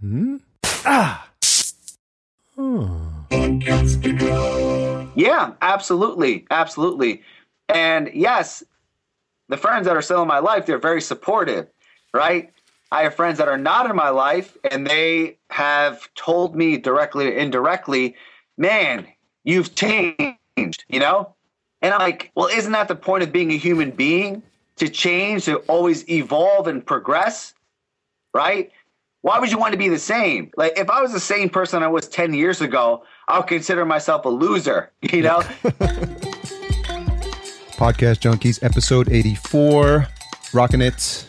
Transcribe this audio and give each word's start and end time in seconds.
Hmm? 0.00 0.36
Ah. 0.84 1.28
Yeah, 5.16 5.52
absolutely. 5.60 6.46
Absolutely. 6.50 7.22
And 7.68 8.10
yes, 8.14 8.62
the 9.48 9.56
friends 9.56 9.86
that 9.86 9.96
are 9.96 10.02
still 10.02 10.22
in 10.22 10.28
my 10.28 10.38
life, 10.38 10.66
they're 10.66 10.78
very 10.78 11.00
supportive, 11.00 11.66
right? 12.14 12.52
I 12.92 13.02
have 13.02 13.14
friends 13.14 13.38
that 13.38 13.48
are 13.48 13.58
not 13.58 13.90
in 13.90 13.96
my 13.96 14.10
life 14.10 14.56
and 14.70 14.86
they 14.86 15.36
have 15.50 16.08
told 16.14 16.54
me 16.54 16.76
directly 16.78 17.28
or 17.28 17.32
indirectly, 17.32 18.14
man, 18.56 19.06
you've 19.44 19.74
changed, 19.74 20.84
you 20.88 21.00
know? 21.00 21.34
And 21.82 21.92
I'm 21.92 22.00
like, 22.00 22.30
well, 22.34 22.48
isn't 22.48 22.72
that 22.72 22.88
the 22.88 22.96
point 22.96 23.22
of 23.24 23.32
being 23.32 23.52
a 23.52 23.56
human 23.56 23.90
being? 23.90 24.42
To 24.76 24.88
change, 24.88 25.46
to 25.46 25.56
always 25.66 26.08
evolve 26.08 26.68
and 26.68 26.86
progress, 26.86 27.52
right? 28.32 28.70
Why 29.22 29.40
would 29.40 29.50
you 29.50 29.58
want 29.58 29.72
to 29.72 29.78
be 29.78 29.88
the 29.88 29.98
same? 29.98 30.52
Like, 30.56 30.78
if 30.78 30.88
I 30.88 31.02
was 31.02 31.12
the 31.12 31.18
same 31.18 31.50
person 31.50 31.82
I 31.82 31.88
was 31.88 32.06
10 32.08 32.34
years 32.34 32.60
ago, 32.60 33.02
I 33.26 33.38
would 33.38 33.48
consider 33.48 33.84
myself 33.84 34.24
a 34.24 34.28
loser, 34.28 34.92
you 35.02 35.22
know? 35.22 35.40
Podcast 37.78 38.20
Junkies, 38.20 38.62
episode 38.62 39.10
84. 39.10 40.06
Rocking 40.52 40.80
it. 40.80 41.26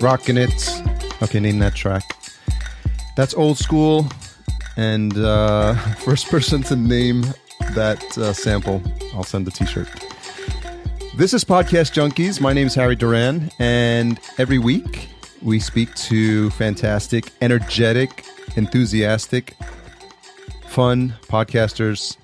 Rocking 0.00 0.38
it. 0.38 0.82
Okay, 1.22 1.38
name 1.38 1.58
that 1.58 1.74
track. 1.74 2.02
That's 3.14 3.34
old 3.34 3.58
school. 3.58 4.06
And 4.78 5.18
uh, 5.18 5.74
first 5.98 6.28
person 6.28 6.62
to 6.64 6.76
name 6.76 7.26
that 7.72 8.02
uh, 8.16 8.32
sample, 8.32 8.82
I'll 9.14 9.22
send 9.22 9.46
a 9.48 9.50
t 9.50 9.66
shirt. 9.66 9.88
This 11.14 11.34
is 11.34 11.44
Podcast 11.44 11.92
Junkies. 11.92 12.40
My 12.40 12.54
name 12.54 12.68
is 12.68 12.74
Harry 12.74 12.96
Duran. 12.96 13.50
And 13.58 14.18
every 14.38 14.58
week 14.58 15.10
we 15.46 15.60
speak 15.60 15.94
to 15.94 16.50
fantastic, 16.50 17.30
energetic, 17.40 18.26
enthusiastic, 18.56 19.54
fun 20.66 21.14
podcasters 21.28 22.16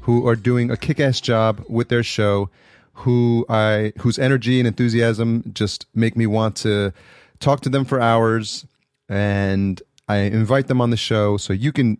who 0.00 0.26
are 0.26 0.34
doing 0.34 0.68
a 0.68 0.76
kick-ass 0.76 1.20
job 1.20 1.64
with 1.68 1.88
their 1.88 2.02
show 2.02 2.50
who 2.94 3.46
I 3.48 3.92
whose 3.98 4.18
energy 4.18 4.58
and 4.58 4.66
enthusiasm 4.66 5.44
just 5.54 5.86
make 5.94 6.16
me 6.16 6.26
want 6.26 6.56
to 6.56 6.92
talk 7.38 7.60
to 7.60 7.68
them 7.68 7.84
for 7.84 8.00
hours. 8.00 8.66
And 9.08 9.80
I 10.08 10.16
invite 10.16 10.66
them 10.66 10.80
on 10.80 10.90
the 10.90 10.96
show 10.96 11.36
so 11.36 11.52
you 11.52 11.70
can 11.70 11.96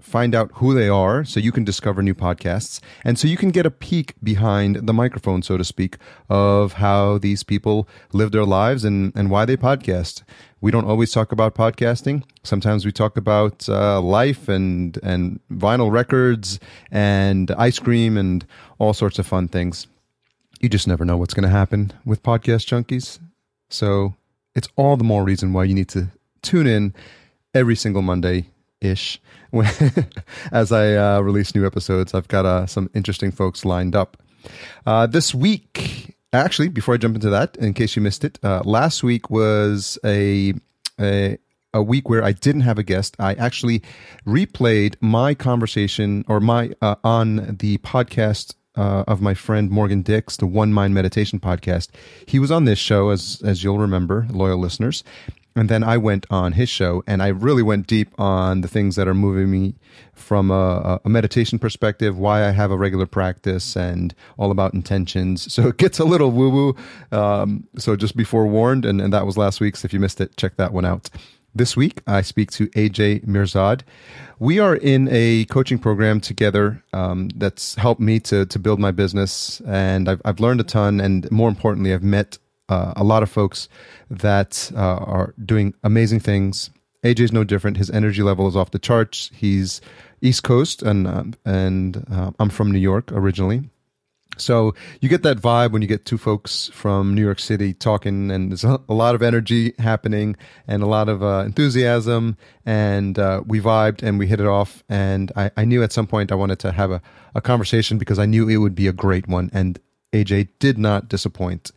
find 0.00 0.32
out 0.32 0.50
who 0.54 0.74
they 0.74 0.88
are 0.88 1.24
so 1.24 1.40
you 1.40 1.50
can 1.50 1.64
discover 1.64 2.02
new 2.02 2.14
podcasts 2.14 2.80
and 3.04 3.18
so 3.18 3.26
you 3.26 3.36
can 3.36 3.50
get 3.50 3.66
a 3.66 3.70
peek 3.70 4.14
behind 4.22 4.86
the 4.86 4.92
microphone 4.92 5.42
so 5.42 5.56
to 5.56 5.64
speak 5.64 5.96
of 6.28 6.74
how 6.74 7.18
these 7.18 7.42
people 7.42 7.88
live 8.12 8.30
their 8.30 8.44
lives 8.44 8.84
and, 8.84 9.12
and 9.16 9.28
why 9.28 9.44
they 9.44 9.56
podcast. 9.56 10.22
We 10.60 10.70
don't 10.70 10.84
always 10.84 11.10
talk 11.10 11.32
about 11.32 11.56
podcasting. 11.56 12.22
Sometimes 12.44 12.84
we 12.84 12.92
talk 12.92 13.16
about 13.16 13.68
uh, 13.68 14.00
life 14.00 14.48
and 14.48 14.98
and 15.02 15.40
vinyl 15.50 15.90
records 15.90 16.60
and 16.92 17.50
ice 17.52 17.78
cream 17.78 18.16
and 18.16 18.46
all 18.78 18.94
sorts 18.94 19.18
of 19.18 19.26
fun 19.26 19.48
things. 19.48 19.88
You 20.60 20.68
just 20.68 20.86
never 20.86 21.04
know 21.04 21.16
what's 21.16 21.34
going 21.34 21.48
to 21.48 21.56
happen 21.56 21.92
with 22.04 22.22
podcast 22.22 22.66
junkies. 22.66 23.18
So 23.68 24.14
it's 24.54 24.68
all 24.76 24.96
the 24.96 25.04
more 25.04 25.24
reason 25.24 25.52
why 25.52 25.64
you 25.64 25.74
need 25.74 25.88
to 25.88 26.08
tune 26.42 26.66
in 26.66 26.94
every 27.54 27.74
single 27.74 28.02
monday 28.02 28.46
ish 28.80 29.20
as 30.52 30.72
I 30.72 30.94
uh, 30.94 31.20
release 31.20 31.54
new 31.54 31.66
episodes. 31.66 32.14
I've 32.14 32.28
got 32.28 32.46
uh, 32.46 32.66
some 32.66 32.90
interesting 32.94 33.30
folks 33.30 33.64
lined 33.64 33.96
up. 33.96 34.16
Uh, 34.86 35.06
this 35.06 35.34
week, 35.34 36.16
actually, 36.32 36.68
before 36.68 36.94
I 36.94 36.96
jump 36.96 37.14
into 37.14 37.30
that, 37.30 37.56
in 37.56 37.74
case 37.74 37.96
you 37.96 38.02
missed 38.02 38.24
it, 38.24 38.38
uh, 38.42 38.62
last 38.64 39.02
week 39.02 39.30
was 39.30 39.98
a, 40.04 40.54
a 41.00 41.38
a 41.74 41.82
week 41.82 42.08
where 42.08 42.24
I 42.24 42.32
didn't 42.32 42.62
have 42.62 42.78
a 42.78 42.82
guest. 42.82 43.14
I 43.18 43.34
actually 43.34 43.82
replayed 44.26 44.96
my 45.00 45.34
conversation 45.34 46.24
or 46.26 46.40
my 46.40 46.72
uh, 46.80 46.96
on 47.04 47.56
the 47.58 47.78
podcast 47.78 48.54
uh, 48.74 49.04
of 49.06 49.20
my 49.20 49.34
friend 49.34 49.70
Morgan 49.70 50.02
Dix, 50.02 50.36
the 50.36 50.46
One 50.46 50.72
Mind 50.72 50.94
Meditation 50.94 51.40
podcast. 51.40 51.88
He 52.26 52.38
was 52.38 52.50
on 52.50 52.64
this 52.64 52.78
show, 52.78 53.10
as 53.10 53.42
as 53.44 53.62
you'll 53.62 53.78
remember, 53.78 54.26
loyal 54.30 54.58
listeners, 54.58 55.04
and 55.56 55.68
then 55.68 55.82
I 55.82 55.96
went 55.96 56.26
on 56.30 56.52
his 56.52 56.68
show 56.68 57.02
and 57.06 57.22
I 57.22 57.28
really 57.28 57.62
went 57.62 57.86
deep 57.86 58.08
on 58.18 58.60
the 58.60 58.68
things 58.68 58.96
that 58.96 59.08
are 59.08 59.14
moving 59.14 59.50
me 59.50 59.74
from 60.14 60.50
a, 60.50 61.00
a, 61.04 61.08
meditation 61.08 61.58
perspective, 61.58 62.18
why 62.18 62.46
I 62.46 62.50
have 62.50 62.70
a 62.70 62.76
regular 62.76 63.06
practice, 63.06 63.76
and 63.76 64.14
all 64.36 64.50
about 64.50 64.74
intentions. 64.74 65.48
So 65.58 65.68
it 65.68 65.76
gets 65.76 65.98
a 65.98 66.04
little 66.04 66.30
woo 66.30 66.50
woo. 66.50 66.76
Um, 67.10 67.66
so 67.76 67.96
just 67.96 68.16
be 68.16 68.22
forewarned, 68.22 68.84
and, 68.84 69.00
and 69.00 69.12
that 69.12 69.26
was 69.26 69.36
last 69.36 69.60
week's. 69.60 69.84
If 69.84 69.92
you 69.92 69.98
missed 69.98 70.20
it, 70.20 70.36
check 70.36 70.56
that 70.56 70.72
one 70.72 70.84
out. 70.84 71.10
This 71.52 71.76
week, 71.76 72.00
I 72.06 72.22
speak 72.22 72.52
to 72.52 72.68
AJ 72.68 73.26
Mirzad. 73.26 73.80
We 74.38 74.60
are 74.60 74.76
in 74.76 75.08
a 75.10 75.46
coaching 75.46 75.80
program 75.80 76.20
together 76.20 76.84
um, 76.92 77.30
that's 77.30 77.74
helped 77.74 78.00
me 78.00 78.20
to, 78.20 78.46
to 78.46 78.58
build 78.60 78.78
my 78.78 78.92
business, 78.92 79.60
and 79.66 80.08
I've, 80.08 80.22
I've 80.24 80.38
learned 80.38 80.60
a 80.60 80.64
ton. 80.64 81.00
And 81.00 81.28
more 81.32 81.48
importantly, 81.48 81.92
I've 81.92 82.04
met 82.04 82.38
uh, 82.68 82.92
a 82.96 83.04
lot 83.04 83.22
of 83.22 83.30
folks 83.30 83.68
that 84.10 84.70
uh, 84.74 84.78
are 84.78 85.34
doing 85.44 85.74
amazing 85.82 86.20
things. 86.20 86.70
AJ's 87.04 87.32
no 87.32 87.44
different. 87.44 87.76
His 87.76 87.90
energy 87.90 88.22
level 88.22 88.48
is 88.48 88.56
off 88.56 88.72
the 88.72 88.78
charts. 88.78 89.30
He's 89.34 89.80
East 90.20 90.42
Coast, 90.42 90.82
and 90.82 91.06
uh, 91.06 91.24
and 91.44 92.04
uh, 92.10 92.32
I'm 92.38 92.50
from 92.50 92.72
New 92.72 92.78
York 92.78 93.12
originally. 93.12 93.70
So 94.40 94.74
you 95.00 95.08
get 95.08 95.22
that 95.24 95.38
vibe 95.38 95.72
when 95.72 95.82
you 95.82 95.88
get 95.88 96.04
two 96.04 96.18
folks 96.18 96.70
from 96.72 97.14
New 97.14 97.22
York 97.22 97.40
City 97.40 97.74
talking, 97.74 98.30
and 98.30 98.50
there's 98.50 98.64
a 98.64 98.80
lot 98.88 99.14
of 99.14 99.22
energy 99.22 99.74
happening 99.78 100.36
and 100.66 100.82
a 100.82 100.86
lot 100.86 101.08
of 101.08 101.22
uh, 101.22 101.42
enthusiasm, 101.44 102.36
and 102.64 103.18
uh, 103.18 103.42
we 103.46 103.60
vibed 103.60 104.02
and 104.02 104.18
we 104.18 104.26
hit 104.26 104.40
it 104.40 104.46
off. 104.46 104.84
And 104.88 105.32
I, 105.36 105.50
I 105.56 105.64
knew 105.64 105.82
at 105.82 105.92
some 105.92 106.06
point 106.06 106.30
I 106.30 106.36
wanted 106.36 106.58
to 106.60 106.72
have 106.72 106.90
a, 106.90 107.02
a 107.34 107.40
conversation 107.40 107.98
because 107.98 108.18
I 108.18 108.26
knew 108.26 108.48
it 108.48 108.58
would 108.58 108.74
be 108.74 108.86
a 108.86 108.92
great 108.92 109.26
one, 109.28 109.50
and 109.52 109.78
AJ 110.12 110.48
did 110.58 110.78
not 110.78 111.08
disappoint. 111.08 111.72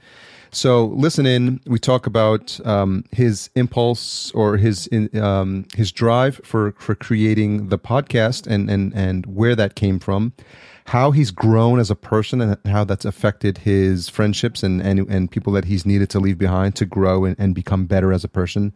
So 0.53 0.87
listen 0.87 1.25
in. 1.25 1.61
We 1.65 1.79
talk 1.79 2.05
about 2.05 2.59
um, 2.65 3.05
his 3.11 3.49
impulse 3.55 4.31
or 4.33 4.57
his 4.57 4.89
um, 5.13 5.65
his 5.75 5.93
drive 5.93 6.41
for 6.43 6.73
for 6.73 6.93
creating 6.93 7.69
the 7.69 7.79
podcast 7.79 8.47
and 8.47 8.69
and 8.69 8.93
and 8.93 9.25
where 9.25 9.55
that 9.55 9.75
came 9.75 9.97
from, 9.97 10.33
how 10.87 11.11
he's 11.11 11.31
grown 11.31 11.79
as 11.79 11.89
a 11.89 11.95
person 11.95 12.41
and 12.41 12.57
how 12.65 12.83
that's 12.83 13.05
affected 13.05 13.59
his 13.59 14.09
friendships 14.09 14.61
and 14.61 14.81
and 14.81 14.99
and 15.09 15.31
people 15.31 15.53
that 15.53 15.65
he's 15.65 15.85
needed 15.85 16.09
to 16.09 16.19
leave 16.19 16.37
behind 16.37 16.75
to 16.75 16.85
grow 16.85 17.23
and, 17.23 17.37
and 17.39 17.55
become 17.55 17.85
better 17.85 18.11
as 18.11 18.25
a 18.25 18.29
person. 18.29 18.73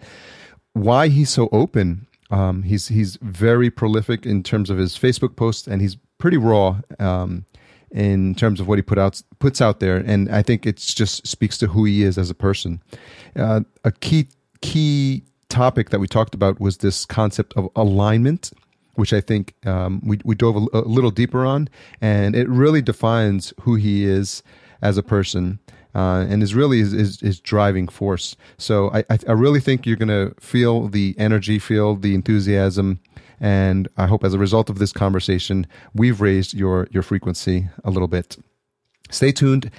Why 0.72 1.10
he's 1.10 1.30
so 1.30 1.50
open. 1.52 2.08
Um, 2.32 2.64
he's 2.64 2.88
he's 2.88 3.18
very 3.18 3.70
prolific 3.70 4.26
in 4.26 4.44
terms 4.44 4.70
of 4.70 4.78
his 4.78 4.98
Facebook 4.98 5.36
posts 5.36 5.68
and 5.68 5.82
he's 5.82 5.98
pretty 6.20 6.38
raw. 6.38 6.80
Um, 7.00 7.46
in 7.96 8.36
terms 8.36 8.60
of 8.60 8.68
what 8.68 8.78
he 8.78 8.82
put 8.82 8.98
out 9.00 9.22
puts 9.40 9.62
out 9.62 9.80
there, 9.80 9.96
and 9.98 10.30
I 10.30 10.44
think 10.44 10.66
it 10.66 10.78
just 10.78 11.26
speaks 11.26 11.58
to 11.60 11.68
who 11.68 11.86
he 11.86 12.04
is 12.04 12.18
as 12.18 12.30
a 12.30 12.36
person. 12.36 12.84
Uh, 13.36 13.62
a 13.84 13.92
key 13.92 14.28
key 14.62 15.24
topic 15.48 15.90
that 15.90 16.00
we 16.00 16.08
talked 16.08 16.36
about 16.36 16.60
was 16.60 16.78
this 16.78 17.06
concept 17.06 17.54
of 17.56 17.70
alignment, 17.76 18.52
which 18.96 19.14
I 19.14 19.22
think 19.22 19.54
um, 19.66 20.02
we 20.06 20.20
we 20.26 20.36
dove 20.36 20.58
a, 20.58 20.78
a, 20.78 20.82
little 20.82 21.10
deeper 21.10 21.46
on, 21.46 21.70
and 22.02 22.36
it 22.36 22.50
really 22.50 22.82
defines 22.82 23.54
who 23.62 23.76
he 23.76 24.04
is 24.06 24.44
as 24.82 24.98
a 24.98 25.04
person. 25.04 25.60
Uh, 25.94 26.26
and 26.28 26.44
is 26.44 26.54
really 26.54 26.80
his, 26.80 27.22
his, 27.22 27.40
driving 27.40 27.88
force. 27.88 28.36
So 28.58 28.92
I, 28.92 29.06
I, 29.10 29.18
I 29.30 29.32
really 29.32 29.62
think 29.62 29.86
you're 29.86 29.96
going 29.96 30.10
to 30.10 30.36
feel 30.42 30.90
the 30.90 31.16
energy, 31.18 31.58
feel 31.58 31.96
the 31.96 32.14
enthusiasm, 32.14 33.00
and 33.40 33.88
I 33.98 34.08
hope 34.08 34.24
as 34.24 34.34
a 34.34 34.40
result 34.40 34.70
of 34.70 34.80
this 34.80 34.92
conversation, 34.92 35.68
we've 35.94 36.22
raised 36.22 36.54
your, 36.54 36.88
your 36.92 37.04
frequency 37.04 37.68
a 37.84 37.92
little 37.92 38.08
bit. 38.08 38.38
Stay 39.10 39.32
tuned 39.32 39.72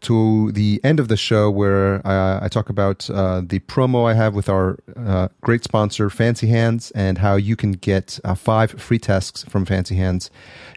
to 0.00 0.52
the 0.52 0.80
end 0.84 1.00
of 1.00 1.08
the 1.08 1.16
show 1.16 1.50
where 1.50 2.06
I, 2.06 2.44
I 2.44 2.48
talk 2.48 2.68
about 2.68 3.08
uh, 3.08 3.40
the 3.42 3.60
promo 3.60 4.08
I 4.08 4.12
have 4.14 4.34
with 4.34 4.48
our 4.50 4.78
uh, 4.96 5.28
great 5.40 5.64
sponsor, 5.64 6.10
Fancy 6.10 6.48
Hands, 6.48 6.90
and 6.90 7.18
how 7.18 7.36
you 7.36 7.56
can 7.56 7.72
get 7.72 8.20
uh, 8.24 8.34
five 8.34 8.72
free 8.72 8.98
tasks 8.98 9.44
from 9.44 9.64
Fancy 9.64 9.94
Hands 9.94 10.30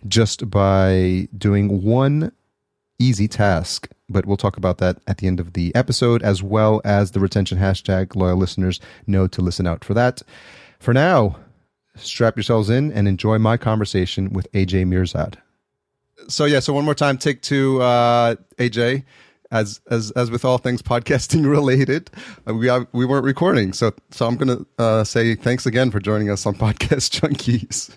just 0.07 0.49
by 0.49 1.27
doing 1.37 1.83
one 1.83 2.31
easy 2.99 3.27
task. 3.27 3.89
But 4.09 4.25
we'll 4.25 4.37
talk 4.37 4.55
about 4.55 4.77
that 4.77 4.99
at 5.07 5.17
the 5.17 5.27
end 5.27 5.41
of 5.41 5.51
the 5.51 5.75
episode, 5.75 6.23
as 6.23 6.41
well 6.41 6.81
as 6.85 7.11
the 7.11 7.19
retention 7.19 7.57
hashtag. 7.57 8.15
Loyal 8.15 8.37
listeners 8.37 8.79
know 9.05 9.27
to 9.27 9.41
listen 9.41 9.67
out 9.67 9.83
for 9.83 9.93
that. 9.93 10.21
For 10.79 10.93
now, 10.93 11.37
strap 11.97 12.35
yourselves 12.35 12.69
in 12.69 12.91
and 12.91 13.07
enjoy 13.07 13.37
my 13.37 13.57
conversation 13.57 14.29
with 14.31 14.51
AJ 14.51 14.85
Mirzad. 14.85 15.35
So 16.27 16.45
yeah, 16.45 16.59
so 16.59 16.73
one 16.73 16.85
more 16.85 16.95
time, 16.95 17.17
take 17.17 17.41
two, 17.41 17.81
uh, 17.81 18.35
AJ. 18.57 19.03
As 19.49 19.79
as 19.89 20.11
as 20.11 20.29
with 20.29 20.43
all 20.43 20.57
things 20.57 20.81
podcasting 20.81 21.49
related, 21.49 22.11
uh, 22.45 22.53
we 22.53 22.67
have, 22.67 22.85
we 22.91 23.05
weren't 23.05 23.23
recording, 23.23 23.71
so 23.71 23.93
so 24.11 24.27
I'm 24.27 24.35
gonna 24.35 24.65
uh, 24.77 25.05
say 25.05 25.35
thanks 25.35 25.65
again 25.65 25.89
for 25.89 26.01
joining 26.01 26.29
us 26.29 26.45
on 26.45 26.53
Podcast 26.55 27.21
Junkies. 27.21 27.95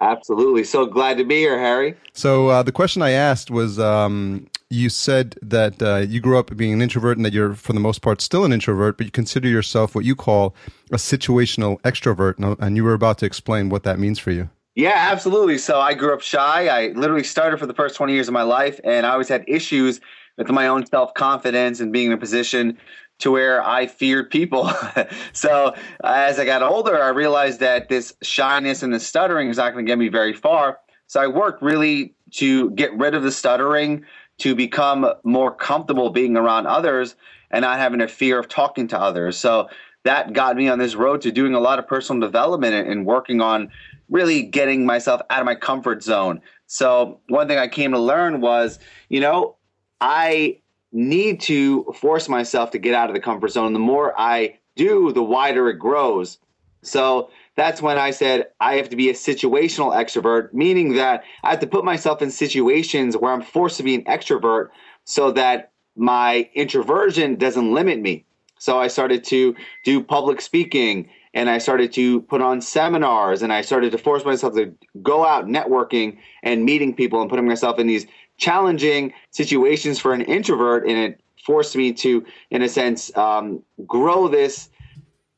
Absolutely, 0.00 0.62
so 0.62 0.86
glad 0.86 1.18
to 1.18 1.24
be 1.24 1.38
here, 1.38 1.58
Harry. 1.58 1.96
So 2.12 2.48
uh, 2.48 2.62
the 2.62 2.70
question 2.70 3.02
I 3.02 3.10
asked 3.10 3.50
was, 3.50 3.80
um, 3.80 4.46
you 4.70 4.88
said 4.88 5.36
that 5.42 5.82
uh, 5.82 5.96
you 5.96 6.20
grew 6.20 6.38
up 6.38 6.56
being 6.56 6.72
an 6.72 6.80
introvert 6.80 7.16
and 7.16 7.26
that 7.26 7.32
you're, 7.32 7.54
for 7.54 7.72
the 7.72 7.80
most 7.80 8.02
part, 8.02 8.20
still 8.20 8.44
an 8.44 8.52
introvert, 8.52 8.96
but 8.96 9.04
you 9.04 9.10
consider 9.10 9.48
yourself 9.48 9.94
what 9.94 10.04
you 10.04 10.14
call 10.14 10.54
a 10.92 10.96
situational 10.96 11.80
extrovert. 11.82 12.36
And 12.60 12.76
you 12.76 12.84
were 12.84 12.94
about 12.94 13.18
to 13.18 13.26
explain 13.26 13.68
what 13.68 13.82
that 13.82 13.98
means 13.98 14.20
for 14.20 14.30
you. 14.30 14.48
Yeah, 14.76 14.94
absolutely. 14.94 15.58
So 15.58 15.80
I 15.80 15.94
grew 15.94 16.14
up 16.14 16.20
shy. 16.20 16.68
I 16.68 16.92
literally 16.92 17.24
started 17.24 17.58
for 17.58 17.66
the 17.66 17.74
first 17.74 17.96
20 17.96 18.12
years 18.12 18.28
of 18.28 18.34
my 18.34 18.44
life, 18.44 18.78
and 18.84 19.04
I 19.04 19.10
always 19.10 19.28
had 19.28 19.44
issues 19.48 20.00
with 20.38 20.48
my 20.48 20.68
own 20.68 20.86
self 20.86 21.12
confidence 21.14 21.80
and 21.80 21.92
being 21.92 22.06
in 22.06 22.12
a 22.12 22.16
position 22.16 22.78
to 23.18 23.32
where 23.32 23.62
I 23.62 23.88
feared 23.88 24.30
people. 24.30 24.70
so 25.32 25.74
as 26.04 26.38
I 26.38 26.44
got 26.44 26.62
older, 26.62 27.02
I 27.02 27.08
realized 27.08 27.60
that 27.60 27.88
this 27.88 28.14
shyness 28.22 28.82
and 28.82 28.94
the 28.94 29.00
stuttering 29.00 29.48
is 29.48 29.56
not 29.56 29.72
going 29.72 29.84
to 29.84 29.90
get 29.90 29.98
me 29.98 30.08
very 30.08 30.32
far. 30.32 30.78
So 31.08 31.20
I 31.20 31.26
worked 31.26 31.60
really 31.60 32.14
to 32.34 32.70
get 32.70 32.96
rid 32.96 33.14
of 33.14 33.24
the 33.24 33.32
stuttering, 33.32 34.04
to 34.40 34.54
become 34.54 35.06
more 35.22 35.54
comfortable 35.54 36.10
being 36.10 36.36
around 36.36 36.66
others 36.66 37.14
and 37.50 37.62
not 37.62 37.78
having 37.78 38.00
a 38.00 38.08
fear 38.08 38.38
of 38.38 38.48
talking 38.48 38.88
to 38.88 39.00
others. 39.00 39.36
So 39.36 39.68
that 40.04 40.32
got 40.32 40.56
me 40.56 40.68
on 40.68 40.78
this 40.78 40.94
road 40.94 41.20
to 41.22 41.32
doing 41.32 41.54
a 41.54 41.60
lot 41.60 41.78
of 41.78 41.86
personal 41.86 42.20
development 42.20 42.88
and 42.88 43.06
working 43.06 43.40
on 43.40 43.70
really 44.08 44.42
getting 44.42 44.86
myself 44.86 45.20
out 45.30 45.40
of 45.40 45.46
my 45.46 45.54
comfort 45.54 46.02
zone. 46.02 46.40
So 46.66 47.20
one 47.28 47.48
thing 47.48 47.58
I 47.58 47.68
came 47.68 47.92
to 47.92 47.98
learn 47.98 48.40
was, 48.40 48.78
you 49.08 49.20
know, 49.20 49.56
I 50.00 50.58
need 50.92 51.40
to 51.42 51.84
force 52.00 52.28
myself 52.28 52.70
to 52.72 52.78
get 52.78 52.94
out 52.94 53.10
of 53.10 53.14
the 53.14 53.20
comfort 53.20 53.48
zone. 53.48 53.72
The 53.72 53.78
more 53.78 54.18
I 54.18 54.58
do, 54.74 55.12
the 55.12 55.22
wider 55.22 55.68
it 55.68 55.78
grows. 55.78 56.38
So 56.82 57.30
that's 57.60 57.82
when 57.82 57.98
I 57.98 58.10
said 58.10 58.46
I 58.58 58.76
have 58.76 58.88
to 58.88 58.96
be 58.96 59.10
a 59.10 59.12
situational 59.12 59.94
extrovert, 59.94 60.54
meaning 60.54 60.94
that 60.94 61.24
I 61.42 61.50
have 61.50 61.60
to 61.60 61.66
put 61.66 61.84
myself 61.84 62.22
in 62.22 62.30
situations 62.30 63.18
where 63.18 63.32
I'm 63.32 63.42
forced 63.42 63.76
to 63.76 63.82
be 63.82 63.94
an 63.94 64.04
extrovert 64.04 64.70
so 65.04 65.30
that 65.32 65.70
my 65.94 66.48
introversion 66.54 67.36
doesn't 67.36 67.74
limit 67.74 68.00
me. 68.00 68.24
So 68.58 68.78
I 68.78 68.88
started 68.88 69.24
to 69.24 69.54
do 69.84 70.02
public 70.02 70.40
speaking 70.40 71.10
and 71.34 71.50
I 71.50 71.58
started 71.58 71.92
to 71.92 72.22
put 72.22 72.40
on 72.40 72.62
seminars 72.62 73.42
and 73.42 73.52
I 73.52 73.60
started 73.60 73.92
to 73.92 73.98
force 73.98 74.24
myself 74.24 74.54
to 74.54 74.74
go 75.02 75.26
out 75.26 75.44
networking 75.44 76.16
and 76.42 76.64
meeting 76.64 76.94
people 76.94 77.20
and 77.20 77.28
putting 77.28 77.46
myself 77.46 77.78
in 77.78 77.86
these 77.86 78.06
challenging 78.38 79.12
situations 79.32 80.00
for 80.00 80.14
an 80.14 80.22
introvert 80.22 80.86
and 80.86 80.96
it 80.96 81.20
forced 81.44 81.76
me 81.76 81.92
to 81.92 82.24
in 82.50 82.62
a 82.62 82.68
sense 82.68 83.14
um, 83.18 83.62
grow 83.86 84.28
this 84.28 84.70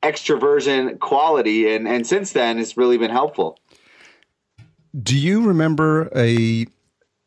extroversion 0.03 0.99
quality 0.99 1.73
and 1.73 1.87
and 1.87 2.07
since 2.07 2.33
then 2.33 2.59
it's 2.59 2.77
really 2.77 2.99
been 2.99 3.11
helpful. 3.11 3.59
Do 5.01 5.17
you 5.19 5.47
remember 5.47 6.11
a 6.15 6.67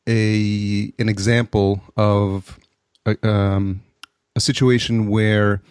a 0.07 0.93
an 0.99 1.09
example 1.09 1.81
of 1.97 2.59
a, 3.05 3.27
um, 3.27 3.81
a 4.35 4.39
situation 4.39 5.07
where 5.07 5.61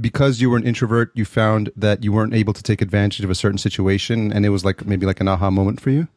because 0.00 0.40
you 0.40 0.48
were 0.48 0.56
an 0.56 0.66
introvert 0.66 1.10
you 1.14 1.24
found 1.24 1.70
that 1.76 2.04
you 2.04 2.12
weren't 2.12 2.34
able 2.34 2.52
to 2.52 2.62
take 2.62 2.80
advantage 2.80 3.24
of 3.24 3.30
a 3.30 3.34
certain 3.34 3.58
situation 3.58 4.32
and 4.32 4.46
it 4.46 4.50
was 4.50 4.64
like 4.64 4.86
maybe 4.86 5.04
like 5.04 5.20
an 5.20 5.28
aha 5.28 5.50
moment 5.50 5.80
for 5.80 5.90
you 5.90 6.08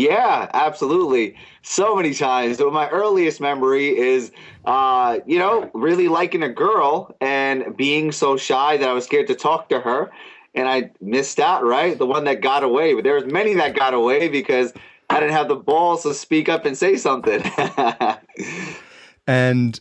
yeah, 0.00 0.50
absolutely. 0.54 1.36
So 1.62 1.94
many 1.94 2.14
times. 2.14 2.56
So 2.58 2.70
my 2.70 2.88
earliest 2.88 3.40
memory 3.40 3.88
is, 3.96 4.32
uh, 4.64 5.18
you 5.26 5.38
know, 5.38 5.70
really 5.74 6.08
liking 6.08 6.42
a 6.42 6.48
girl 6.48 7.14
and 7.20 7.76
being 7.76 8.10
so 8.10 8.36
shy 8.36 8.78
that 8.78 8.88
I 8.88 8.92
was 8.92 9.04
scared 9.04 9.26
to 9.26 9.34
talk 9.34 9.68
to 9.68 9.80
her, 9.80 10.10
and 10.54 10.68
I 10.68 10.90
missed 11.00 11.38
out. 11.38 11.64
Right, 11.64 11.98
the 11.98 12.06
one 12.06 12.24
that 12.24 12.40
got 12.40 12.62
away. 12.62 12.94
But 12.94 13.04
there 13.04 13.14
was 13.14 13.26
many 13.26 13.54
that 13.54 13.76
got 13.76 13.92
away 13.92 14.28
because 14.28 14.72
I 15.10 15.20
didn't 15.20 15.32
have 15.32 15.48
the 15.48 15.56
balls 15.56 16.04
to 16.04 16.14
speak 16.14 16.48
up 16.48 16.64
and 16.64 16.76
say 16.76 16.96
something. 16.96 17.42
and 19.26 19.78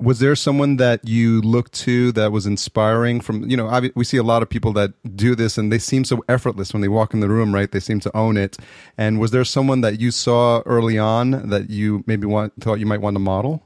was 0.00 0.20
there 0.20 0.36
someone 0.36 0.76
that 0.76 1.06
you 1.06 1.40
looked 1.40 1.72
to 1.72 2.12
that 2.12 2.30
was 2.30 2.46
inspiring 2.46 3.20
from 3.20 3.48
you 3.50 3.56
know 3.56 3.90
we 3.94 4.04
see 4.04 4.16
a 4.16 4.22
lot 4.22 4.42
of 4.42 4.48
people 4.48 4.72
that 4.72 4.92
do 5.16 5.34
this 5.34 5.58
and 5.58 5.72
they 5.72 5.78
seem 5.78 6.04
so 6.04 6.24
effortless 6.28 6.72
when 6.72 6.82
they 6.82 6.88
walk 6.88 7.14
in 7.14 7.20
the 7.20 7.28
room 7.28 7.52
right? 7.54 7.72
They 7.72 7.80
seem 7.80 8.00
to 8.00 8.16
own 8.16 8.36
it. 8.36 8.56
And 8.96 9.18
was 9.18 9.32
there 9.32 9.44
someone 9.44 9.80
that 9.80 10.00
you 10.00 10.10
saw 10.10 10.62
early 10.66 10.98
on 10.98 11.48
that 11.50 11.70
you 11.70 12.04
maybe 12.06 12.26
want 12.26 12.52
thought 12.60 12.78
you 12.78 12.86
might 12.86 13.00
want 13.00 13.16
to 13.16 13.20
model? 13.20 13.62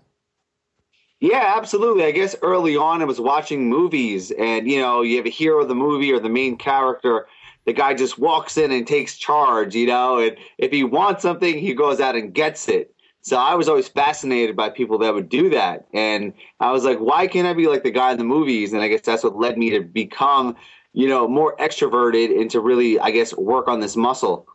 Yeah 1.20 1.54
absolutely. 1.56 2.04
I 2.04 2.10
guess 2.12 2.34
early 2.42 2.76
on 2.76 3.02
i 3.02 3.04
was 3.04 3.20
watching 3.20 3.68
movies 3.68 4.30
and 4.32 4.70
you 4.70 4.80
know 4.80 5.02
you 5.02 5.16
have 5.18 5.26
a 5.26 5.30
hero 5.30 5.62
of 5.62 5.68
the 5.68 5.74
movie 5.74 6.12
or 6.12 6.18
the 6.18 6.30
main 6.30 6.56
character 6.56 7.26
the 7.64 7.72
guy 7.72 7.94
just 7.94 8.18
walks 8.18 8.56
in 8.56 8.72
and 8.72 8.86
takes 8.86 9.16
charge 9.16 9.74
you 9.74 9.86
know 9.86 10.18
and 10.18 10.36
if 10.58 10.72
he 10.72 10.82
wants 10.82 11.22
something 11.22 11.58
he 11.58 11.74
goes 11.74 12.00
out 12.00 12.16
and 12.16 12.34
gets 12.34 12.68
it 12.68 12.91
so 13.22 13.36
I 13.36 13.54
was 13.54 13.68
always 13.68 13.86
fascinated 13.86 14.56
by 14.56 14.68
people 14.68 14.98
that 14.98 15.14
would 15.14 15.28
do 15.28 15.48
that. 15.50 15.86
And 15.94 16.34
I 16.58 16.72
was 16.72 16.84
like, 16.84 16.98
why 16.98 17.28
can't 17.28 17.46
I 17.46 17.54
be 17.54 17.68
like 17.68 17.84
the 17.84 17.92
guy 17.92 18.10
in 18.10 18.18
the 18.18 18.24
movies? 18.24 18.72
And 18.72 18.82
I 18.82 18.88
guess 18.88 19.02
that's 19.02 19.22
what 19.22 19.36
led 19.36 19.56
me 19.56 19.70
to 19.70 19.80
become, 19.80 20.56
you 20.92 21.08
know, 21.08 21.28
more 21.28 21.56
extroverted 21.56 22.38
and 22.38 22.50
to 22.50 22.60
really, 22.60 22.98
I 22.98 23.12
guess, 23.12 23.32
work 23.34 23.68
on 23.68 23.78
this 23.78 23.94
muscle. 23.96 24.48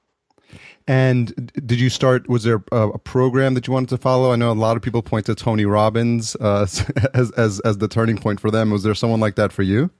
And 0.85 1.51
did 1.65 1.79
you 1.79 1.89
start? 1.89 2.29
Was 2.29 2.43
there 2.43 2.63
a, 2.71 2.89
a, 2.89 2.97
program 2.97 3.53
that 3.55 3.67
you 3.67 3.73
wanted 3.73 3.89
to 3.89 3.97
follow? 3.97 4.31
I 4.31 4.37
know 4.37 4.51
a 4.51 4.53
lot 4.53 4.77
of 4.77 4.83
people 4.83 5.01
point 5.01 5.25
to 5.25 5.35
Tony 5.35 5.65
Robbins 5.65 6.37
uh, 6.37 6.61
as 7.13 7.31
as 7.31 7.59
as 7.61 7.77
the 7.79 7.89
turning 7.89 8.17
point 8.17 8.39
for 8.39 8.49
them. 8.49 8.71
Was 8.71 8.83
there 8.83 8.95
someone 8.95 9.19
like 9.19 9.35
that 9.35 9.51
for 9.51 9.63
you? 9.63 9.91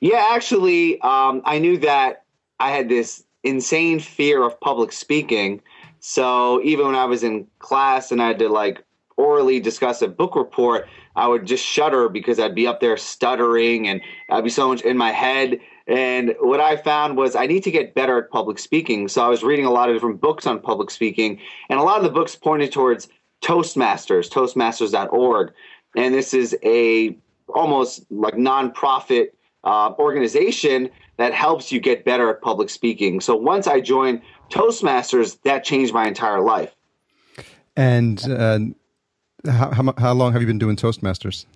Yeah, 0.00 0.30
actually, 0.32 1.00
um, 1.02 1.42
I 1.44 1.60
knew 1.60 1.78
that 1.78 2.24
I 2.58 2.72
had 2.72 2.88
this 2.88 3.22
insane 3.44 4.00
fear 4.00 4.42
of 4.42 4.58
public 4.60 4.90
speaking, 4.90 5.62
so 6.06 6.60
even 6.62 6.84
when 6.84 6.94
I 6.94 7.06
was 7.06 7.22
in 7.22 7.46
class 7.60 8.12
and 8.12 8.20
I 8.20 8.26
had 8.26 8.38
to 8.40 8.50
like 8.50 8.84
orally 9.16 9.58
discuss 9.58 10.02
a 10.02 10.06
book 10.06 10.36
report, 10.36 10.86
I 11.16 11.26
would 11.26 11.46
just 11.46 11.64
shudder 11.64 12.10
because 12.10 12.38
I'd 12.38 12.54
be 12.54 12.66
up 12.66 12.80
there 12.80 12.98
stuttering 12.98 13.88
and 13.88 14.02
I'd 14.28 14.44
be 14.44 14.50
so 14.50 14.68
much 14.68 14.82
in 14.82 14.98
my 14.98 15.12
head. 15.12 15.58
And 15.86 16.34
what 16.40 16.60
I 16.60 16.76
found 16.76 17.16
was 17.16 17.34
I 17.34 17.46
need 17.46 17.62
to 17.62 17.70
get 17.70 17.94
better 17.94 18.18
at 18.18 18.30
public 18.30 18.58
speaking. 18.58 19.08
So 19.08 19.24
I 19.24 19.28
was 19.28 19.42
reading 19.42 19.64
a 19.64 19.70
lot 19.70 19.88
of 19.88 19.96
different 19.96 20.20
books 20.20 20.46
on 20.46 20.60
public 20.60 20.90
speaking, 20.90 21.40
and 21.70 21.80
a 21.80 21.82
lot 21.82 21.96
of 21.96 22.04
the 22.04 22.10
books 22.10 22.36
pointed 22.36 22.70
towards 22.70 23.08
Toastmasters, 23.42 24.28
toastmasters.org. 24.28 25.54
And 25.96 26.12
this 26.12 26.34
is 26.34 26.54
a 26.62 27.16
almost 27.48 28.04
like 28.10 28.34
nonprofit 28.34 29.28
uh, 29.64 29.94
organization 29.98 30.90
that 31.16 31.32
helps 31.32 31.72
you 31.72 31.80
get 31.80 32.04
better 32.04 32.28
at 32.30 32.42
public 32.42 32.68
speaking. 32.68 33.20
So 33.20 33.36
once 33.36 33.66
I 33.66 33.80
joined 33.80 34.20
Toastmasters, 34.50 35.40
that 35.42 35.64
changed 35.64 35.92
my 35.92 36.06
entire 36.06 36.40
life. 36.40 36.74
And 37.76 38.22
uh, 38.30 38.58
how, 39.46 39.70
how, 39.72 39.94
how 39.98 40.12
long 40.12 40.32
have 40.32 40.42
you 40.42 40.46
been 40.46 40.58
doing 40.58 40.76
Toastmasters? 40.76 41.46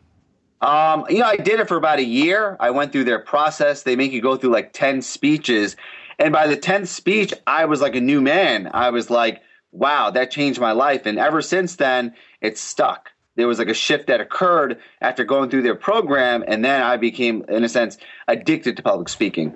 Um, 0.61 1.07
you 1.09 1.19
know, 1.19 1.27
I 1.27 1.37
did 1.37 1.61
it 1.61 1.69
for 1.69 1.77
about 1.77 2.01
a 2.01 2.05
year. 2.05 2.57
I 2.59 2.71
went 2.71 2.93
through 2.93 3.05
their 3.05 3.21
process. 3.21 3.85
They 3.85 3.95
make 3.95 4.13
you 4.13 4.21
go 4.21 4.37
through 4.37 4.51
like 4.51 4.73
10 4.73 5.03
speeches. 5.03 5.77
And 6.19 6.33
by 6.33 6.49
the 6.49 6.57
10th 6.57 6.89
speech, 6.89 7.33
I 7.47 7.65
was 7.67 7.81
like 7.81 7.95
a 7.95 8.01
new 8.01 8.21
man. 8.21 8.69
I 8.75 8.91
was 8.91 9.09
like, 9.09 9.41
wow, 9.71 10.11
that 10.11 10.31
changed 10.31 10.61
my 10.61 10.73
life. 10.73 11.07
And 11.07 11.19
ever 11.19 11.43
since 11.43 11.77
then, 11.77 12.15
it's 12.41 12.61
stuck. 12.61 13.13
There 13.37 13.47
was 13.47 13.61
like 13.61 13.69
a 13.69 13.75
shift 13.75 14.09
that 14.09 14.21
occurred 14.21 14.81
after 15.01 15.23
going 15.23 15.49
through 15.49 15.63
their 15.63 15.77
program. 15.77 16.43
And 16.49 16.65
then 16.65 16.83
I 16.83 16.97
became, 16.97 17.45
in 17.49 17.63
a 17.63 17.69
sense, 17.69 17.97
addicted 18.27 18.77
to 18.79 18.83
public 18.83 19.09
speaking. 19.09 19.55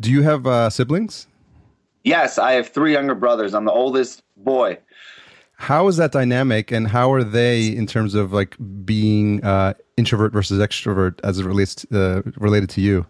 Do 0.00 0.12
you 0.12 0.22
have 0.22 0.46
uh, 0.46 0.70
siblings? 0.70 1.26
Yes, 2.04 2.38
I 2.38 2.52
have 2.52 2.68
three 2.68 2.92
younger 2.92 3.14
brothers. 3.14 3.54
I'm 3.54 3.64
the 3.64 3.72
oldest 3.72 4.22
boy. 4.36 4.78
How 5.56 5.86
is 5.86 5.96
that 5.98 6.10
dynamic, 6.10 6.72
and 6.72 6.88
how 6.88 7.12
are 7.12 7.22
they 7.22 7.68
in 7.68 7.86
terms 7.86 8.14
of 8.14 8.32
like 8.32 8.56
being 8.84 9.44
uh, 9.44 9.74
introvert 9.96 10.32
versus 10.32 10.58
extrovert 10.58 11.20
as 11.22 11.38
it 11.38 11.44
relates 11.44 11.76
to, 11.76 12.18
uh, 12.18 12.22
related 12.36 12.68
to 12.70 12.80
you? 12.80 13.06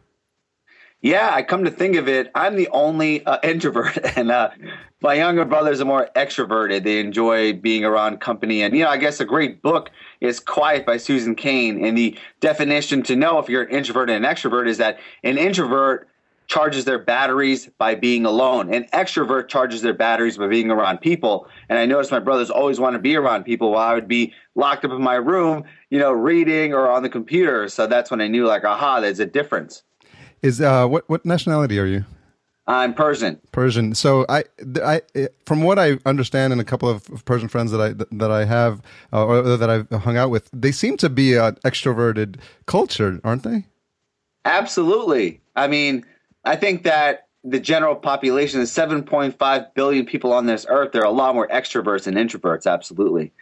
Yeah, 1.01 1.31
I 1.33 1.43
come 1.43 1.65
to 1.65 1.71
think 1.71 1.97
of 1.97 2.09
it, 2.09 2.31
I'm 2.35 2.57
the 2.57 2.69
only 2.69 3.25
uh, 3.27 3.39
introvert, 3.43 3.99
and 4.17 4.31
uh, 4.31 4.51
my 5.01 5.15
younger 5.15 5.45
brothers 5.45 5.81
are 5.81 5.85
more 5.85 6.09
extroverted. 6.15 6.85
They 6.85 7.01
enjoy 7.01 7.55
being 7.55 7.85
around 7.85 8.21
company, 8.21 8.63
and 8.63 8.77
you 8.77 8.85
know, 8.85 8.91
I 8.91 8.99
guess 8.99 9.19
a 9.19 9.25
great 9.25 9.63
book 9.63 9.91
is 10.21 10.39
"Quiet" 10.39 10.87
by 10.87 10.99
Susan 10.99 11.35
Cain. 11.35 11.85
And 11.85 11.99
the 11.99 12.17
definition 12.41 13.03
to 13.05 13.17
know 13.17 13.39
if 13.39 13.49
you're 13.49 13.63
an 13.63 13.71
introvert 13.71 14.11
and 14.11 14.25
an 14.25 14.31
extrovert 14.31 14.69
is 14.69 14.79
that 14.79 15.01
an 15.25 15.39
introvert 15.39 16.07
charges 16.53 16.85
their 16.85 16.99
batteries 16.99 17.71
by 17.79 17.95
being 17.95 18.27
alone. 18.27 18.75
An 18.75 18.85
extrovert 18.93 19.49
charges 19.49 19.81
their 19.81 19.95
batteries 19.95 20.37
by 20.37 20.49
being 20.49 20.71
around 20.71 20.99
people. 20.99 21.49
And 21.71 21.79
I 21.79 21.87
noticed 21.87 22.11
my 22.11 22.19
brothers 22.19 22.51
always 22.51 22.79
want 22.79 22.93
to 22.93 22.99
be 22.99 23.17
around 23.17 23.45
people 23.45 23.71
while 23.71 23.89
I 23.89 23.95
would 23.95 24.07
be 24.07 24.35
locked 24.55 24.85
up 24.85 24.91
in 24.91 25.03
my 25.03 25.15
room, 25.15 25.65
you 25.89 25.99
know, 25.99 26.13
reading 26.13 26.75
or 26.75 26.91
on 26.91 27.03
the 27.03 27.09
computer. 27.09 27.71
So 27.71 27.87
that's 27.87 28.11
when 28.11 28.21
I 28.21 28.29
knew, 28.29 28.47
like, 28.47 28.65
aha, 28.65 29.01
there's 29.01 29.19
a 29.19 29.25
difference. 29.25 29.83
Is 30.43 30.61
uh, 30.61 30.87
what 30.87 31.09
what 31.09 31.25
nationality 31.25 31.79
are 31.79 31.87
you? 31.87 32.05
I'm 32.67 32.93
Persian. 32.93 33.41
Persian. 33.53 33.95
So 33.95 34.27
I, 34.29 34.45
I, 34.85 35.01
from 35.47 35.63
what 35.63 35.79
I 35.79 35.99
understand, 36.05 36.53
and 36.53 36.61
a 36.61 36.65
couple 36.65 36.89
of 36.89 37.25
Persian 37.25 37.49
friends 37.49 37.71
that 37.71 37.81
I 37.81 37.95
that 38.15 38.31
I 38.31 38.45
have 38.45 38.83
uh, 39.11 39.25
or 39.25 39.57
that 39.57 39.71
I've 39.71 39.89
hung 40.03 40.19
out 40.19 40.29
with, 40.29 40.51
they 40.53 40.73
seem 40.73 40.99
to 40.99 41.09
be 41.09 41.35
an 41.35 41.55
extroverted 41.65 42.37
culture, 42.67 43.21
aren't 43.25 43.43
they? 43.43 43.65
Absolutely. 44.45 45.41
I 45.55 45.69
mean, 45.69 46.05
I 46.45 46.57
think 46.57 46.85
that 46.85 47.29
the 47.45 47.61
general 47.61 47.97
population 47.97 48.61
is 48.61 48.71
7.5 48.71 49.75
billion 49.75 50.07
people 50.07 50.33
on 50.33 50.47
this 50.47 50.65
earth. 50.69 50.93
There 50.93 51.03
are 51.03 51.07
a 51.07 51.11
lot 51.11 51.35
more 51.35 51.49
extroverts 51.49 52.05
than 52.05 52.15
introverts. 52.15 52.71
Absolutely. 52.71 53.33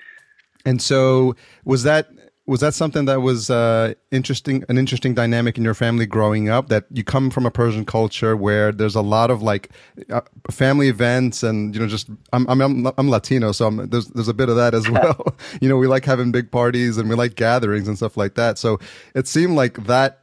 And 0.64 0.80
so 0.80 1.37
was 1.64 1.83
that 1.85 2.11
was 2.50 2.59
that 2.59 2.75
something 2.75 3.04
that 3.04 3.21
was 3.21 3.49
uh, 3.49 3.95
interesting 4.11 4.64
an 4.69 4.76
interesting 4.76 5.14
dynamic 5.14 5.57
in 5.57 5.62
your 5.62 5.73
family 5.73 6.04
growing 6.04 6.49
up 6.49 6.69
that 6.69 6.85
you 6.90 7.04
come 7.04 7.30
from 7.30 7.47
a 7.47 7.50
persian 7.50 7.85
culture 7.85 8.37
where 8.37 8.73
there's 8.73 8.97
a 8.97 9.00
lot 9.02 9.30
of 9.30 9.40
like 9.40 9.71
uh, 10.11 10.21
family 10.50 10.88
events 10.88 11.45
and 11.45 11.75
you 11.75 11.80
know 11.80 11.87
just 11.87 12.11
i'm 12.33 12.49
i'm 12.49 12.87
i'm 12.87 13.09
latino 13.09 13.52
so 13.52 13.69
I'm, 13.69 13.88
there's 13.88 14.09
there's 14.09 14.26
a 14.26 14.35
bit 14.35 14.49
of 14.49 14.57
that 14.57 14.75
as 14.75 14.90
well 14.97 15.37
you 15.61 15.69
know 15.69 15.76
we 15.76 15.87
like 15.87 16.04
having 16.04 16.33
big 16.33 16.50
parties 16.50 16.99
and 16.99 17.09
we 17.09 17.14
like 17.14 17.37
gatherings 17.37 17.87
and 17.87 17.97
stuff 17.97 18.16
like 18.16 18.35
that 18.35 18.59
so 18.59 18.80
it 19.14 19.28
seemed 19.28 19.54
like 19.54 19.87
that 19.87 20.20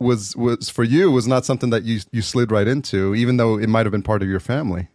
was 0.00 0.36
was 0.36 0.68
for 0.68 0.84
you 0.84 1.10
was 1.10 1.26
not 1.26 1.44
something 1.44 1.70
that 1.70 1.82
you 1.82 2.00
you 2.12 2.22
slid 2.22 2.52
right 2.52 2.68
into 2.68 3.14
even 3.14 3.36
though 3.36 3.58
it 3.58 3.68
might 3.68 3.84
have 3.84 3.90
been 3.90 4.02
part 4.02 4.22
of 4.22 4.28
your 4.28 4.40
family 4.40 4.88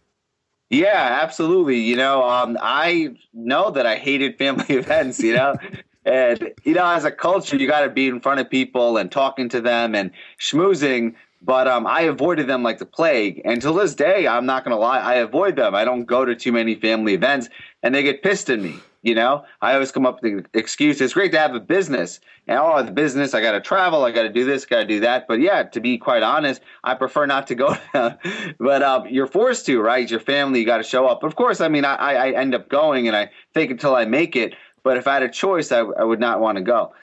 yeah, 0.70 1.20
absolutely. 1.22 1.78
You 1.78 1.96
know, 1.96 2.28
um, 2.28 2.58
I 2.60 3.14
know 3.32 3.70
that 3.70 3.86
I 3.86 3.96
hated 3.96 4.38
family 4.38 4.64
events, 4.68 5.20
you 5.20 5.34
know, 5.34 5.56
and 6.04 6.52
you 6.64 6.74
know, 6.74 6.86
as 6.86 7.04
a 7.04 7.10
culture, 7.10 7.56
you 7.56 7.66
got 7.66 7.82
to 7.82 7.90
be 7.90 8.08
in 8.08 8.20
front 8.20 8.40
of 8.40 8.50
people 8.50 8.96
and 8.96 9.10
talking 9.10 9.48
to 9.50 9.60
them 9.60 9.94
and 9.94 10.10
schmoozing. 10.38 11.14
But 11.44 11.68
um, 11.68 11.86
I 11.86 12.02
avoided 12.02 12.46
them 12.46 12.62
like 12.62 12.78
the 12.78 12.86
plague, 12.86 13.42
and 13.44 13.60
to 13.60 13.72
this 13.72 13.94
day, 13.94 14.26
I'm 14.26 14.46
not 14.46 14.64
going 14.64 14.74
to 14.74 14.80
lie, 14.80 14.98
I 14.98 15.16
avoid 15.16 15.56
them. 15.56 15.74
I 15.74 15.84
don't 15.84 16.06
go 16.06 16.24
to 16.24 16.34
too 16.34 16.52
many 16.52 16.74
family 16.74 17.12
events, 17.12 17.50
and 17.82 17.94
they 17.94 18.02
get 18.02 18.22
pissed 18.22 18.48
at 18.48 18.60
me. 18.60 18.76
You 19.02 19.14
know, 19.14 19.44
I 19.60 19.74
always 19.74 19.92
come 19.92 20.06
up 20.06 20.22
with 20.22 20.50
the 20.50 20.58
excuse. 20.58 20.98
It's 21.02 21.12
great 21.12 21.32
to 21.32 21.38
have 21.38 21.54
a 21.54 21.60
business, 21.60 22.20
and 22.48 22.58
oh, 22.58 22.82
the 22.82 22.92
business, 22.92 23.34
I 23.34 23.42
got 23.42 23.52
to 23.52 23.60
travel, 23.60 24.04
I 24.04 24.10
got 24.10 24.22
to 24.22 24.30
do 24.30 24.46
this, 24.46 24.64
got 24.64 24.80
to 24.80 24.86
do 24.86 25.00
that. 25.00 25.28
But 25.28 25.40
yeah, 25.40 25.64
to 25.64 25.80
be 25.80 25.98
quite 25.98 26.22
honest, 26.22 26.62
I 26.82 26.94
prefer 26.94 27.26
not 27.26 27.46
to 27.48 27.54
go. 27.54 27.76
but 27.92 28.82
um, 28.82 29.06
you're 29.08 29.26
forced 29.26 29.66
to, 29.66 29.82
right? 29.82 30.10
Your 30.10 30.20
family, 30.20 30.60
you 30.60 30.66
got 30.66 30.78
to 30.78 30.82
show 30.82 31.06
up. 31.06 31.22
Of 31.22 31.36
course, 31.36 31.60
I 31.60 31.68
mean, 31.68 31.84
I, 31.84 31.96
I 31.96 32.30
end 32.30 32.54
up 32.54 32.70
going, 32.70 33.06
and 33.06 33.14
I 33.14 33.28
fake 33.52 33.70
until 33.70 33.94
I 33.94 34.06
make 34.06 34.34
it. 34.34 34.54
But 34.82 34.96
if 34.96 35.06
I 35.06 35.14
had 35.14 35.22
a 35.22 35.28
choice, 35.28 35.70
I, 35.70 35.80
I 35.80 36.04
would 36.04 36.20
not 36.20 36.40
want 36.40 36.56
to 36.56 36.62
go. 36.62 36.94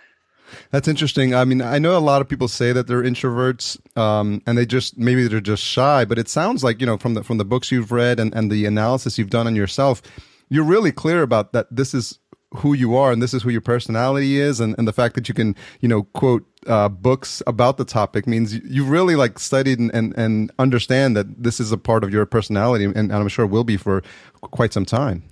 That's 0.71 0.87
interesting. 0.87 1.33
I 1.33 1.45
mean, 1.45 1.61
I 1.61 1.79
know 1.79 1.97
a 1.97 1.99
lot 1.99 2.21
of 2.21 2.29
people 2.29 2.47
say 2.47 2.71
that 2.73 2.87
they're 2.87 3.03
introverts, 3.03 3.79
um, 3.97 4.41
and 4.45 4.57
they 4.57 4.65
just 4.65 4.97
maybe 4.97 5.27
they're 5.27 5.41
just 5.41 5.63
shy. 5.63 6.05
But 6.05 6.19
it 6.19 6.29
sounds 6.29 6.63
like 6.63 6.79
you 6.79 6.85
know 6.85 6.97
from 6.97 7.13
the 7.13 7.23
from 7.23 7.37
the 7.37 7.45
books 7.45 7.71
you've 7.71 7.91
read 7.91 8.19
and, 8.19 8.33
and 8.33 8.51
the 8.51 8.65
analysis 8.65 9.17
you've 9.17 9.29
done 9.29 9.47
on 9.47 9.55
yourself, 9.55 10.01
you're 10.49 10.63
really 10.63 10.91
clear 10.91 11.21
about 11.21 11.53
that. 11.53 11.67
This 11.71 11.93
is 11.93 12.19
who 12.55 12.73
you 12.73 12.95
are, 12.95 13.11
and 13.11 13.21
this 13.21 13.33
is 13.33 13.43
who 13.43 13.49
your 13.49 13.61
personality 13.61 14.39
is, 14.39 14.59
and, 14.59 14.75
and 14.77 14.87
the 14.87 14.93
fact 14.93 15.15
that 15.15 15.29
you 15.29 15.33
can 15.33 15.55
you 15.79 15.87
know 15.87 16.03
quote 16.03 16.45
uh, 16.67 16.89
books 16.89 17.41
about 17.47 17.77
the 17.77 17.85
topic 17.85 18.27
means 18.27 18.53
you 18.53 18.85
really 18.85 19.15
like 19.15 19.39
studied 19.39 19.79
and, 19.79 19.93
and, 19.93 20.15
and 20.17 20.51
understand 20.59 21.15
that 21.17 21.41
this 21.41 21.59
is 21.59 21.71
a 21.71 21.77
part 21.77 22.03
of 22.03 22.11
your 22.11 22.25
personality, 22.25 22.85
and, 22.85 22.95
and 22.95 23.13
I'm 23.13 23.27
sure 23.29 23.45
will 23.45 23.63
be 23.63 23.77
for 23.77 24.03
quite 24.41 24.73
some 24.73 24.85
time. 24.85 25.23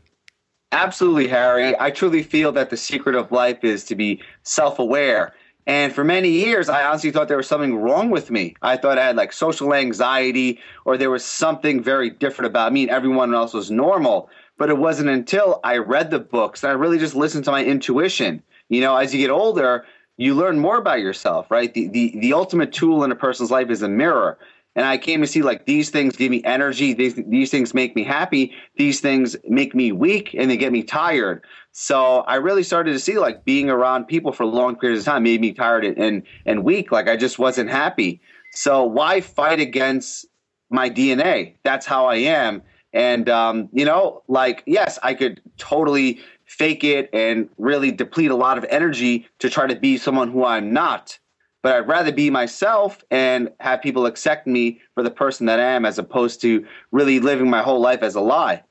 Absolutely, 0.72 1.28
Harry. 1.28 1.76
I 1.80 1.90
truly 1.90 2.22
feel 2.24 2.52
that 2.52 2.70
the 2.70 2.78
secret 2.78 3.16
of 3.16 3.32
life 3.32 3.64
is 3.64 3.84
to 3.86 3.96
be 3.96 4.22
self 4.44 4.78
aware. 4.80 5.34
And 5.66 5.94
for 5.94 6.04
many 6.04 6.30
years, 6.30 6.70
I 6.70 6.84
honestly 6.84 7.12
thought 7.12 7.28
there 7.28 7.38
was 7.38 7.48
something 7.48 7.76
wrong 7.78 8.10
with 8.10 8.32
me. 8.32 8.56
I 8.62 8.78
thought 8.78 8.98
I 8.98 9.06
had 9.06 9.16
like 9.16 9.34
social 9.34 9.74
anxiety 9.74 10.60
or 10.86 10.98
there 10.98 11.12
was 11.12 11.24
something 11.24 11.82
very 11.82 12.10
different 12.10 12.48
about 12.48 12.74
me 12.74 12.84
and 12.84 12.92
everyone 12.92 13.34
else 13.36 13.54
was 13.54 13.70
normal. 13.70 14.30
But 14.58 14.70
it 14.70 14.78
wasn't 14.78 15.10
until 15.10 15.60
I 15.64 15.78
read 15.78 16.12
the 16.12 16.20
books 16.20 16.64
and 16.64 16.72
I 16.72 16.76
really 16.76 16.98
just 16.98 17.16
listened 17.16 17.46
to 17.46 17.52
my 17.52 17.64
intuition. 17.64 18.42
You 18.70 18.82
know, 18.82 18.96
as 18.96 19.14
you 19.14 19.20
get 19.22 19.32
older, 19.32 19.86
you 20.18 20.34
learn 20.36 20.60
more 20.60 20.78
about 20.78 21.00
yourself, 21.00 21.50
right? 21.52 21.74
The, 21.74 21.88
the, 21.88 22.18
the 22.20 22.34
ultimate 22.34 22.74
tool 22.74 23.04
in 23.04 23.12
a 23.12 23.16
person's 23.16 23.52
life 23.52 23.70
is 23.70 23.82
a 23.82 23.90
mirror 23.90 24.38
and 24.80 24.88
I 24.88 24.98
came 24.98 25.20
to 25.20 25.28
see 25.28 25.42
like 25.42 25.66
these 25.66 25.90
things 25.90 26.16
give 26.16 26.32
me 26.32 26.42
energy, 26.46 26.94
these 26.94 27.16
these 27.28 27.52
things 27.52 27.74
make 27.74 27.98
me 27.98 28.04
happy, 28.06 28.54
these 28.78 29.02
things 29.02 29.36
make 29.44 29.76
me 29.76 29.92
weak, 29.92 30.34
and 30.34 30.50
they 30.50 30.56
get 30.56 30.72
me 30.72 30.84
tired. 30.84 31.44
So 31.74 32.20
I 32.20 32.36
really 32.36 32.64
started 32.64 32.94
to 32.94 33.00
see 33.00 33.20
like 33.20 33.44
being 33.44 33.70
around 33.70 34.06
people 34.06 34.32
for 34.32 34.46
long 34.46 34.78
periods 34.78 35.02
of 35.02 35.06
time 35.08 35.24
made 35.24 35.42
me 35.42 35.52
tired 35.52 35.84
and 35.84 36.24
and 36.46 36.64
weak. 36.64 36.94
Like 36.94 37.10
I 37.10 37.18
just 37.18 37.38
wasn't 37.38 37.70
happy. 37.70 38.22
So 38.54 38.86
why 38.86 39.20
fight 39.20 39.60
against 39.60 40.26
my 40.70 40.90
DNA? 40.90 41.56
That's 41.64 41.86
how 41.86 42.06
I 42.06 42.16
am. 42.16 42.62
And 42.94 43.28
um, 43.28 43.68
you 43.74 43.84
know, 43.84 44.24
like 44.30 44.64
yes, 44.66 44.98
I 45.04 45.14
could 45.14 45.42
totally 45.58 46.22
fake 46.46 46.86
it 46.86 47.10
and 47.12 47.50
really 47.58 47.92
deplete 47.92 48.32
a 48.32 48.36
lot 48.38 48.58
of 48.58 48.66
energy 48.70 49.28
to 49.40 49.50
try 49.50 49.68
to 49.68 49.76
be 49.76 49.98
someone 49.98 50.32
who 50.32 50.46
I'm 50.46 50.72
not 50.72 51.20
but 51.62 51.76
I'd 51.76 51.88
rather 51.88 52.12
be 52.12 52.30
myself 52.30 53.04
and 53.12 53.52
have 53.60 53.82
people 53.82 54.06
accept 54.06 54.48
me 54.48 54.82
for 54.94 55.04
the 55.04 55.12
person 55.12 55.46
that 55.48 55.60
I 55.60 55.64
am 55.64 55.86
as 55.86 55.98
opposed 55.98 56.42
to 56.42 56.66
really 56.92 57.20
living 57.20 57.50
my 57.50 57.62
whole 57.62 57.80
life 57.80 58.02
as 58.02 58.16
a 58.16 58.22
lie. 58.22 58.64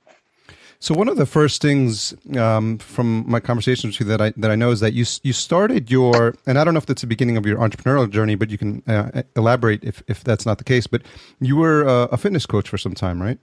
So 0.80 0.95
one 0.95 1.09
of 1.09 1.16
the 1.16 1.26
first 1.26 1.61
things 1.61 2.14
um, 2.37 2.78
from 2.78 3.28
my 3.28 3.40
conversations 3.40 3.99
with 3.99 4.07
you 4.07 4.16
that 4.16 4.21
I 4.21 4.33
that 4.37 4.50
I 4.50 4.54
know 4.54 4.71
is 4.71 4.78
that 4.78 4.92
you 4.92 5.04
you 5.25 5.33
started 5.33 5.90
your 5.90 6.37
and 6.47 6.57
I 6.57 6.62
don't 6.62 6.73
know 6.73 6.78
if 6.78 6.87
that's 6.87 7.00
the 7.00 7.09
beginning 7.09 7.37
of 7.37 7.45
your 7.45 7.59
entrepreneurial 7.59 8.09
journey, 8.09 8.37
but 8.37 8.49
you 8.49 8.59
can 8.59 8.83
uh, 8.87 9.23
elaborate 9.35 9.83
if 9.83 10.04
if 10.07 10.23
that's 10.23 10.47
not 10.47 10.59
the 10.59 10.64
case. 10.64 10.87
But 10.87 11.02
you 11.40 11.57
were 11.57 11.83
a, 11.83 12.04
a 12.12 12.16
fitness 12.16 12.47
coach 12.47 12.68
for 12.68 12.78
some 12.78 12.95
time, 12.95 13.21
right? 13.21 13.38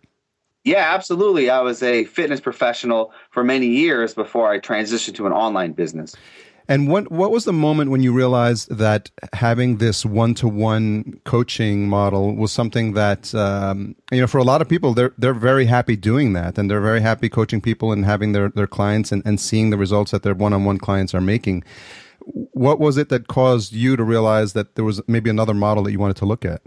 Yeah, 0.63 0.93
absolutely. 0.95 1.49
I 1.49 1.59
was 1.59 1.83
a 1.83 2.05
fitness 2.05 2.39
professional 2.39 3.11
for 3.31 3.43
many 3.43 3.67
years 3.67 4.15
before 4.15 4.49
I 4.49 4.59
transitioned 4.59 5.13
to 5.15 5.27
an 5.27 5.33
online 5.33 5.73
business. 5.73 6.15
And 6.67 6.89
what 6.89 7.11
what 7.11 7.31
was 7.31 7.45
the 7.45 7.53
moment 7.53 7.91
when 7.91 8.01
you 8.01 8.11
realized 8.11 8.75
that 8.75 9.11
having 9.33 9.77
this 9.77 10.05
one 10.05 10.33
to 10.35 10.47
one 10.47 11.19
coaching 11.23 11.87
model 11.87 12.35
was 12.35 12.51
something 12.51 12.93
that 12.93 13.33
um, 13.35 13.95
you 14.11 14.19
know 14.19 14.27
for 14.27 14.39
a 14.39 14.43
lot 14.43 14.61
of 14.61 14.69
people 14.69 14.93
they're 14.93 15.13
they're 15.17 15.33
very 15.33 15.65
happy 15.65 15.95
doing 15.95 16.33
that 16.33 16.57
and 16.57 16.69
they're 16.69 16.81
very 16.81 17.01
happy 17.01 17.29
coaching 17.29 17.61
people 17.61 17.91
and 17.91 18.05
having 18.05 18.31
their 18.31 18.49
their 18.49 18.67
clients 18.67 19.11
and, 19.11 19.21
and 19.25 19.39
seeing 19.39 19.69
the 19.69 19.77
results 19.77 20.11
that 20.11 20.23
their 20.23 20.33
one 20.33 20.53
on 20.53 20.65
one 20.65 20.77
clients 20.77 21.13
are 21.13 21.21
making. 21.21 21.63
What 22.19 22.79
was 22.79 22.97
it 22.97 23.09
that 23.09 23.27
caused 23.27 23.71
you 23.71 23.95
to 23.95 24.03
realize 24.03 24.53
that 24.53 24.73
there 24.75 24.85
was 24.85 25.01
maybe 25.07 25.29
another 25.29 25.53
model 25.53 25.83
that 25.83 25.91
you 25.91 25.99
wanted 25.99 26.17
to 26.17 26.25
look 26.25 26.43
at? 26.43 26.61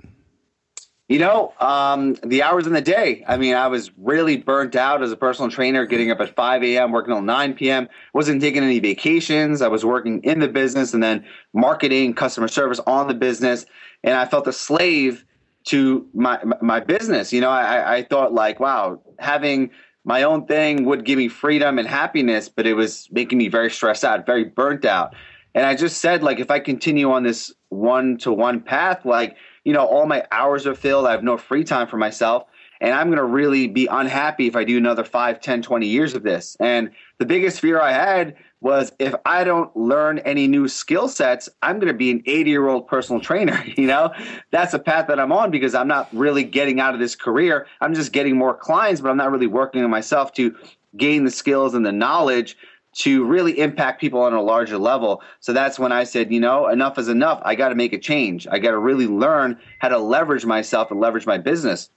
You 1.08 1.18
know, 1.18 1.54
um, 1.58 2.16
the 2.22 2.42
hours 2.42 2.66
in 2.66 2.74
the 2.74 2.82
day. 2.82 3.24
I 3.26 3.38
mean, 3.38 3.54
I 3.54 3.66
was 3.68 3.90
really 3.96 4.36
burnt 4.36 4.76
out 4.76 5.02
as 5.02 5.10
a 5.10 5.16
personal 5.16 5.50
trainer, 5.50 5.86
getting 5.86 6.10
up 6.10 6.20
at 6.20 6.36
5 6.36 6.62
a.m., 6.62 6.92
working 6.92 7.14
till 7.14 7.22
9 7.22 7.54
p.m. 7.54 7.88
Wasn't 8.12 8.42
taking 8.42 8.62
any 8.62 8.78
vacations. 8.78 9.62
I 9.62 9.68
was 9.68 9.86
working 9.86 10.22
in 10.22 10.40
the 10.40 10.48
business 10.48 10.92
and 10.92 11.02
then 11.02 11.24
marketing, 11.54 12.12
customer 12.12 12.46
service 12.46 12.78
on 12.86 13.08
the 13.08 13.14
business. 13.14 13.64
And 14.04 14.16
I 14.16 14.26
felt 14.26 14.46
a 14.48 14.52
slave 14.52 15.24
to 15.64 16.06
my 16.12 16.40
my 16.60 16.80
business. 16.80 17.32
You 17.32 17.40
know, 17.40 17.50
I, 17.50 17.96
I 17.96 18.02
thought 18.02 18.34
like, 18.34 18.60
wow, 18.60 19.00
having 19.18 19.70
my 20.04 20.22
own 20.22 20.46
thing 20.46 20.84
would 20.84 21.06
give 21.06 21.16
me 21.16 21.28
freedom 21.28 21.78
and 21.78 21.88
happiness, 21.88 22.50
but 22.50 22.66
it 22.66 22.74
was 22.74 23.08
making 23.10 23.38
me 23.38 23.48
very 23.48 23.70
stressed 23.70 24.04
out, 24.04 24.26
very 24.26 24.44
burnt 24.44 24.84
out. 24.84 25.14
And 25.54 25.66
I 25.66 25.74
just 25.74 26.02
said, 26.02 26.22
like, 26.22 26.38
if 26.38 26.50
I 26.50 26.60
continue 26.60 27.10
on 27.10 27.22
this 27.22 27.52
one 27.70 28.18
to 28.18 28.32
one 28.32 28.60
path, 28.60 29.06
like 29.06 29.36
you 29.68 29.74
know, 29.74 29.84
all 29.84 30.06
my 30.06 30.24
hours 30.32 30.66
are 30.66 30.74
filled. 30.74 31.06
I 31.06 31.10
have 31.10 31.22
no 31.22 31.36
free 31.36 31.62
time 31.62 31.88
for 31.88 31.98
myself. 31.98 32.44
And 32.80 32.94
I'm 32.94 33.08
going 33.08 33.18
to 33.18 33.24
really 33.24 33.66
be 33.66 33.86
unhappy 33.86 34.46
if 34.46 34.56
I 34.56 34.64
do 34.64 34.78
another 34.78 35.04
5, 35.04 35.42
10, 35.42 35.60
20 35.60 35.86
years 35.86 36.14
of 36.14 36.22
this. 36.22 36.56
And 36.58 36.90
the 37.18 37.26
biggest 37.26 37.60
fear 37.60 37.78
I 37.78 37.92
had 37.92 38.34
was 38.62 38.92
if 38.98 39.14
I 39.26 39.44
don't 39.44 39.76
learn 39.76 40.20
any 40.20 40.46
new 40.46 40.68
skill 40.68 41.06
sets, 41.06 41.50
I'm 41.60 41.78
going 41.80 41.92
to 41.92 41.98
be 41.98 42.10
an 42.10 42.22
80 42.24 42.48
year 42.48 42.66
old 42.66 42.88
personal 42.88 43.20
trainer. 43.20 43.62
You 43.76 43.88
know, 43.88 44.10
that's 44.50 44.72
a 44.72 44.78
path 44.78 45.06
that 45.08 45.20
I'm 45.20 45.32
on 45.32 45.50
because 45.50 45.74
I'm 45.74 45.86
not 45.86 46.08
really 46.14 46.44
getting 46.44 46.80
out 46.80 46.94
of 46.94 47.00
this 47.00 47.14
career. 47.14 47.66
I'm 47.82 47.92
just 47.92 48.12
getting 48.12 48.38
more 48.38 48.54
clients, 48.54 49.02
but 49.02 49.10
I'm 49.10 49.18
not 49.18 49.30
really 49.30 49.46
working 49.46 49.84
on 49.84 49.90
myself 49.90 50.32
to 50.34 50.56
gain 50.96 51.24
the 51.26 51.30
skills 51.30 51.74
and 51.74 51.84
the 51.84 51.92
knowledge 51.92 52.56
to 52.98 53.24
really 53.24 53.58
impact 53.60 54.00
people 54.00 54.20
on 54.22 54.32
a 54.32 54.42
larger 54.42 54.76
level. 54.76 55.22
So 55.40 55.52
that's 55.52 55.78
when 55.78 55.92
I 55.92 56.04
said, 56.04 56.32
you 56.32 56.40
know, 56.40 56.68
enough 56.68 56.98
is 56.98 57.08
enough. 57.08 57.40
I 57.44 57.54
got 57.54 57.68
to 57.68 57.76
make 57.76 57.92
a 57.92 57.98
change. 57.98 58.46
I 58.50 58.58
got 58.58 58.72
to 58.72 58.78
really 58.78 59.06
learn 59.06 59.58
how 59.78 59.88
to 59.88 59.98
leverage 59.98 60.44
myself 60.44 60.90
and 60.90 60.98
leverage 60.98 61.26
my 61.26 61.38
business. 61.38 61.90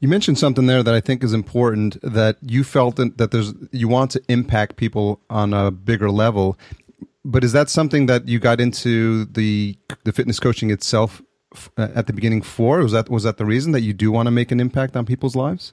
You 0.00 0.08
mentioned 0.08 0.38
something 0.38 0.66
there 0.66 0.82
that 0.82 0.92
I 0.92 1.00
think 1.00 1.22
is 1.22 1.32
important 1.32 1.96
that 2.02 2.36
you 2.42 2.64
felt 2.64 2.96
that 2.96 3.30
there's 3.30 3.54
you 3.70 3.88
want 3.88 4.10
to 4.10 4.22
impact 4.28 4.76
people 4.76 5.20
on 5.30 5.54
a 5.54 5.70
bigger 5.70 6.10
level. 6.10 6.58
But 7.24 7.44
is 7.44 7.52
that 7.52 7.70
something 7.70 8.06
that 8.06 8.28
you 8.28 8.38
got 8.38 8.60
into 8.60 9.24
the 9.24 9.78
the 10.02 10.12
fitness 10.12 10.40
coaching 10.40 10.70
itself 10.70 11.22
uh, 11.78 11.88
at 11.94 12.06
the 12.06 12.12
beginning 12.12 12.42
for? 12.42 12.80
Was 12.80 12.92
that 12.92 13.08
was 13.08 13.22
that 13.22 13.38
the 13.38 13.46
reason 13.46 13.72
that 13.72 13.80
you 13.80 13.92
do 13.94 14.10
want 14.10 14.26
to 14.26 14.30
make 14.30 14.50
an 14.50 14.60
impact 14.60 14.96
on 14.96 15.06
people's 15.06 15.36
lives? 15.36 15.72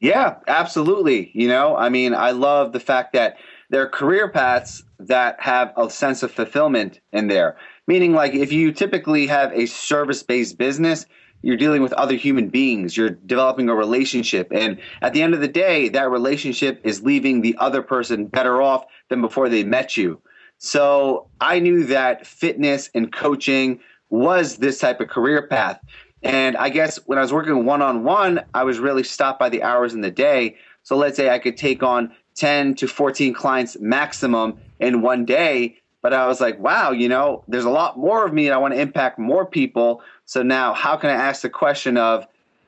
Yeah, 0.00 0.36
absolutely. 0.46 1.30
You 1.34 1.48
know, 1.48 1.76
I 1.76 1.88
mean, 1.88 2.14
I 2.14 2.30
love 2.32 2.72
the 2.72 2.80
fact 2.80 3.12
that 3.14 3.36
there 3.70 3.82
are 3.82 3.88
career 3.88 4.28
paths 4.28 4.84
that 4.98 5.40
have 5.40 5.72
a 5.76 5.90
sense 5.90 6.22
of 6.22 6.30
fulfillment 6.30 7.00
in 7.12 7.28
there. 7.28 7.56
Meaning, 7.86 8.12
like, 8.12 8.34
if 8.34 8.52
you 8.52 8.72
typically 8.72 9.26
have 9.26 9.52
a 9.52 9.66
service 9.66 10.22
based 10.22 10.58
business, 10.58 11.06
you're 11.42 11.56
dealing 11.56 11.82
with 11.82 11.92
other 11.94 12.14
human 12.16 12.48
beings, 12.48 12.96
you're 12.96 13.10
developing 13.10 13.68
a 13.68 13.74
relationship. 13.74 14.48
And 14.52 14.78
at 15.02 15.12
the 15.12 15.22
end 15.22 15.34
of 15.34 15.40
the 15.40 15.48
day, 15.48 15.88
that 15.90 16.10
relationship 16.10 16.80
is 16.84 17.02
leaving 17.02 17.40
the 17.40 17.56
other 17.58 17.82
person 17.82 18.26
better 18.26 18.60
off 18.60 18.84
than 19.08 19.20
before 19.20 19.48
they 19.48 19.62
met 19.62 19.96
you. 19.96 20.20
So 20.58 21.28
I 21.40 21.58
knew 21.58 21.84
that 21.84 22.26
fitness 22.26 22.90
and 22.94 23.12
coaching 23.12 23.80
was 24.08 24.56
this 24.56 24.78
type 24.78 25.00
of 25.00 25.08
career 25.08 25.46
path. 25.46 25.80
And 26.26 26.56
I 26.56 26.70
guess 26.70 26.96
when 27.06 27.18
I 27.18 27.22
was 27.22 27.32
working 27.32 27.64
one 27.64 27.82
on 27.82 28.02
one, 28.02 28.40
I 28.52 28.64
was 28.64 28.80
really 28.80 29.04
stopped 29.04 29.38
by 29.38 29.48
the 29.48 29.62
hours 29.62 29.94
in 29.94 30.00
the 30.00 30.10
day. 30.10 30.56
So 30.82 30.96
let's 30.96 31.16
say 31.16 31.30
I 31.30 31.38
could 31.38 31.56
take 31.56 31.84
on 31.84 32.12
10 32.34 32.74
to 32.76 32.88
14 32.88 33.32
clients 33.32 33.76
maximum 33.78 34.58
in 34.80 35.02
one 35.02 35.24
day. 35.24 35.78
But 36.02 36.12
I 36.12 36.26
was 36.26 36.40
like, 36.40 36.58
wow, 36.58 36.90
you 36.90 37.08
know, 37.08 37.44
there's 37.46 37.64
a 37.64 37.70
lot 37.70 37.96
more 37.96 38.26
of 38.26 38.34
me 38.34 38.46
and 38.46 38.54
I 38.54 38.58
want 38.58 38.74
to 38.74 38.80
impact 38.80 39.20
more 39.20 39.46
people. 39.46 40.02
So 40.24 40.42
now, 40.42 40.74
how 40.74 40.96
can 40.96 41.10
I 41.10 41.14
ask 41.14 41.42
the 41.42 41.50
question 41.50 41.96
of 41.96 42.26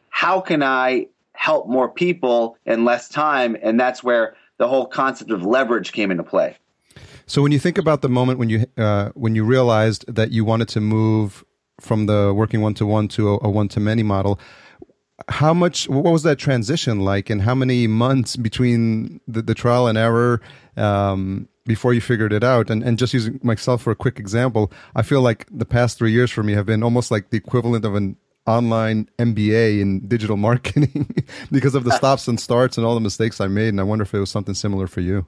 how 0.09 0.41
can 0.41 0.62
I 0.62 1.09
help 1.33 1.69
more 1.69 1.88
people 1.88 2.57
in 2.65 2.85
less 2.85 3.09
time? 3.09 3.57
And 3.61 3.79
that's 3.79 4.05
where 4.05 4.37
the 4.59 4.69
whole 4.69 4.87
concept 4.87 5.33
of 5.33 5.45
leverage 5.45 5.91
came 5.91 6.12
into 6.12 6.23
play. 6.23 6.57
So 7.27 7.43
when 7.43 7.50
you 7.50 7.59
think 7.59 7.77
about 7.77 8.03
the 8.03 8.09
moment 8.09 8.38
when 8.38 8.49
you 8.50 8.67
uh, 8.77 9.11
when 9.15 9.35
you 9.35 9.43
realized 9.43 10.05
that 10.15 10.31
you 10.31 10.45
wanted 10.45 10.69
to 10.69 10.81
move 10.81 11.45
from 11.81 12.07
the 12.07 12.33
working 12.35 12.61
one 12.61 12.75
to 12.75 12.87
one 12.87 13.09
to 13.09 13.35
a, 13.35 13.39
a 13.43 13.51
one 13.51 13.69
to 13.69 13.81
many 13.81 14.03
model, 14.03 14.39
how 15.29 15.53
much 15.53 15.89
what 15.89 16.13
was 16.13 16.23
that 16.23 16.39
transition 16.39 17.01
like, 17.01 17.31
and 17.31 17.43
how 17.43 17.55
many 17.55 17.87
months 17.87 18.37
between 18.37 19.21
the, 19.27 19.43
the 19.43 19.55
trial 19.55 19.87
and 19.87 19.99
error 19.99 20.41
um, 20.77 21.49
before 21.67 21.93
you 21.93 22.01
figured 22.01 22.33
it 22.33 22.45
out? 22.45 22.71
And 22.71 22.83
and 22.83 22.99
just 22.99 23.13
using 23.13 23.41
myself 23.43 23.83
for 23.83 23.91
a 23.91 23.97
quick 23.97 24.19
example, 24.19 24.73
I 24.95 25.03
feel 25.03 25.21
like 25.21 25.47
the 25.51 25.67
past 25.67 25.99
three 25.99 26.13
years 26.13 26.31
for 26.31 26.43
me 26.43 26.53
have 26.55 26.67
been 26.67 26.83
almost 26.83 27.11
like 27.11 27.31
the 27.31 27.37
equivalent 27.37 27.85
of 27.85 27.95
an 27.95 28.17
online 28.47 29.09
MBA 29.19 29.81
in 29.81 30.07
digital 30.09 30.37
marketing 30.49 31.25
because 31.53 31.75
of 31.75 31.85
the 31.85 31.93
stops 31.93 32.29
and 32.29 32.41
starts 32.41 32.79
and 32.79 32.87
all 32.87 32.95
the 32.95 33.01
mistakes 33.01 33.41
I 33.41 33.49
made. 33.49 33.69
And 33.69 33.81
I 33.81 33.85
wonder 33.85 34.03
if 34.03 34.15
it 34.15 34.21
was 34.21 34.31
something 34.31 34.55
similar 34.55 34.87
for 34.87 35.01
you. 35.01 35.27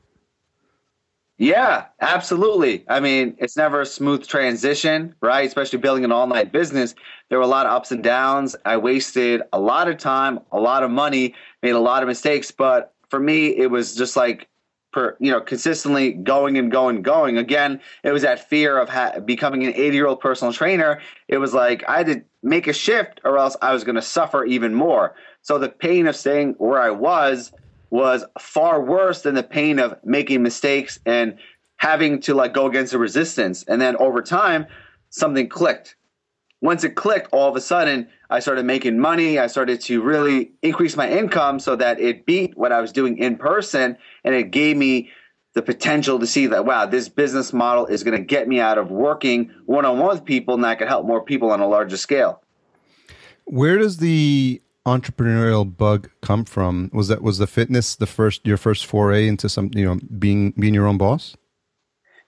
Yeah, 1.40 1.86
absolutely. 2.02 2.84
I 2.86 3.00
mean, 3.00 3.34
it's 3.38 3.56
never 3.56 3.80
a 3.80 3.86
smooth 3.86 4.26
transition, 4.28 5.14
right? 5.22 5.48
Especially 5.48 5.78
building 5.78 6.04
an 6.04 6.12
online 6.12 6.50
business. 6.50 6.94
There 7.30 7.38
were 7.38 7.44
a 7.44 7.48
lot 7.48 7.64
of 7.64 7.72
ups 7.72 7.90
and 7.90 8.04
downs. 8.04 8.56
I 8.66 8.76
wasted 8.76 9.40
a 9.50 9.58
lot 9.58 9.88
of 9.88 9.96
time, 9.96 10.40
a 10.52 10.60
lot 10.60 10.82
of 10.82 10.90
money, 10.90 11.34
made 11.62 11.70
a 11.70 11.78
lot 11.80 12.02
of 12.02 12.08
mistakes. 12.08 12.50
But 12.50 12.92
for 13.08 13.18
me, 13.18 13.56
it 13.56 13.70
was 13.70 13.94
just 13.96 14.16
like, 14.16 14.48
per, 14.92 15.16
you 15.18 15.30
know, 15.30 15.40
consistently 15.40 16.12
going 16.12 16.58
and 16.58 16.70
going, 16.70 17.00
going. 17.00 17.38
Again, 17.38 17.80
it 18.04 18.12
was 18.12 18.20
that 18.20 18.46
fear 18.50 18.76
of 18.76 18.90
ha- 18.90 19.20
becoming 19.20 19.64
an 19.64 19.72
80 19.74 19.96
year 19.96 20.08
old 20.08 20.20
personal 20.20 20.52
trainer. 20.52 21.00
It 21.28 21.38
was 21.38 21.54
like 21.54 21.82
I 21.88 21.96
had 21.96 22.06
to 22.08 22.22
make 22.42 22.66
a 22.66 22.74
shift 22.74 23.18
or 23.24 23.38
else 23.38 23.56
I 23.62 23.72
was 23.72 23.82
going 23.82 23.96
to 23.96 24.02
suffer 24.02 24.44
even 24.44 24.74
more. 24.74 25.14
So 25.40 25.58
the 25.58 25.70
pain 25.70 26.06
of 26.06 26.16
staying 26.16 26.56
where 26.58 26.82
I 26.82 26.90
was 26.90 27.50
was 27.90 28.24
far 28.38 28.82
worse 28.82 29.22
than 29.22 29.34
the 29.34 29.42
pain 29.42 29.78
of 29.78 29.96
making 30.04 30.42
mistakes 30.42 30.98
and 31.04 31.36
having 31.76 32.20
to 32.20 32.34
like 32.34 32.54
go 32.54 32.66
against 32.66 32.92
the 32.92 32.98
resistance. 32.98 33.64
And 33.64 33.80
then 33.80 33.96
over 33.96 34.22
time, 34.22 34.66
something 35.10 35.48
clicked. 35.48 35.96
Once 36.62 36.84
it 36.84 36.90
clicked, 36.94 37.28
all 37.32 37.48
of 37.48 37.56
a 37.56 37.60
sudden, 37.60 38.06
I 38.28 38.40
started 38.40 38.66
making 38.66 38.98
money. 38.98 39.38
I 39.38 39.46
started 39.46 39.80
to 39.82 40.02
really 40.02 40.52
increase 40.62 40.94
my 40.94 41.10
income 41.10 41.58
so 41.58 41.74
that 41.76 41.98
it 41.98 42.26
beat 42.26 42.56
what 42.56 42.70
I 42.70 42.80
was 42.80 42.92
doing 42.92 43.18
in 43.18 43.36
person. 43.36 43.96
And 44.24 44.34
it 44.34 44.50
gave 44.50 44.76
me 44.76 45.10
the 45.54 45.62
potential 45.62 46.18
to 46.18 46.26
see 46.26 46.46
that, 46.46 46.64
wow, 46.64 46.86
this 46.86 47.08
business 47.08 47.52
model 47.52 47.86
is 47.86 48.04
going 48.04 48.16
to 48.16 48.22
get 48.22 48.46
me 48.46 48.60
out 48.60 48.78
of 48.78 48.90
working 48.90 49.50
one 49.66 49.84
on 49.84 49.98
one 49.98 50.10
with 50.10 50.24
people 50.24 50.54
and 50.54 50.64
I 50.64 50.74
can 50.74 50.86
help 50.86 51.06
more 51.06 51.24
people 51.24 51.50
on 51.50 51.60
a 51.60 51.66
larger 51.66 51.96
scale. 51.96 52.42
Where 53.46 53.78
does 53.78 53.96
the 53.96 54.62
entrepreneurial 54.86 55.76
bug 55.76 56.10
come 56.22 56.44
from? 56.44 56.90
Was 56.92 57.08
that 57.08 57.22
was 57.22 57.38
the 57.38 57.46
fitness 57.46 57.96
the 57.96 58.06
first 58.06 58.46
your 58.46 58.56
first 58.56 58.86
foray 58.86 59.26
into 59.28 59.48
some 59.48 59.70
you 59.74 59.84
know 59.84 59.98
being 60.18 60.52
being 60.52 60.74
your 60.74 60.86
own 60.86 60.98
boss? 60.98 61.36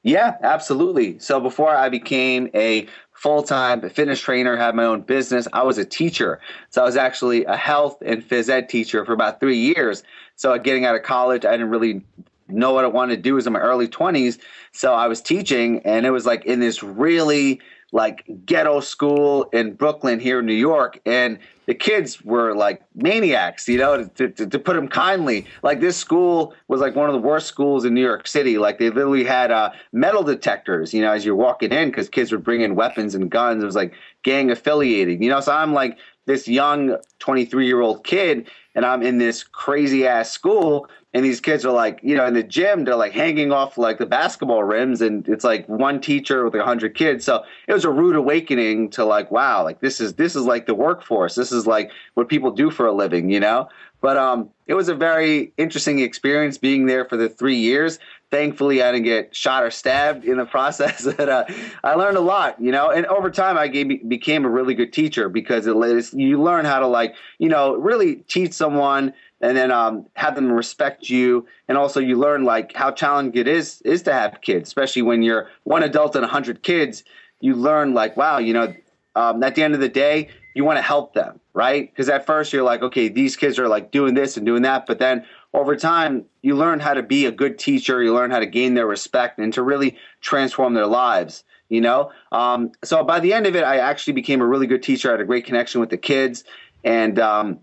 Yeah, 0.04 0.36
absolutely. 0.42 1.20
So 1.20 1.38
before 1.38 1.70
I 1.70 1.88
became 1.88 2.50
a 2.54 2.88
full 3.12 3.42
time 3.42 3.88
fitness 3.88 4.20
trainer, 4.20 4.56
had 4.56 4.74
my 4.74 4.84
own 4.84 5.02
business, 5.02 5.46
I 5.52 5.62
was 5.62 5.78
a 5.78 5.84
teacher. 5.84 6.40
So 6.70 6.82
I 6.82 6.84
was 6.84 6.96
actually 6.96 7.44
a 7.44 7.56
health 7.56 8.02
and 8.04 8.22
phys 8.22 8.48
ed 8.48 8.68
teacher 8.68 9.04
for 9.04 9.12
about 9.12 9.38
three 9.38 9.58
years. 9.58 10.02
So 10.34 10.58
getting 10.58 10.84
out 10.84 10.96
of 10.96 11.04
college, 11.04 11.44
I 11.44 11.52
didn't 11.52 11.70
really 11.70 12.02
know 12.48 12.72
what 12.72 12.84
I 12.84 12.88
wanted 12.88 13.16
to 13.16 13.22
do. 13.22 13.34
was 13.34 13.46
in 13.46 13.52
my 13.52 13.60
early 13.60 13.86
twenties, 13.86 14.38
so 14.72 14.92
I 14.92 15.06
was 15.06 15.22
teaching, 15.22 15.80
and 15.84 16.04
it 16.04 16.10
was 16.10 16.26
like 16.26 16.44
in 16.46 16.58
this 16.58 16.82
really 16.82 17.60
like 17.92 18.24
ghetto 18.46 18.80
school 18.80 19.44
in 19.52 19.74
Brooklyn 19.74 20.18
here 20.18 20.40
in 20.40 20.46
New 20.46 20.54
York, 20.54 20.98
and 21.04 21.38
the 21.66 21.74
kids 21.74 22.22
were 22.22 22.54
like 22.54 22.82
maniacs, 22.94 23.68
you 23.68 23.78
know, 23.78 24.04
to, 24.04 24.28
to, 24.30 24.46
to, 24.46 24.58
put 24.58 24.74
them 24.74 24.88
kindly. 24.88 25.46
Like 25.62 25.80
this 25.80 25.96
school 25.96 26.54
was 26.68 26.80
like 26.80 26.96
one 26.96 27.08
of 27.08 27.12
the 27.12 27.20
worst 27.20 27.46
schools 27.46 27.84
in 27.84 27.94
New 27.94 28.02
York 28.02 28.26
City. 28.26 28.58
Like 28.58 28.78
they 28.78 28.90
literally 28.90 29.24
had 29.24 29.50
uh, 29.50 29.70
metal 29.92 30.22
detectors, 30.22 30.92
you 30.92 31.02
know, 31.02 31.12
as 31.12 31.24
you're 31.24 31.36
walking 31.36 31.70
in 31.70 31.90
because 31.90 32.08
kids 32.08 32.32
were 32.32 32.38
bringing 32.38 32.74
weapons 32.74 33.14
and 33.14 33.30
guns. 33.30 33.62
It 33.62 33.66
was 33.66 33.76
like 33.76 33.92
gang 34.22 34.50
affiliated, 34.50 35.22
you 35.22 35.30
know. 35.30 35.40
So 35.40 35.52
I'm 35.52 35.72
like 35.72 35.98
this 36.24 36.48
young 36.48 36.96
23 37.18 37.66
year 37.66 37.80
old 37.80 38.04
kid, 38.04 38.48
and 38.74 38.84
I'm 38.86 39.02
in 39.02 39.18
this 39.18 39.44
crazy 39.44 40.06
ass 40.06 40.30
school 40.30 40.88
and 41.14 41.24
these 41.24 41.40
kids 41.40 41.66
are 41.66 41.72
like, 41.72 42.00
you 42.02 42.16
know, 42.16 42.26
in 42.26 42.34
the 42.34 42.42
gym, 42.42 42.84
they're 42.84 42.96
like 42.96 43.12
hanging 43.12 43.52
off 43.52 43.76
like 43.76 43.98
the 43.98 44.06
basketball 44.06 44.64
rims, 44.64 45.02
and 45.02 45.28
it's 45.28 45.44
like 45.44 45.68
one 45.68 46.00
teacher 46.00 46.44
with 46.44 46.54
like 46.54 46.64
hundred 46.64 46.94
kids. 46.94 47.24
So 47.24 47.44
it 47.68 47.72
was 47.72 47.84
a 47.84 47.90
rude 47.90 48.16
awakening 48.16 48.90
to 48.90 49.04
like, 49.04 49.30
wow, 49.30 49.62
like 49.62 49.80
this 49.80 50.00
is 50.00 50.14
this 50.14 50.34
is 50.34 50.44
like 50.44 50.66
the 50.66 50.74
workforce. 50.74 51.34
This 51.34 51.52
is 51.52 51.66
like 51.66 51.90
what 52.14 52.28
people 52.28 52.50
do 52.50 52.70
for 52.70 52.86
a 52.86 52.92
living, 52.92 53.30
you 53.30 53.40
know. 53.40 53.68
But 54.00 54.16
um, 54.16 54.50
it 54.66 54.74
was 54.74 54.88
a 54.88 54.94
very 54.94 55.52
interesting 55.56 56.00
experience 56.00 56.58
being 56.58 56.86
there 56.86 57.04
for 57.04 57.16
the 57.16 57.28
three 57.28 57.56
years. 57.56 58.00
Thankfully, 58.32 58.82
I 58.82 58.90
didn't 58.90 59.04
get 59.04 59.36
shot 59.36 59.62
or 59.62 59.70
stabbed 59.70 60.24
in 60.24 60.38
the 60.38 60.44
process. 60.56 61.04
but 61.04 61.28
uh, 61.28 61.44
I 61.84 61.94
learned 61.94 62.16
a 62.16 62.20
lot, 62.20 62.60
you 62.60 62.72
know. 62.72 62.90
And 62.90 63.06
over 63.06 63.30
time, 63.30 63.56
I 63.56 63.68
gave, 63.68 64.08
became 64.08 64.44
a 64.44 64.48
really 64.48 64.74
good 64.74 64.92
teacher 64.92 65.28
because 65.28 65.66
it, 65.66 65.76
you 66.14 66.42
learn 66.42 66.64
how 66.64 66.80
to 66.80 66.86
like, 66.86 67.14
you 67.38 67.48
know, 67.48 67.76
really 67.76 68.16
teach 68.16 68.54
someone 68.54 69.14
and 69.42 69.56
then 69.56 69.70
um, 69.70 70.06
have 70.14 70.36
them 70.36 70.50
respect 70.50 71.10
you. 71.10 71.46
And 71.68 71.76
also 71.76 72.00
you 72.00 72.16
learn 72.16 72.44
like 72.44 72.72
how 72.74 72.92
challenging 72.92 73.40
it 73.40 73.48
is 73.48 73.82
is 73.82 74.02
to 74.04 74.12
have 74.12 74.40
kids 74.40 74.68
especially 74.68 75.02
when 75.02 75.22
you're 75.22 75.50
one 75.64 75.82
adult 75.82 76.14
and 76.14 76.22
100 76.22 76.62
kids. 76.62 77.04
You 77.40 77.54
learn 77.54 77.92
like 77.92 78.16
wow 78.16 78.38
you 78.38 78.54
know 78.54 78.74
um, 79.16 79.42
at 79.42 79.54
the 79.54 79.62
end 79.62 79.74
of 79.74 79.80
the 79.80 79.88
day 79.88 80.30
you 80.54 80.64
want 80.64 80.78
to 80.78 80.82
help 80.82 81.12
them 81.12 81.40
right? 81.54 81.92
Because 81.92 82.08
at 82.08 82.24
first 82.24 82.52
you're 82.52 82.62
like 82.62 82.82
okay 82.82 83.08
these 83.08 83.36
kids 83.36 83.58
are 83.58 83.68
like 83.68 83.90
doing 83.90 84.14
this 84.14 84.36
and 84.36 84.46
doing 84.46 84.62
that. 84.62 84.86
But 84.86 85.00
then 85.00 85.26
over 85.52 85.76
time 85.76 86.24
you 86.42 86.56
learn 86.56 86.80
how 86.80 86.94
to 86.94 87.02
be 87.02 87.26
a 87.26 87.32
good 87.32 87.58
teacher. 87.58 88.02
You 88.02 88.14
learn 88.14 88.30
how 88.30 88.38
to 88.38 88.46
gain 88.46 88.74
their 88.74 88.86
respect 88.86 89.38
and 89.38 89.52
to 89.52 89.62
really 89.62 89.98
transform 90.20 90.74
their 90.74 90.86
lives 90.86 91.44
you 91.68 91.80
know? 91.80 92.12
Um, 92.32 92.70
so 92.84 93.02
by 93.02 93.18
the 93.18 93.32
end 93.32 93.46
of 93.46 93.56
it 93.56 93.64
i 93.64 93.78
actually 93.78 94.12
became 94.12 94.42
a 94.42 94.46
really 94.46 94.66
good 94.66 94.82
teacher. 94.82 95.08
I 95.08 95.12
had 95.12 95.20
a 95.20 95.24
great 95.24 95.46
connection 95.46 95.80
with 95.80 95.88
the 95.88 95.96
kids. 95.96 96.44
And 96.84 97.18
um, 97.18 97.60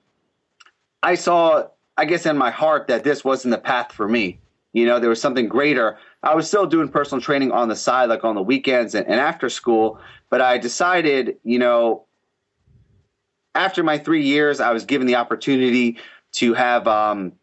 I 1.03 1.15
saw, 1.15 1.67
I 1.97 2.05
guess, 2.05 2.25
in 2.25 2.38
my 2.38 2.51
heart 2.51 2.88
that 2.88 3.03
this 3.03 3.23
wasn't 3.23 3.51
the 3.51 3.59
path 3.59 3.91
for 3.91 4.07
me. 4.07 4.39
You 4.73 4.85
know, 4.85 4.99
there 4.99 5.09
was 5.09 5.21
something 5.21 5.47
greater. 5.47 5.97
I 6.21 6.35
was 6.35 6.47
still 6.47 6.67
doing 6.67 6.89
personal 6.89 7.21
training 7.21 7.51
on 7.51 7.69
the 7.69 7.75
side, 7.75 8.09
like 8.09 8.23
on 8.23 8.35
the 8.35 8.41
weekends 8.41 8.93
and, 8.93 9.07
and 9.07 9.19
after 9.19 9.49
school. 9.49 9.99
But 10.29 10.41
I 10.41 10.57
decided, 10.57 11.38
you 11.43 11.57
know, 11.57 12.05
after 13.55 13.83
my 13.83 13.97
three 13.97 14.23
years, 14.23 14.59
I 14.59 14.71
was 14.71 14.85
given 14.85 15.07
the 15.07 15.15
opportunity 15.15 15.97
to 16.33 16.53
have 16.53 16.88
um, 16.88 17.33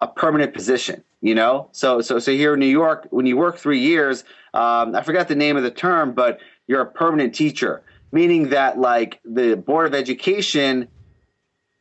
a 0.00 0.08
permanent 0.08 0.54
position. 0.54 1.04
You 1.20 1.34
know, 1.34 1.68
so 1.72 2.00
so 2.00 2.20
so 2.20 2.30
here 2.30 2.54
in 2.54 2.60
New 2.60 2.66
York, 2.66 3.08
when 3.10 3.26
you 3.26 3.36
work 3.36 3.58
three 3.58 3.80
years, 3.80 4.22
um, 4.54 4.94
I 4.94 5.02
forgot 5.02 5.26
the 5.26 5.34
name 5.34 5.56
of 5.56 5.64
the 5.64 5.70
term, 5.70 6.12
but 6.12 6.38
you're 6.68 6.80
a 6.80 6.86
permanent 6.86 7.34
teacher, 7.34 7.82
meaning 8.12 8.50
that 8.50 8.78
like 8.78 9.18
the 9.24 9.56
board 9.56 9.86
of 9.86 9.94
education 9.94 10.86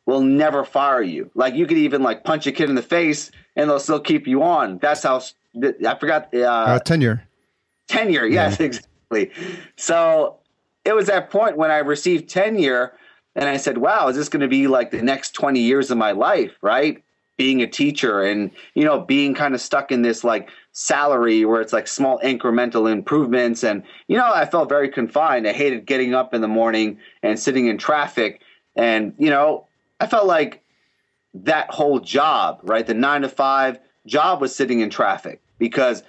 will 0.08 0.22
never 0.22 0.64
fire 0.64 1.04
you. 1.04 1.30
Like 1.36 1.54
you 1.54 1.68
could 1.68 1.78
even 1.78 2.02
like 2.02 2.24
punch 2.24 2.48
a 2.48 2.52
kid 2.52 2.70
in 2.70 2.76
the 2.76 2.82
face 2.82 3.30
and 3.56 3.70
they'll 3.70 3.80
still 3.80 4.00
keep 4.00 4.26
you 4.26 4.42
on. 4.42 4.80
That's 4.80 5.04
how 5.04 5.22
I 5.64 5.96
forgot 6.00 6.30
uh, 6.34 6.40
uh, 6.40 6.80
tenure. 6.80 7.28
Tenure, 7.88 8.26
yes, 8.26 8.58
yeah. 8.60 8.66
exactly. 9.12 9.32
So 9.76 10.38
it 10.86 10.96
was 10.96 11.08
that 11.08 11.30
point 11.30 11.58
when 11.58 11.70
I 11.70 11.80
received 11.80 12.30
tenure 12.30 12.94
and 13.36 13.48
I 13.48 13.58
said, 13.58 13.78
"Wow, 13.78 14.08
is 14.08 14.16
this 14.16 14.30
going 14.30 14.42
to 14.42 14.48
be 14.48 14.68
like 14.68 14.90
the 14.90 15.02
next 15.02 15.32
20 15.32 15.60
years 15.60 15.92
of 15.92 15.98
my 15.98 16.12
life, 16.12 16.54
right?" 16.62 17.04
Being 17.38 17.62
a 17.62 17.68
teacher 17.68 18.24
and, 18.24 18.50
you 18.74 18.84
know, 18.84 19.00
being 19.00 19.36
kind 19.36 19.54
of 19.54 19.62
stuck 19.62 19.92
in 19.92 20.02
this 20.02 20.24
like 20.24 20.50
salary 20.72 21.46
where 21.46 21.62
it's 21.62 21.74
like 21.74 21.88
small 21.88 22.20
incremental 22.24 22.92
improvements 22.92 23.64
and 23.64 23.84
you 24.08 24.18
know, 24.18 24.32
I 24.34 24.46
felt 24.46 24.70
very 24.70 24.90
confined. 24.90 25.48
I 25.48 25.54
hated 25.54 25.86
getting 25.86 26.16
up 26.16 26.34
in 26.34 26.42
the 26.42 26.48
morning 26.48 26.98
and 27.22 27.40
sitting 27.40 27.68
in 27.68 27.78
traffic 27.78 28.42
and, 28.76 29.14
you 29.20 29.30
know, 29.30 29.67
I 30.00 30.08
felt 30.08 30.28
like 30.28 30.64
that 31.34 31.70
whole 31.70 32.00
job, 32.00 32.60
right, 32.64 32.86
the 32.86 32.94
nine 32.94 33.22
to 33.22 33.30
five 33.30 33.80
job 34.06 34.42
was 34.42 34.56
sitting 34.56 34.80
in 34.80 34.90
traffic 34.90 35.42
because 35.58 36.04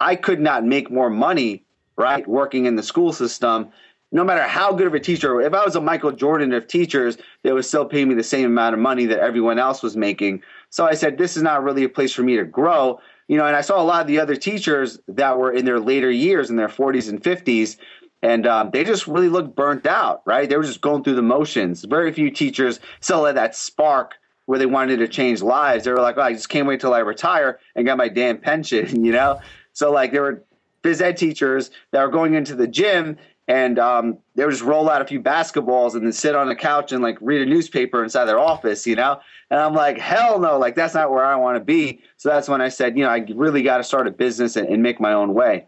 I 0.00 0.16
could 0.16 0.40
not 0.40 0.64
make 0.64 0.90
more 0.90 1.10
money, 1.10 1.64
right, 1.96 2.26
working 2.26 2.66
in 2.66 2.76
the 2.76 2.82
school 2.82 3.12
system. 3.12 3.68
No 4.12 4.24
matter 4.24 4.42
how 4.42 4.72
good 4.72 4.86
of 4.86 4.94
a 4.94 5.00
teacher, 5.00 5.40
if 5.40 5.52
I 5.52 5.64
was 5.64 5.76
a 5.76 5.80
Michael 5.80 6.12
Jordan 6.12 6.52
of 6.52 6.68
teachers, 6.68 7.18
they 7.42 7.52
would 7.52 7.64
still 7.64 7.84
pay 7.84 8.04
me 8.04 8.14
the 8.14 8.22
same 8.22 8.46
amount 8.46 8.74
of 8.74 8.80
money 8.80 9.06
that 9.06 9.18
everyone 9.18 9.58
else 9.58 9.82
was 9.82 9.96
making. 9.96 10.42
So 10.70 10.86
I 10.86 10.94
said, 10.94 11.18
this 11.18 11.36
is 11.36 11.42
not 11.42 11.62
really 11.62 11.84
a 11.84 11.88
place 11.88 12.12
for 12.12 12.22
me 12.22 12.36
to 12.36 12.44
grow. 12.44 13.00
You 13.28 13.36
know, 13.36 13.46
and 13.46 13.56
I 13.56 13.60
saw 13.60 13.82
a 13.82 13.84
lot 13.84 14.02
of 14.02 14.06
the 14.06 14.20
other 14.20 14.36
teachers 14.36 15.00
that 15.08 15.38
were 15.38 15.52
in 15.52 15.64
their 15.64 15.80
later 15.80 16.10
years, 16.10 16.48
in 16.48 16.56
their 16.56 16.68
40s 16.68 17.08
and 17.08 17.20
50s, 17.20 17.76
and 18.22 18.46
um, 18.46 18.70
they 18.72 18.84
just 18.84 19.06
really 19.06 19.28
looked 19.28 19.54
burnt 19.54 19.86
out, 19.86 20.22
right? 20.24 20.48
They 20.48 20.56
were 20.56 20.64
just 20.64 20.80
going 20.80 21.04
through 21.04 21.16
the 21.16 21.22
motions. 21.22 21.84
Very 21.84 22.12
few 22.12 22.30
teachers 22.30 22.80
still 23.00 23.24
had 23.24 23.36
that 23.36 23.54
spark 23.54 24.14
where 24.46 24.58
they 24.58 24.66
wanted 24.66 24.98
to 24.98 25.08
change 25.08 25.42
lives. 25.42 25.84
They 25.84 25.90
were 25.90 26.00
like, 26.00 26.16
oh, 26.16 26.22
I 26.22 26.32
just 26.32 26.48
can't 26.48 26.66
wait 26.66 26.80
till 26.80 26.94
I 26.94 27.00
retire 27.00 27.58
and 27.74 27.84
get 27.84 27.96
my 27.96 28.08
damn 28.08 28.38
pension, 28.38 29.04
you 29.04 29.12
know? 29.12 29.40
So 29.72 29.92
like 29.92 30.12
there 30.12 30.22
were 30.22 30.42
phys 30.82 31.00
ed 31.00 31.16
teachers 31.16 31.70
that 31.90 32.02
were 32.02 32.10
going 32.10 32.34
into 32.34 32.54
the 32.54 32.66
gym 32.66 33.18
and 33.48 33.78
um, 33.78 34.18
they 34.34 34.44
would 34.44 34.50
just 34.50 34.64
roll 34.64 34.90
out 34.90 35.02
a 35.02 35.04
few 35.04 35.20
basketballs 35.20 35.94
and 35.94 36.04
then 36.04 36.12
sit 36.12 36.34
on 36.34 36.48
the 36.48 36.56
couch 36.56 36.92
and 36.92 37.02
like 37.02 37.18
read 37.20 37.42
a 37.42 37.46
newspaper 37.46 38.02
inside 38.02 38.24
their 38.24 38.38
office, 38.38 38.86
you 38.86 38.96
know? 38.96 39.20
And 39.50 39.60
I'm 39.60 39.74
like, 39.74 39.98
hell 39.98 40.40
no, 40.40 40.58
like 40.58 40.74
that's 40.74 40.94
not 40.94 41.10
where 41.10 41.24
I 41.24 41.36
want 41.36 41.56
to 41.56 41.64
be. 41.64 42.00
So 42.16 42.28
that's 42.28 42.48
when 42.48 42.60
I 42.60 42.68
said, 42.68 42.96
you 42.96 43.04
know, 43.04 43.10
I 43.10 43.24
really 43.34 43.62
got 43.62 43.76
to 43.76 43.84
start 43.84 44.08
a 44.08 44.10
business 44.10 44.56
and, 44.56 44.68
and 44.68 44.82
make 44.82 45.00
my 45.00 45.12
own 45.12 45.34
way. 45.34 45.66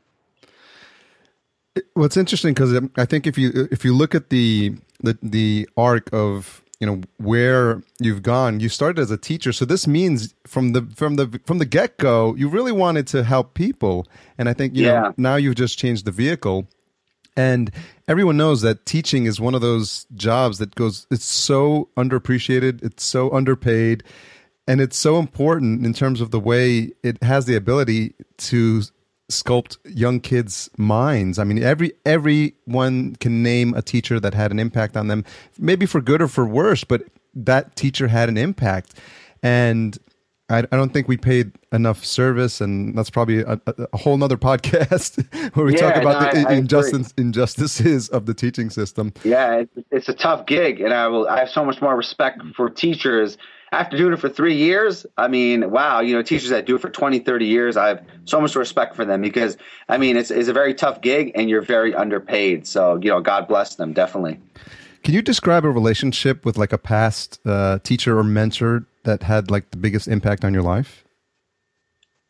What's 1.94 2.16
interesting 2.16 2.54
because 2.54 2.80
I 2.96 3.04
think 3.04 3.26
if 3.26 3.38
you 3.38 3.68
if 3.70 3.84
you 3.84 3.94
look 3.94 4.14
at 4.14 4.30
the 4.30 4.76
the 5.00 5.18
the 5.22 5.68
arc 5.76 6.12
of 6.12 6.62
you 6.80 6.86
know 6.86 7.00
where 7.16 7.82
you've 7.98 8.22
gone, 8.22 8.60
you 8.60 8.68
started 8.68 9.00
as 9.00 9.10
a 9.10 9.16
teacher, 9.16 9.52
so 9.52 9.64
this 9.64 9.86
means 9.86 10.34
from 10.46 10.72
the 10.72 10.82
from 10.94 11.16
the 11.16 11.40
from 11.44 11.58
the 11.58 11.66
get 11.66 11.98
go, 11.98 12.34
you 12.36 12.48
really 12.48 12.72
wanted 12.72 13.06
to 13.08 13.24
help 13.24 13.54
people, 13.54 14.06
and 14.36 14.48
I 14.48 14.52
think 14.52 14.76
you 14.76 14.86
yeah. 14.86 15.00
know 15.00 15.14
now 15.16 15.36
you've 15.36 15.56
just 15.56 15.78
changed 15.78 16.04
the 16.04 16.12
vehicle. 16.12 16.68
And 17.36 17.70
everyone 18.08 18.36
knows 18.36 18.62
that 18.62 18.84
teaching 18.84 19.26
is 19.26 19.40
one 19.40 19.54
of 19.54 19.60
those 19.60 20.06
jobs 20.16 20.58
that 20.58 20.74
goes, 20.74 21.06
it's 21.08 21.24
so 21.24 21.88
underappreciated, 21.96 22.82
it's 22.82 23.04
so 23.04 23.30
underpaid, 23.32 24.02
and 24.66 24.80
it's 24.80 24.96
so 24.96 25.20
important 25.20 25.86
in 25.86 25.94
terms 25.94 26.20
of 26.20 26.32
the 26.32 26.40
way 26.40 26.90
it 27.04 27.22
has 27.22 27.46
the 27.46 27.54
ability 27.54 28.14
to 28.38 28.82
sculpt 29.30 29.76
young 29.84 30.20
kids' 30.20 30.70
minds. 30.76 31.38
I 31.38 31.44
mean, 31.44 31.62
every 31.62 31.92
everyone 32.06 33.16
can 33.16 33.42
name 33.42 33.74
a 33.74 33.82
teacher 33.82 34.18
that 34.20 34.34
had 34.34 34.50
an 34.50 34.58
impact 34.58 34.96
on 34.96 35.08
them, 35.08 35.24
maybe 35.58 35.86
for 35.86 36.00
good 36.00 36.22
or 36.22 36.28
for 36.28 36.46
worse, 36.46 36.84
but 36.84 37.02
that 37.34 37.76
teacher 37.76 38.08
had 38.08 38.28
an 38.28 38.36
impact. 38.36 38.94
And 39.42 39.98
I, 40.50 40.60
I 40.60 40.76
don't 40.76 40.92
think 40.92 41.08
we 41.08 41.18
paid 41.18 41.52
enough 41.72 42.04
service, 42.04 42.60
and 42.60 42.96
that's 42.96 43.10
probably 43.10 43.40
a, 43.40 43.60
a 43.92 43.96
whole 43.96 44.16
nother 44.16 44.36
podcast 44.38 45.22
where 45.54 45.66
we 45.66 45.74
yeah, 45.74 45.92
talk 45.92 45.96
about 46.02 46.34
no, 46.34 46.42
the 46.42 46.48
I, 46.48 46.54
injustice, 46.54 47.12
injustices 47.18 48.08
of 48.08 48.26
the 48.26 48.34
teaching 48.34 48.70
system. 48.70 49.12
Yeah, 49.24 49.56
it's, 49.56 49.88
it's 49.90 50.08
a 50.08 50.14
tough 50.14 50.46
gig, 50.46 50.80
and 50.80 50.94
I 50.94 51.06
will. 51.08 51.28
I 51.28 51.40
have 51.40 51.50
so 51.50 51.64
much 51.64 51.82
more 51.82 51.96
respect 51.96 52.40
for 52.56 52.70
teachers 52.70 53.36
after 53.72 53.96
doing 53.96 54.12
it 54.12 54.18
for 54.18 54.28
three 54.28 54.56
years, 54.56 55.06
I 55.16 55.28
mean, 55.28 55.70
wow, 55.70 56.00
you 56.00 56.14
know, 56.14 56.22
teachers 56.22 56.50
that 56.50 56.66
do 56.66 56.76
it 56.76 56.80
for 56.80 56.90
20, 56.90 57.18
30 57.20 57.46
years, 57.46 57.76
I 57.76 57.88
have 57.88 58.04
so 58.24 58.40
much 58.40 58.56
respect 58.56 58.96
for 58.96 59.04
them 59.04 59.20
because, 59.20 59.56
I 59.88 59.98
mean, 59.98 60.16
it's, 60.16 60.30
it's 60.30 60.48
a 60.48 60.52
very 60.52 60.74
tough 60.74 61.00
gig 61.00 61.32
and 61.34 61.50
you're 61.50 61.62
very 61.62 61.94
underpaid. 61.94 62.66
So, 62.66 62.98
you 63.02 63.10
know, 63.10 63.20
God 63.20 63.48
bless 63.48 63.74
them, 63.74 63.92
definitely. 63.92 64.40
Can 65.04 65.14
you 65.14 65.22
describe 65.22 65.64
a 65.64 65.70
relationship 65.70 66.44
with 66.44 66.58
like 66.58 66.72
a 66.72 66.78
past 66.78 67.40
uh, 67.46 67.78
teacher 67.82 68.18
or 68.18 68.24
mentor 68.24 68.86
that 69.04 69.22
had 69.22 69.50
like 69.50 69.70
the 69.70 69.76
biggest 69.76 70.08
impact 70.08 70.44
on 70.44 70.52
your 70.52 70.62
life? 70.62 71.04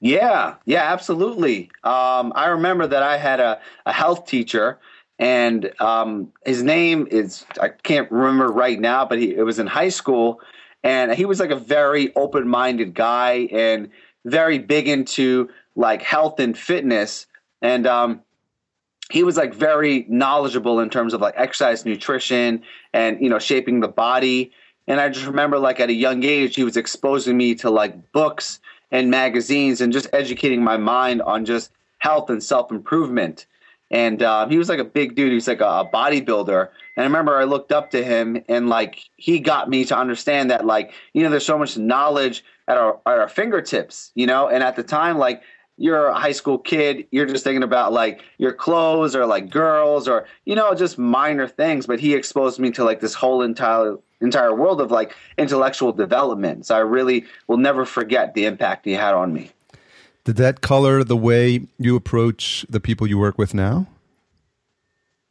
Yeah, 0.00 0.54
yeah, 0.64 0.92
absolutely. 0.92 1.70
Um, 1.82 2.32
I 2.36 2.48
remember 2.48 2.86
that 2.86 3.02
I 3.02 3.16
had 3.16 3.40
a, 3.40 3.60
a 3.84 3.92
health 3.92 4.26
teacher, 4.26 4.78
and 5.18 5.72
um, 5.80 6.32
his 6.44 6.62
name 6.62 7.08
is 7.10 7.44
I 7.60 7.70
can't 7.70 8.10
remember 8.12 8.46
right 8.52 8.78
now, 8.78 9.04
but 9.04 9.18
he, 9.18 9.34
it 9.34 9.42
was 9.42 9.58
in 9.58 9.66
high 9.66 9.88
school, 9.88 10.40
and 10.82 11.12
he 11.12 11.24
was 11.24 11.40
like 11.40 11.50
a 11.50 11.56
very 11.56 12.14
open 12.14 12.48
minded 12.48 12.94
guy 12.94 13.48
and 13.52 13.90
very 14.24 14.58
big 14.58 14.88
into 14.88 15.48
like 15.74 16.02
health 16.02 16.40
and 16.40 16.56
fitness, 16.56 17.26
and 17.62 17.86
um, 17.86 18.20
he 19.10 19.22
was 19.22 19.36
like 19.36 19.54
very 19.54 20.06
knowledgeable 20.08 20.80
in 20.80 20.90
terms 20.90 21.14
of 21.14 21.20
like 21.20 21.34
exercise, 21.36 21.84
nutrition, 21.84 22.62
and 22.92 23.20
you 23.20 23.28
know 23.28 23.38
shaping 23.38 23.80
the 23.80 23.88
body 23.88 24.52
and 24.88 24.98
I 24.98 25.10
just 25.10 25.26
remember, 25.26 25.58
like, 25.58 25.80
at 25.80 25.90
a 25.90 25.94
young 25.94 26.24
age, 26.24 26.56
he 26.56 26.64
was 26.64 26.78
exposing 26.78 27.36
me 27.36 27.54
to 27.56 27.68
like 27.68 28.10
books 28.10 28.58
and 28.90 29.10
magazines 29.10 29.82
and 29.82 29.92
just 29.92 30.08
educating 30.14 30.64
my 30.64 30.78
mind 30.78 31.20
on 31.20 31.44
just 31.44 31.70
health 31.98 32.30
and 32.30 32.42
self 32.42 32.72
improvement. 32.72 33.46
And 33.90 34.22
uh, 34.22 34.48
he 34.48 34.58
was 34.58 34.68
like 34.68 34.78
a 34.78 34.84
big 34.84 35.14
dude. 35.14 35.30
He 35.30 35.34
was 35.34 35.48
like 35.48 35.60
a, 35.60 35.66
a 35.66 35.90
bodybuilder. 35.92 36.68
And 36.96 37.02
I 37.02 37.06
remember 37.06 37.38
I 37.38 37.44
looked 37.44 37.72
up 37.72 37.90
to 37.92 38.04
him 38.04 38.42
and 38.48 38.68
like 38.68 38.98
he 39.16 39.38
got 39.40 39.70
me 39.70 39.84
to 39.86 39.96
understand 39.96 40.50
that 40.50 40.66
like, 40.66 40.92
you 41.14 41.22
know, 41.22 41.30
there's 41.30 41.46
so 41.46 41.58
much 41.58 41.78
knowledge 41.78 42.44
at 42.66 42.76
our, 42.76 43.00
at 43.06 43.18
our 43.18 43.28
fingertips, 43.28 44.12
you 44.14 44.26
know? 44.26 44.48
And 44.48 44.62
at 44.62 44.76
the 44.76 44.82
time, 44.82 45.16
like, 45.16 45.42
you're 45.78 46.08
a 46.08 46.14
high 46.18 46.32
school 46.32 46.58
kid, 46.58 47.06
you're 47.12 47.24
just 47.24 47.44
thinking 47.44 47.62
about 47.62 47.92
like 47.92 48.20
your 48.38 48.52
clothes 48.52 49.14
or 49.14 49.24
like 49.26 49.48
girls 49.48 50.08
or, 50.08 50.26
you 50.44 50.56
know, 50.56 50.74
just 50.74 50.98
minor 50.98 51.46
things. 51.46 51.86
But 51.86 52.00
he 52.00 52.14
exposed 52.14 52.58
me 52.58 52.72
to 52.72 52.84
like 52.84 53.00
this 53.00 53.14
whole 53.14 53.42
entire 53.42 53.96
entire 54.20 54.52
world 54.52 54.80
of 54.80 54.90
like 54.90 55.14
intellectual 55.38 55.92
development. 55.92 56.66
So 56.66 56.74
I 56.74 56.80
really 56.80 57.24
will 57.46 57.56
never 57.56 57.84
forget 57.86 58.34
the 58.34 58.46
impact 58.46 58.84
he 58.84 58.92
had 58.92 59.14
on 59.14 59.32
me. 59.32 59.52
Did 60.24 60.36
that 60.36 60.60
color 60.60 61.04
the 61.04 61.16
way 61.16 61.66
you 61.78 61.96
approach 61.96 62.66
the 62.68 62.80
people 62.80 63.06
you 63.06 63.18
work 63.18 63.38
with 63.38 63.54
now? 63.54 63.86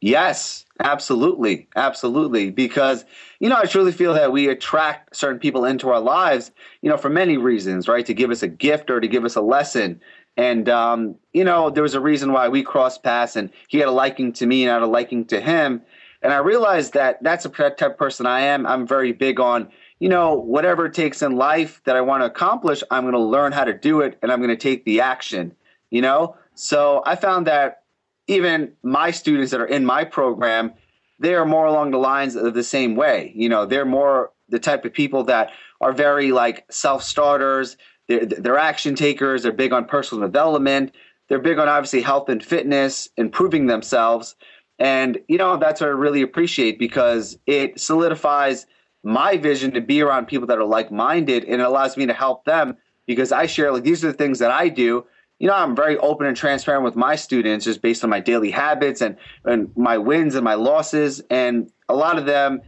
Yes, 0.00 0.64
absolutely. 0.80 1.68
Absolutely. 1.74 2.50
Because, 2.50 3.04
you 3.40 3.48
know, 3.48 3.56
I 3.56 3.64
truly 3.64 3.92
feel 3.92 4.14
that 4.14 4.32
we 4.32 4.48
attract 4.48 5.16
certain 5.16 5.40
people 5.40 5.64
into 5.64 5.90
our 5.90 6.00
lives, 6.00 6.52
you 6.82 6.90
know, 6.90 6.96
for 6.96 7.08
many 7.08 7.36
reasons, 7.36 7.88
right? 7.88 8.06
To 8.06 8.14
give 8.14 8.30
us 8.30 8.42
a 8.42 8.48
gift 8.48 8.90
or 8.90 9.00
to 9.00 9.08
give 9.08 9.24
us 9.24 9.34
a 9.34 9.40
lesson. 9.40 10.00
And, 10.36 10.68
um, 10.68 11.16
you 11.32 11.42
know, 11.42 11.68
there 11.68 11.82
was 11.82 11.94
a 11.94 12.00
reason 12.00 12.32
why 12.32 12.48
we 12.48 12.62
crossed 12.62 13.02
paths 13.02 13.34
and 13.34 13.50
he 13.66 13.78
had 13.78 13.88
a 13.88 13.92
liking 13.92 14.32
to 14.34 14.46
me 14.46 14.62
and 14.62 14.70
I 14.70 14.74
had 14.74 14.82
a 14.82 14.86
liking 14.86 15.24
to 15.26 15.40
him. 15.40 15.82
And 16.22 16.32
I 16.32 16.38
realized 16.38 16.94
that 16.94 17.22
that's 17.22 17.44
a 17.44 17.48
type 17.48 17.80
of 17.80 17.98
person 17.98 18.26
I 18.26 18.40
am. 18.40 18.66
I'm 18.66 18.86
very 18.86 19.12
big 19.12 19.40
on, 19.40 19.68
you 20.00 20.08
know, 20.08 20.34
whatever 20.34 20.86
it 20.86 20.94
takes 20.94 21.22
in 21.22 21.36
life 21.36 21.80
that 21.84 21.96
I 21.96 22.00
want 22.00 22.22
to 22.22 22.26
accomplish, 22.26 22.82
I'm 22.90 23.02
going 23.02 23.14
to 23.14 23.20
learn 23.20 23.52
how 23.52 23.64
to 23.64 23.74
do 23.74 24.00
it 24.00 24.18
and 24.22 24.30
I'm 24.30 24.38
going 24.38 24.50
to 24.50 24.56
take 24.56 24.84
the 24.84 25.00
action, 25.00 25.54
you 25.90 26.02
know? 26.02 26.36
So 26.54 27.02
I 27.04 27.16
found 27.16 27.46
that 27.46 27.82
even 28.26 28.72
my 28.82 29.10
students 29.10 29.50
that 29.50 29.60
are 29.60 29.66
in 29.66 29.84
my 29.84 30.04
program, 30.04 30.72
they 31.18 31.34
are 31.34 31.46
more 31.46 31.66
along 31.66 31.90
the 31.90 31.98
lines 31.98 32.36
of 32.36 32.54
the 32.54 32.62
same 32.62 32.94
way. 32.94 33.32
You 33.34 33.48
know, 33.48 33.66
they're 33.66 33.84
more 33.84 34.32
the 34.48 34.58
type 34.58 34.84
of 34.84 34.92
people 34.92 35.24
that 35.24 35.50
are 35.80 35.92
very 35.92 36.32
like 36.32 36.64
self 36.70 37.02
starters. 37.02 37.76
They're, 38.06 38.24
they're 38.24 38.58
action 38.58 38.94
takers. 38.94 39.42
They're 39.42 39.52
big 39.52 39.72
on 39.72 39.84
personal 39.84 40.26
development. 40.26 40.94
They're 41.28 41.38
big 41.38 41.58
on 41.58 41.68
obviously 41.68 42.02
health 42.02 42.28
and 42.28 42.44
fitness, 42.44 43.08
improving 43.16 43.66
themselves. 43.66 44.36
And, 44.78 45.18
you 45.28 45.38
know, 45.38 45.56
that's 45.56 45.80
what 45.80 45.88
I 45.88 45.92
really 45.92 46.22
appreciate 46.22 46.78
because 46.78 47.38
it 47.46 47.80
solidifies 47.80 48.66
my 49.02 49.36
vision 49.36 49.72
to 49.72 49.80
be 49.80 50.02
around 50.02 50.26
people 50.26 50.46
that 50.48 50.58
are 50.58 50.64
like 50.64 50.90
minded 50.90 51.44
and 51.44 51.60
it 51.60 51.64
allows 51.64 51.96
me 51.96 52.06
to 52.06 52.12
help 52.12 52.44
them 52.44 52.76
because 53.06 53.32
I 53.32 53.46
share, 53.46 53.72
like, 53.72 53.84
these 53.84 54.04
are 54.04 54.08
the 54.08 54.18
things 54.18 54.38
that 54.40 54.50
I 54.50 54.68
do. 54.68 55.06
You 55.38 55.46
know, 55.46 55.54
I'm 55.54 55.74
very 55.76 55.96
open 55.98 56.26
and 56.26 56.36
transparent 56.36 56.84
with 56.84 56.96
my 56.96 57.14
students 57.16 57.64
just 57.64 57.80
based 57.80 58.02
on 58.04 58.10
my 58.10 58.20
daily 58.20 58.50
habits 58.50 59.00
and, 59.00 59.16
and 59.44 59.70
my 59.76 59.98
wins 59.98 60.34
and 60.34 60.44
my 60.44 60.54
losses. 60.54 61.22
And 61.30 61.70
a 61.88 61.94
lot 61.94 62.18
of 62.18 62.26
them 62.26 62.60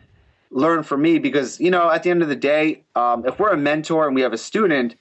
learn 0.50 0.82
from 0.82 1.02
me 1.02 1.18
because, 1.18 1.60
you 1.60 1.70
know, 1.70 1.90
at 1.90 2.04
the 2.04 2.10
end 2.10 2.22
of 2.22 2.28
the 2.28 2.36
day, 2.36 2.84
um, 2.94 3.26
if 3.26 3.38
we're 3.38 3.52
a 3.52 3.56
mentor 3.56 4.06
and 4.06 4.14
we 4.14 4.22
have 4.22 4.32
a 4.32 4.38
student, 4.38 4.94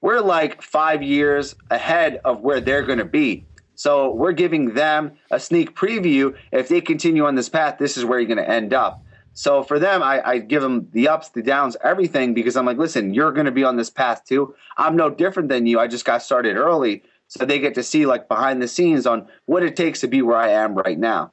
we're 0.00 0.20
like 0.20 0.62
five 0.62 1.02
years 1.02 1.54
ahead 1.70 2.20
of 2.24 2.40
where 2.40 2.60
they're 2.60 2.82
going 2.82 2.98
to 2.98 3.04
be. 3.04 3.44
So 3.74 4.12
we're 4.12 4.32
giving 4.32 4.74
them 4.74 5.12
a 5.30 5.38
sneak 5.38 5.74
preview. 5.74 6.34
If 6.52 6.68
they 6.68 6.80
continue 6.80 7.26
on 7.26 7.34
this 7.34 7.48
path, 7.48 7.76
this 7.78 7.96
is 7.96 8.04
where 8.04 8.18
you're 8.18 8.28
going 8.28 8.44
to 8.44 8.48
end 8.48 8.72
up. 8.72 9.02
So 9.36 9.62
for 9.62 9.78
them, 9.78 10.02
I, 10.02 10.26
I, 10.26 10.38
give 10.38 10.62
them 10.62 10.88
the 10.92 11.08
ups, 11.08 11.28
the 11.28 11.42
downs, 11.42 11.76
everything 11.84 12.32
because 12.32 12.56
I'm 12.56 12.64
like, 12.64 12.78
listen, 12.78 13.12
you're 13.12 13.32
going 13.32 13.44
to 13.44 13.52
be 13.52 13.64
on 13.64 13.76
this 13.76 13.90
path 13.90 14.24
too. 14.24 14.54
I'm 14.78 14.96
no 14.96 15.10
different 15.10 15.50
than 15.50 15.66
you. 15.66 15.78
I 15.78 15.88
just 15.88 16.06
got 16.06 16.22
started 16.22 16.56
early. 16.56 17.02
So 17.28 17.44
they 17.44 17.58
get 17.58 17.74
to 17.74 17.82
see 17.82 18.06
like 18.06 18.28
behind 18.28 18.62
the 18.62 18.66
scenes 18.66 19.06
on 19.06 19.28
what 19.44 19.62
it 19.62 19.76
takes 19.76 20.00
to 20.00 20.06
be 20.08 20.22
where 20.22 20.38
I 20.38 20.48
am 20.48 20.74
right 20.74 20.98
now. 20.98 21.32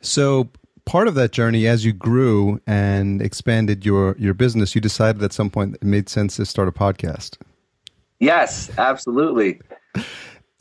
So 0.00 0.48
part 0.84 1.08
of 1.08 1.16
that 1.16 1.32
journey, 1.32 1.66
as 1.66 1.84
you 1.84 1.92
grew 1.92 2.60
and 2.68 3.20
expanded 3.20 3.84
your, 3.84 4.14
your 4.16 4.32
business, 4.32 4.72
you 4.76 4.80
decided 4.80 5.20
at 5.24 5.32
some 5.32 5.50
point 5.50 5.74
it 5.74 5.82
made 5.82 6.08
sense 6.08 6.36
to 6.36 6.46
start 6.46 6.68
a 6.68 6.72
podcast. 6.72 7.36
Yes, 8.20 8.70
absolutely. 8.78 9.60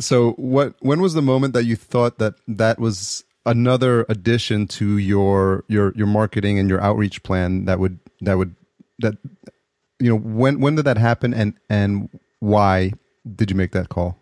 So 0.01 0.31
what 0.31 0.75
when 0.79 1.01
was 1.01 1.13
the 1.13 1.21
moment 1.21 1.53
that 1.55 1.65
you 1.65 1.75
thought 1.75 2.19
that 2.19 2.35
that 2.47 2.79
was 2.79 3.25
another 3.45 4.05
addition 4.09 4.67
to 4.67 4.97
your 4.97 5.63
your 5.67 5.93
your 5.95 6.07
marketing 6.07 6.59
and 6.59 6.69
your 6.69 6.81
outreach 6.81 7.23
plan 7.23 7.65
that 7.65 7.79
would 7.79 7.99
that 8.21 8.37
would 8.37 8.55
that 8.99 9.15
you 9.99 10.09
know 10.09 10.17
when 10.17 10.59
when 10.59 10.75
did 10.75 10.85
that 10.85 10.97
happen 10.97 11.33
and 11.33 11.53
and 11.69 12.09
why 12.39 12.91
did 13.35 13.49
you 13.49 13.55
make 13.55 13.71
that 13.71 13.89
call? 13.89 14.17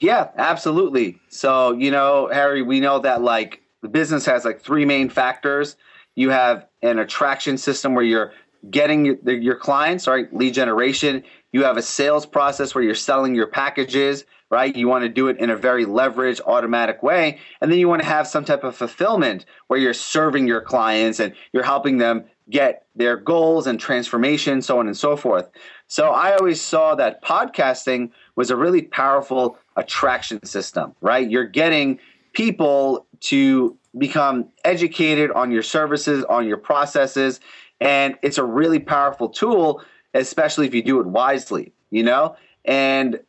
Yeah, 0.00 0.28
absolutely. 0.36 1.18
So, 1.28 1.72
you 1.72 1.90
know, 1.90 2.28
Harry, 2.32 2.62
we 2.62 2.80
know 2.80 3.00
that 3.00 3.22
like 3.22 3.62
the 3.82 3.88
business 3.88 4.24
has 4.26 4.44
like 4.44 4.60
three 4.60 4.84
main 4.84 5.08
factors. 5.08 5.76
You 6.14 6.30
have 6.30 6.66
an 6.82 6.98
attraction 6.98 7.58
system 7.58 7.94
where 7.94 8.04
you're 8.04 8.32
getting 8.70 9.04
your, 9.04 9.16
your 9.24 9.56
clients, 9.56 10.06
right? 10.06 10.32
Lead 10.34 10.54
generation. 10.54 11.24
You 11.52 11.64
have 11.64 11.76
a 11.76 11.82
sales 11.82 12.26
process 12.26 12.74
where 12.74 12.84
you're 12.84 12.94
selling 12.94 13.34
your 13.34 13.46
packages 13.46 14.24
right? 14.50 14.74
You 14.74 14.88
want 14.88 15.02
to 15.02 15.08
do 15.08 15.28
it 15.28 15.38
in 15.38 15.50
a 15.50 15.56
very 15.56 15.84
leveraged, 15.84 16.40
automatic 16.46 17.02
way. 17.02 17.38
And 17.60 17.70
then 17.70 17.78
you 17.78 17.88
want 17.88 18.02
to 18.02 18.08
have 18.08 18.26
some 18.26 18.44
type 18.44 18.64
of 18.64 18.74
fulfillment 18.74 19.44
where 19.66 19.78
you're 19.78 19.94
serving 19.94 20.46
your 20.46 20.60
clients 20.60 21.20
and 21.20 21.34
you're 21.52 21.62
helping 21.62 21.98
them 21.98 22.24
get 22.50 22.86
their 22.96 23.16
goals 23.16 23.66
and 23.66 23.78
transformation, 23.78 24.62
so 24.62 24.78
on 24.78 24.86
and 24.86 24.96
so 24.96 25.16
forth. 25.16 25.50
So 25.86 26.10
I 26.10 26.34
always 26.34 26.60
saw 26.60 26.94
that 26.94 27.22
podcasting 27.22 28.10
was 28.36 28.50
a 28.50 28.56
really 28.56 28.82
powerful 28.82 29.58
attraction 29.76 30.44
system, 30.44 30.94
right? 31.00 31.28
You're 31.28 31.44
getting 31.44 31.98
people 32.32 33.06
to 33.20 33.76
become 33.96 34.48
educated 34.64 35.30
on 35.32 35.50
your 35.50 35.62
services, 35.62 36.24
on 36.24 36.46
your 36.46 36.56
processes, 36.56 37.40
and 37.80 38.16
it's 38.22 38.38
a 38.38 38.44
really 38.44 38.78
powerful 38.78 39.28
tool, 39.28 39.82
especially 40.14 40.66
if 40.66 40.74
you 40.74 40.82
do 40.82 41.00
it 41.00 41.06
wisely, 41.06 41.72
you 41.90 42.02
know? 42.02 42.36
And 42.64 43.20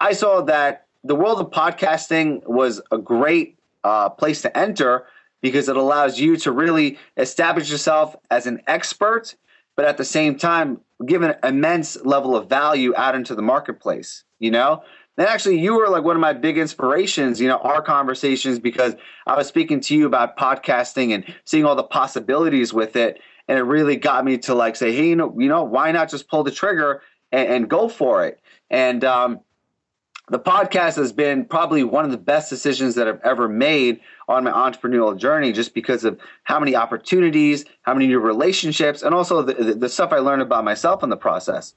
I 0.00 0.12
saw 0.12 0.42
that 0.42 0.86
the 1.04 1.14
world 1.14 1.40
of 1.40 1.50
podcasting 1.50 2.46
was 2.46 2.80
a 2.92 2.98
great 2.98 3.58
uh, 3.84 4.10
place 4.10 4.42
to 4.42 4.56
enter 4.56 5.06
because 5.40 5.68
it 5.68 5.76
allows 5.76 6.18
you 6.18 6.36
to 6.36 6.52
really 6.52 6.98
establish 7.16 7.70
yourself 7.70 8.16
as 8.30 8.46
an 8.46 8.60
expert, 8.66 9.34
but 9.76 9.84
at 9.84 9.96
the 9.96 10.04
same 10.04 10.36
time, 10.36 10.80
give 11.06 11.22
an 11.22 11.36
immense 11.44 11.96
level 12.04 12.36
of 12.36 12.48
value 12.48 12.94
out 12.96 13.14
into 13.14 13.34
the 13.34 13.42
marketplace, 13.42 14.24
you 14.38 14.50
know? 14.50 14.82
And 15.16 15.26
actually, 15.26 15.58
you 15.58 15.74
were 15.74 15.88
like 15.88 16.04
one 16.04 16.16
of 16.16 16.20
my 16.20 16.32
big 16.32 16.58
inspirations, 16.58 17.40
you 17.40 17.48
know, 17.48 17.58
our 17.58 17.82
conversations, 17.82 18.58
because 18.58 18.94
I 19.26 19.36
was 19.36 19.48
speaking 19.48 19.80
to 19.80 19.96
you 19.96 20.06
about 20.06 20.36
podcasting 20.36 21.12
and 21.12 21.24
seeing 21.44 21.64
all 21.64 21.74
the 21.74 21.82
possibilities 21.82 22.72
with 22.72 22.94
it. 22.94 23.20
And 23.48 23.58
it 23.58 23.62
really 23.62 23.96
got 23.96 24.24
me 24.24 24.38
to 24.38 24.54
like 24.54 24.76
say, 24.76 24.94
hey, 24.94 25.08
you 25.08 25.16
know, 25.16 25.34
you 25.36 25.48
know, 25.48 25.64
why 25.64 25.90
not 25.90 26.08
just 26.08 26.28
pull 26.28 26.44
the 26.44 26.52
trigger 26.52 27.02
and, 27.32 27.48
and 27.48 27.70
go 27.70 27.88
for 27.88 28.24
it? 28.26 28.40
And 28.70 29.04
um, 29.04 29.40
the 30.30 30.38
podcast 30.38 30.96
has 30.96 31.12
been 31.12 31.44
probably 31.44 31.84
one 31.84 32.04
of 32.04 32.10
the 32.10 32.18
best 32.18 32.50
decisions 32.50 32.94
that 32.94 33.08
I've 33.08 33.20
ever 33.22 33.48
made 33.48 34.00
on 34.28 34.44
my 34.44 34.50
entrepreneurial 34.50 35.16
journey 35.16 35.52
just 35.52 35.74
because 35.74 36.04
of 36.04 36.18
how 36.44 36.58
many 36.60 36.76
opportunities, 36.76 37.64
how 37.82 37.94
many 37.94 38.06
new 38.06 38.20
relationships, 38.20 39.02
and 39.02 39.14
also 39.14 39.42
the, 39.42 39.74
the 39.74 39.88
stuff 39.88 40.12
I 40.12 40.18
learned 40.18 40.42
about 40.42 40.64
myself 40.64 41.02
in 41.02 41.08
the 41.08 41.16
process. 41.16 41.74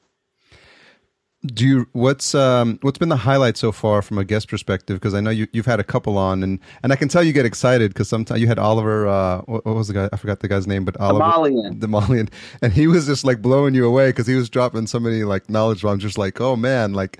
Do 1.43 1.65
you 1.65 1.87
what's 1.93 2.35
um 2.35 2.77
what's 2.83 2.99
been 2.99 3.09
the 3.09 3.15
highlight 3.17 3.57
so 3.57 3.71
far 3.71 4.03
from 4.03 4.19
a 4.19 4.23
guest 4.23 4.47
perspective? 4.47 4.99
Because 4.99 5.15
I 5.15 5.21
know 5.21 5.31
you 5.31 5.47
you've 5.53 5.65
had 5.65 5.79
a 5.79 5.83
couple 5.83 6.19
on, 6.19 6.43
and 6.43 6.59
and 6.83 6.93
I 6.93 6.95
can 6.95 7.07
tell 7.07 7.23
you 7.23 7.33
get 7.33 7.47
excited 7.47 7.91
because 7.91 8.07
sometimes 8.07 8.39
you 8.41 8.45
had 8.45 8.59
Oliver. 8.59 9.07
Uh, 9.07 9.41
what, 9.45 9.65
what, 9.65 9.73
was 9.73 9.87
the 9.87 9.95
guy? 9.95 10.09
I 10.13 10.17
forgot 10.17 10.41
the 10.41 10.47
guy's 10.47 10.67
name, 10.67 10.85
but 10.85 10.97
Oliver 10.99 11.25
Damalian. 11.25 11.79
Damalian, 11.79 12.29
and 12.61 12.73
he 12.73 12.85
was 12.85 13.07
just 13.07 13.23
like 13.25 13.41
blowing 13.41 13.73
you 13.73 13.87
away 13.87 14.09
because 14.09 14.27
he 14.27 14.35
was 14.35 14.51
dropping 14.51 14.85
so 14.85 14.99
many 14.99 15.23
like 15.23 15.49
knowledge 15.49 15.81
bombs. 15.81 16.03
Just 16.03 16.19
like, 16.19 16.39
oh 16.39 16.55
man, 16.55 16.93
like 16.93 17.19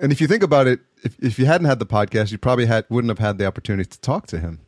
and 0.00 0.12
if 0.12 0.20
you 0.20 0.26
think 0.26 0.42
about 0.42 0.66
it, 0.66 0.80
if, 1.02 1.16
if 1.22 1.38
you 1.38 1.46
hadn't 1.46 1.66
had 1.66 1.78
the 1.78 1.86
podcast, 1.86 2.32
you 2.32 2.38
probably 2.38 2.66
had 2.66 2.84
wouldn't 2.88 3.10
have 3.10 3.18
had 3.18 3.38
the 3.38 3.46
opportunity 3.46 3.88
to 3.88 4.00
talk 4.00 4.26
to 4.28 4.38
him. 4.38 4.60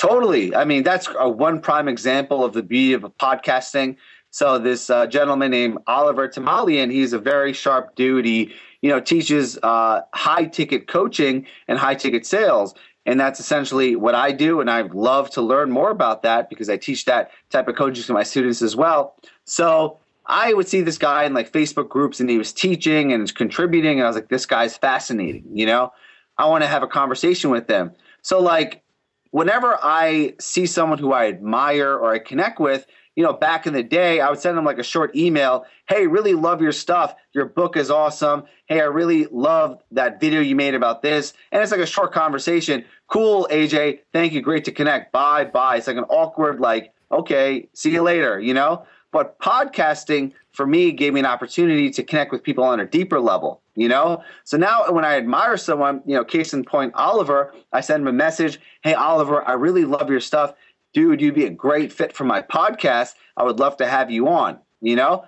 Totally. 0.00 0.54
I 0.54 0.64
mean, 0.64 0.82
that's 0.82 1.08
a 1.18 1.28
one 1.28 1.60
prime 1.60 1.86
example 1.86 2.42
of 2.42 2.54
the 2.54 2.62
beauty 2.62 2.94
of 2.94 3.04
a 3.04 3.10
podcasting. 3.10 3.96
So 4.30 4.58
this 4.58 4.88
uh, 4.88 5.06
gentleman 5.06 5.50
named 5.50 5.78
Oliver 5.86 6.26
Tamalian, 6.26 6.90
he's 6.90 7.12
a 7.12 7.18
very 7.18 7.52
sharp 7.52 7.96
dude. 7.96 8.24
He, 8.24 8.54
you 8.80 8.88
know, 8.88 8.98
teaches 8.98 9.58
uh, 9.62 10.00
high 10.14 10.46
ticket 10.46 10.88
coaching 10.88 11.46
and 11.68 11.78
high 11.78 11.96
ticket 11.96 12.24
sales. 12.24 12.74
And 13.04 13.20
that's 13.20 13.40
essentially 13.40 13.94
what 13.94 14.14
I 14.14 14.32
do. 14.32 14.60
And 14.60 14.70
I 14.70 14.82
love 14.82 15.28
to 15.32 15.42
learn 15.42 15.70
more 15.70 15.90
about 15.90 16.22
that 16.22 16.48
because 16.48 16.70
I 16.70 16.78
teach 16.78 17.04
that 17.04 17.30
type 17.50 17.68
of 17.68 17.76
coaching 17.76 18.04
to 18.04 18.12
my 18.14 18.22
students 18.22 18.62
as 18.62 18.74
well. 18.74 19.16
So 19.44 19.99
I 20.30 20.54
would 20.54 20.68
see 20.68 20.80
this 20.80 20.96
guy 20.96 21.24
in 21.24 21.34
like 21.34 21.50
Facebook 21.52 21.88
groups 21.88 22.20
and 22.20 22.30
he 22.30 22.38
was 22.38 22.52
teaching 22.52 23.12
and 23.12 23.34
contributing. 23.34 23.98
And 23.98 24.04
I 24.04 24.06
was 24.06 24.14
like, 24.14 24.28
this 24.28 24.46
guy's 24.46 24.76
fascinating. 24.76 25.44
You 25.52 25.66
know, 25.66 25.92
I 26.38 26.46
want 26.46 26.62
to 26.62 26.68
have 26.68 26.84
a 26.84 26.86
conversation 26.86 27.50
with 27.50 27.66
them. 27.66 27.90
So, 28.22 28.40
like, 28.40 28.84
whenever 29.32 29.76
I 29.82 30.34
see 30.38 30.66
someone 30.66 30.98
who 30.98 31.12
I 31.12 31.26
admire 31.26 31.92
or 31.92 32.12
I 32.12 32.20
connect 32.20 32.60
with, 32.60 32.86
you 33.16 33.24
know, 33.24 33.32
back 33.32 33.66
in 33.66 33.72
the 33.72 33.82
day, 33.82 34.20
I 34.20 34.30
would 34.30 34.38
send 34.38 34.56
them 34.56 34.64
like 34.64 34.78
a 34.78 34.84
short 34.84 35.16
email. 35.16 35.66
Hey, 35.88 36.06
really 36.06 36.34
love 36.34 36.62
your 36.62 36.70
stuff. 36.70 37.16
Your 37.32 37.46
book 37.46 37.76
is 37.76 37.90
awesome. 37.90 38.44
Hey, 38.66 38.80
I 38.80 38.84
really 38.84 39.26
love 39.32 39.82
that 39.90 40.20
video 40.20 40.40
you 40.40 40.54
made 40.54 40.76
about 40.76 41.02
this. 41.02 41.32
And 41.50 41.60
it's 41.60 41.72
like 41.72 41.80
a 41.80 41.86
short 41.86 42.12
conversation. 42.12 42.84
Cool, 43.08 43.48
AJ. 43.50 44.00
Thank 44.12 44.32
you. 44.32 44.42
Great 44.42 44.64
to 44.66 44.72
connect. 44.72 45.10
Bye, 45.10 45.44
bye. 45.44 45.78
It's 45.78 45.88
like 45.88 45.96
an 45.96 46.04
awkward, 46.04 46.60
like, 46.60 46.94
okay, 47.10 47.68
see 47.74 47.90
you 47.90 48.02
later, 48.02 48.38
you 48.38 48.54
know? 48.54 48.86
But 49.12 49.38
podcasting 49.40 50.32
for 50.52 50.66
me 50.66 50.92
gave 50.92 51.14
me 51.14 51.20
an 51.20 51.26
opportunity 51.26 51.90
to 51.90 52.02
connect 52.02 52.32
with 52.32 52.42
people 52.42 52.64
on 52.64 52.80
a 52.80 52.86
deeper 52.86 53.20
level, 53.20 53.60
you 53.74 53.88
know? 53.88 54.22
So 54.44 54.56
now 54.56 54.90
when 54.90 55.04
I 55.04 55.16
admire 55.16 55.56
someone, 55.56 56.02
you 56.06 56.14
know, 56.14 56.24
case 56.24 56.52
in 56.52 56.64
point, 56.64 56.94
Oliver, 56.94 57.52
I 57.72 57.80
send 57.80 58.02
him 58.02 58.08
a 58.08 58.12
message 58.12 58.60
Hey, 58.82 58.94
Oliver, 58.94 59.46
I 59.46 59.52
really 59.52 59.84
love 59.84 60.10
your 60.10 60.20
stuff. 60.20 60.54
Dude, 60.92 61.20
you'd 61.20 61.34
be 61.34 61.44
a 61.44 61.50
great 61.50 61.92
fit 61.92 62.14
for 62.14 62.24
my 62.24 62.42
podcast. 62.42 63.14
I 63.36 63.44
would 63.44 63.58
love 63.58 63.76
to 63.78 63.86
have 63.86 64.10
you 64.10 64.28
on, 64.28 64.58
you 64.80 64.96
know? 64.96 65.26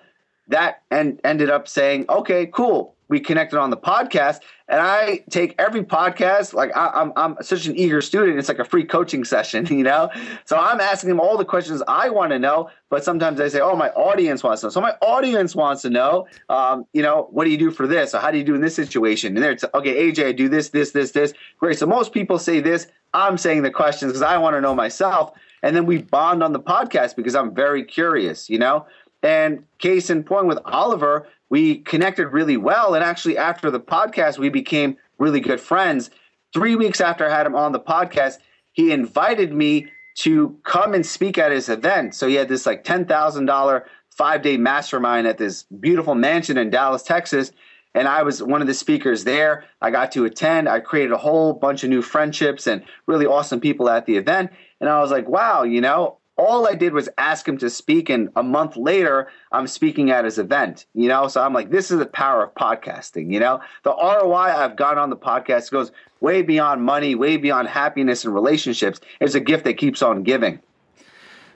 That 0.49 0.83
and 0.90 1.21
ended 1.25 1.51
up 1.51 1.68
saying, 1.68 2.07
okay, 2.09 2.47
cool 2.47 2.95
we 3.12 3.20
connected 3.20 3.59
on 3.59 3.68
the 3.68 3.77
podcast 3.77 4.40
and 4.68 4.81
i 4.81 5.22
take 5.29 5.55
every 5.59 5.85
podcast 5.85 6.55
like 6.55 6.70
I, 6.75 6.87
am 7.03 7.12
I'm, 7.14 7.37
I'm 7.37 7.42
such 7.42 7.66
an 7.66 7.77
eager 7.77 8.01
student 8.01 8.38
it's 8.38 8.48
like 8.48 8.59
a 8.59 8.64
free 8.64 8.85
coaching 8.85 9.22
session 9.25 9.66
you 9.70 9.85
know? 9.85 10.11
So 10.46 10.57
i'm 10.57 10.81
asking 10.81 11.11
them 11.11 11.20
all 11.20 11.37
the 11.37 11.44
questions 11.44 11.83
i 11.87 12.09
want 12.09 12.33
to 12.33 12.38
know 12.38 12.70
but 12.88 13.05
sometimes 13.05 13.38
i 13.38 13.48
say 13.48 13.61
oh 13.61 13.77
my 13.77 13.90
audience 13.90 14.42
wants 14.42 14.62
to 14.62 14.66
know. 14.66 14.70
So 14.70 14.81
my 14.81 14.94
audience 15.03 15.55
wants 15.55 15.83
to 15.83 15.90
know 15.90 16.27
um, 16.48 16.87
you 16.94 17.03
know 17.03 17.29
what 17.31 17.44
do 17.44 17.51
you 17.51 17.59
do 17.59 17.70
for 17.70 17.87
this? 17.87 18.14
Or 18.14 18.18
how 18.18 18.31
do 18.31 18.38
you 18.38 18.44
do 18.44 18.55
in 18.55 18.62
this 18.62 18.75
situation? 18.75 19.37
And 19.37 19.44
they're 19.44 19.57
okay 19.75 20.11
aj 20.11 20.25
I 20.25 20.33
do 20.33 20.48
this 20.48 20.70
this 20.70 20.92
this 20.92 21.11
this. 21.11 21.35
Great. 21.59 21.79
So 21.79 21.87
most 21.87 22.12
people 22.12 22.38
say 22.38 22.61
this 22.61 22.87
i'm 23.14 23.37
saying 23.37 23.62
the 23.62 23.70
questions 23.70 24.11
because 24.11 24.22
i 24.22 24.38
want 24.38 24.57
to 24.57 24.61
know 24.61 24.75
myself 24.75 25.33
and 25.62 25.77
then 25.77 25.85
we 25.85 25.98
bond 25.98 26.42
on 26.42 26.55
the 26.55 26.61
podcast 26.61 27.14
because 27.14 27.35
i'm 27.35 27.55
very 27.55 27.85
curious 27.85 28.48
you 28.48 28.59
know? 28.59 28.87
And 29.22 29.64
case 29.79 30.11
in 30.11 30.25
point 30.25 30.46
with 30.46 30.59
Oliver, 30.64 31.29
we 31.52 31.76
connected 31.80 32.28
really 32.28 32.56
well. 32.56 32.94
And 32.94 33.04
actually, 33.04 33.36
after 33.36 33.70
the 33.70 33.78
podcast, 33.78 34.38
we 34.38 34.48
became 34.48 34.96
really 35.18 35.38
good 35.38 35.60
friends. 35.60 36.08
Three 36.54 36.76
weeks 36.76 36.98
after 36.98 37.28
I 37.28 37.30
had 37.30 37.44
him 37.44 37.54
on 37.54 37.72
the 37.72 37.78
podcast, 37.78 38.38
he 38.72 38.90
invited 38.90 39.52
me 39.52 39.88
to 40.20 40.56
come 40.64 40.94
and 40.94 41.04
speak 41.04 41.36
at 41.36 41.52
his 41.52 41.68
event. 41.68 42.14
So 42.14 42.26
he 42.26 42.36
had 42.36 42.48
this 42.48 42.64
like 42.64 42.84
$10,000 42.84 43.84
five 44.08 44.40
day 44.40 44.56
mastermind 44.56 45.26
at 45.26 45.36
this 45.36 45.64
beautiful 45.64 46.14
mansion 46.14 46.56
in 46.56 46.70
Dallas, 46.70 47.02
Texas. 47.02 47.52
And 47.94 48.08
I 48.08 48.22
was 48.22 48.42
one 48.42 48.62
of 48.62 48.66
the 48.66 48.72
speakers 48.72 49.24
there. 49.24 49.64
I 49.82 49.90
got 49.90 50.12
to 50.12 50.24
attend. 50.24 50.70
I 50.70 50.80
created 50.80 51.12
a 51.12 51.18
whole 51.18 51.52
bunch 51.52 51.84
of 51.84 51.90
new 51.90 52.00
friendships 52.00 52.66
and 52.66 52.82
really 53.06 53.26
awesome 53.26 53.60
people 53.60 53.90
at 53.90 54.06
the 54.06 54.16
event. 54.16 54.52
And 54.80 54.88
I 54.88 55.02
was 55.02 55.10
like, 55.10 55.28
wow, 55.28 55.64
you 55.64 55.82
know, 55.82 56.16
all 56.37 56.66
I 56.66 56.75
did 56.75 56.92
was 56.92 57.09
ask 57.18 57.47
him 57.47 57.59
to 57.59 57.68
speak, 57.68 58.09
and 58.09 58.31
a 58.37 58.42
month 58.42 58.77
later, 58.77 59.29
I'm 59.51 59.66
speaking 59.66 60.11
at 60.11 60.25
his 60.25 60.38
event. 60.38 60.87
You 60.95 61.09
know, 61.09 61.29
so 61.29 61.42
I'm 61.42 61.53
like, 61.53 61.71
this 61.71 61.90
is 61.90 61.99
the 61.99 62.07
power 62.07 62.45
of 62.45 62.55
podcasting. 62.55 63.33
You 63.33 63.40
know, 63.40 63.61
the 63.83 63.90
ROI 63.90 64.35
I've 64.35 64.77
got 64.77 64.99
on 64.99 65.11
the 65.11 65.16
podcast 65.16 65.71
goes 65.71 65.92
way 66.21 66.42
beyond 66.42 66.83
money, 66.83 67.14
way 67.14 67.37
beyond 67.37 67.68
happiness 67.68 68.25
and 68.25 68.35
relationships. 68.35 69.01
It's 69.21 69.35
a 69.35 69.40
gift 69.40 69.64
that 69.64 69.75
keeps 69.75 70.03
on 70.03 70.23
giving. 70.23 70.61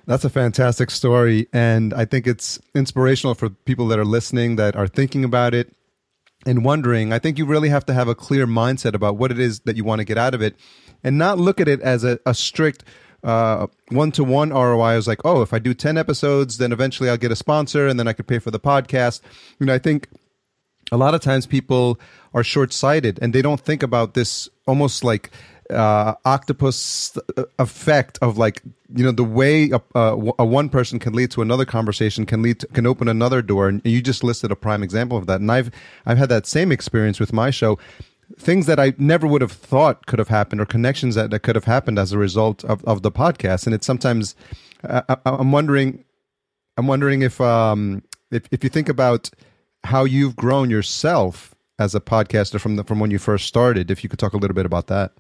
That's 0.07 0.25
a 0.25 0.31
fantastic 0.31 0.91
story, 0.91 1.49
and 1.53 1.93
I 1.93 2.05
think 2.05 2.27
it's 2.29 2.61
inspirational 2.75 3.35
for 3.35 3.51
people 3.51 3.89
that 3.89 3.99
are 3.99 4.05
listening 4.05 4.55
that 4.57 4.77
are 4.77 4.87
thinking 4.87 5.25
about 5.25 5.53
it 5.53 5.75
and 6.47 6.65
wondering. 6.65 7.12
I 7.12 7.19
think 7.19 7.39
you 7.39 7.45
really 7.45 7.71
have 7.71 7.85
to 7.87 7.93
have 7.93 8.07
a 8.07 8.15
clear 8.15 8.47
mindset 8.47 8.95
about 8.95 9.17
what 9.17 9.33
it 9.33 9.41
is 9.41 9.61
that 9.61 9.77
you 9.77 9.83
want 9.83 9.99
to 9.99 10.05
get 10.05 10.17
out 10.17 10.33
of 10.33 10.43
it, 10.43 10.55
and 11.03 11.19
not 11.19 11.39
look 11.39 11.61
at 11.61 11.67
it 11.67 11.81
as 11.81 12.05
a, 12.05 12.21
a 12.25 12.35
strict 12.35 12.85
one 13.89 14.12
to 14.12 14.23
one 14.25 14.51
ROI 14.51 14.83
I 14.83 14.97
was 14.97 15.09
like, 15.09 15.21
oh, 15.25 15.43
if 15.43 15.53
I 15.53 15.59
do 15.59 15.75
10 15.75 15.99
episodes, 15.99 16.59
then 16.59 16.73
eventually 16.73 17.09
I'll 17.11 17.17
get 17.17 17.33
a 17.33 17.37
sponsor 17.37 17.89
and 17.89 17.99
then 17.99 18.07
I 18.07 18.12
could 18.12 18.27
pay 18.27 18.39
for 18.39 18.51
the 18.51 18.61
podcast. 18.61 19.21
You 19.59 19.67
know, 19.67 19.75
I 19.75 19.79
think 19.79 20.09
a 20.93 20.97
lot 20.97 21.15
of 21.15 21.21
times 21.21 21.47
people 21.47 21.99
are 22.35 22.45
short 22.45 22.73
sighted 22.73 23.19
and 23.21 23.33
they 23.33 23.43
don't 23.43 23.61
think 23.61 23.83
about 23.83 24.15
this 24.15 24.49
almost 24.67 25.03
like 25.03 25.31
uh, 25.71 26.15
octopus 26.25 27.19
effect 27.59 28.19
of 28.23 28.39
like 28.39 28.62
you 28.95 29.03
know 29.03 29.11
the 29.11 29.25
way 29.25 29.71
a, 29.71 29.83
a, 29.97 30.33
a, 30.39 30.45
one 30.45 30.69
person 30.69 31.01
can 31.01 31.12
lead 31.12 31.31
to 31.33 31.43
another 31.43 31.65
conversation 31.65 32.25
can 32.25 32.41
lead 32.41 32.61
to, 32.61 32.69
can 32.69 32.87
open 32.87 33.09
another 33.09 33.43
door. 33.43 33.69
And 33.69 33.83
you 33.85 34.01
just 34.01 34.23
listed 34.23 34.53
a 34.53 34.57
prime 34.57 34.85
example 34.85 35.19
of 35.19 35.27
that. 35.27 35.41
And 35.41 35.51
I've 35.51 35.73
I've 36.05 36.19
had 36.19 36.29
that 36.29 36.47
same 36.47 36.71
experience 36.71 37.19
with 37.19 37.33
my 37.33 37.51
show 37.51 37.81
things 38.39 38.67
that 38.67 38.81
I 38.81 38.95
never 38.99 39.27
would 39.27 39.41
have 39.41 39.53
thought 39.53 40.07
could 40.07 40.19
have 40.19 40.29
happened 40.29 40.61
or 40.61 40.67
connections 40.67 41.15
that, 41.15 41.31
that 41.31 41.41
could 41.41 41.55
have 41.55 41.65
happened 41.65 41.99
as 41.99 42.12
a 42.12 42.19
result 42.19 42.65
of, 42.65 42.85
of 42.85 43.03
the 43.03 43.12
podcast. 43.12 43.67
And 43.67 43.75
it's 43.75 43.87
sometimes 43.87 44.35
I, 44.85 45.17
am 45.25 45.53
wondering, 45.53 46.05
I'm 46.77 46.87
wondering 46.87 47.23
if, 47.23 47.41
um, 47.41 48.03
if, 48.31 48.45
if 48.51 48.65
you 48.65 48.71
think 48.71 48.89
about 48.89 49.31
how 49.85 50.05
you've 50.05 50.37
grown 50.37 50.71
yourself 50.71 51.55
as 51.79 51.95
a 51.95 52.01
podcaster 52.01 52.61
from 52.61 52.77
the, 52.77 52.85
from 52.85 52.99
when 53.01 53.11
you 53.11 53.19
first 53.19 53.47
started, 53.47 53.91
if 53.91 54.03
you 54.03 54.11
could 54.11 54.19
talk 54.19 54.33
a 54.33 54.39
little 54.39 54.55
bit 54.55 54.67
about 54.67 54.89
that. 54.89 55.12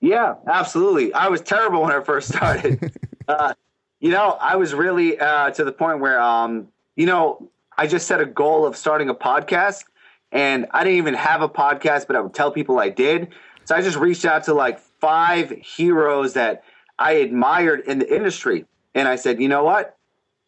Yeah, 0.00 0.34
absolutely. 0.46 1.12
I 1.12 1.28
was 1.28 1.40
terrible 1.40 1.82
when 1.82 1.92
I 1.92 2.02
first 2.02 2.28
started. 2.28 2.92
uh, 3.28 3.54
you 4.00 4.10
know, 4.10 4.38
I 4.40 4.56
was 4.56 4.72
really 4.72 5.18
uh, 5.18 5.50
to 5.50 5.64
the 5.64 5.72
point 5.72 6.00
where, 6.00 6.20
um, 6.20 6.68
you 6.96 7.06
know, 7.06 7.50
I 7.76 7.86
just 7.86 8.06
set 8.06 8.20
a 8.20 8.26
goal 8.26 8.66
of 8.66 8.76
starting 8.76 9.08
a 9.08 9.14
podcast 9.14 9.84
and 10.32 10.66
I 10.70 10.84
didn't 10.84 10.98
even 10.98 11.14
have 11.14 11.42
a 11.42 11.48
podcast, 11.48 12.06
but 12.06 12.16
I 12.16 12.20
would 12.20 12.34
tell 12.34 12.50
people 12.50 12.78
I 12.78 12.88
did. 12.88 13.28
So 13.64 13.74
I 13.74 13.82
just 13.82 13.96
reached 13.96 14.24
out 14.24 14.44
to 14.44 14.54
like 14.54 14.78
five 14.78 15.50
heroes 15.50 16.34
that 16.34 16.64
I 16.98 17.12
admired 17.12 17.80
in 17.86 17.98
the 17.98 18.14
industry. 18.14 18.66
And 18.94 19.08
I 19.08 19.16
said, 19.16 19.40
you 19.40 19.48
know 19.48 19.64
what? 19.64 19.96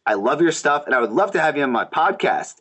I 0.07 0.15
love 0.15 0.41
your 0.41 0.53
stuff 0.53 0.85
and 0.87 0.95
I 0.95 1.01
would 1.01 1.13
love 1.13 1.33
to 1.33 1.41
have 1.41 1.57
you 1.57 1.63
on 1.63 1.71
my 1.71 1.85
podcast. 1.85 2.57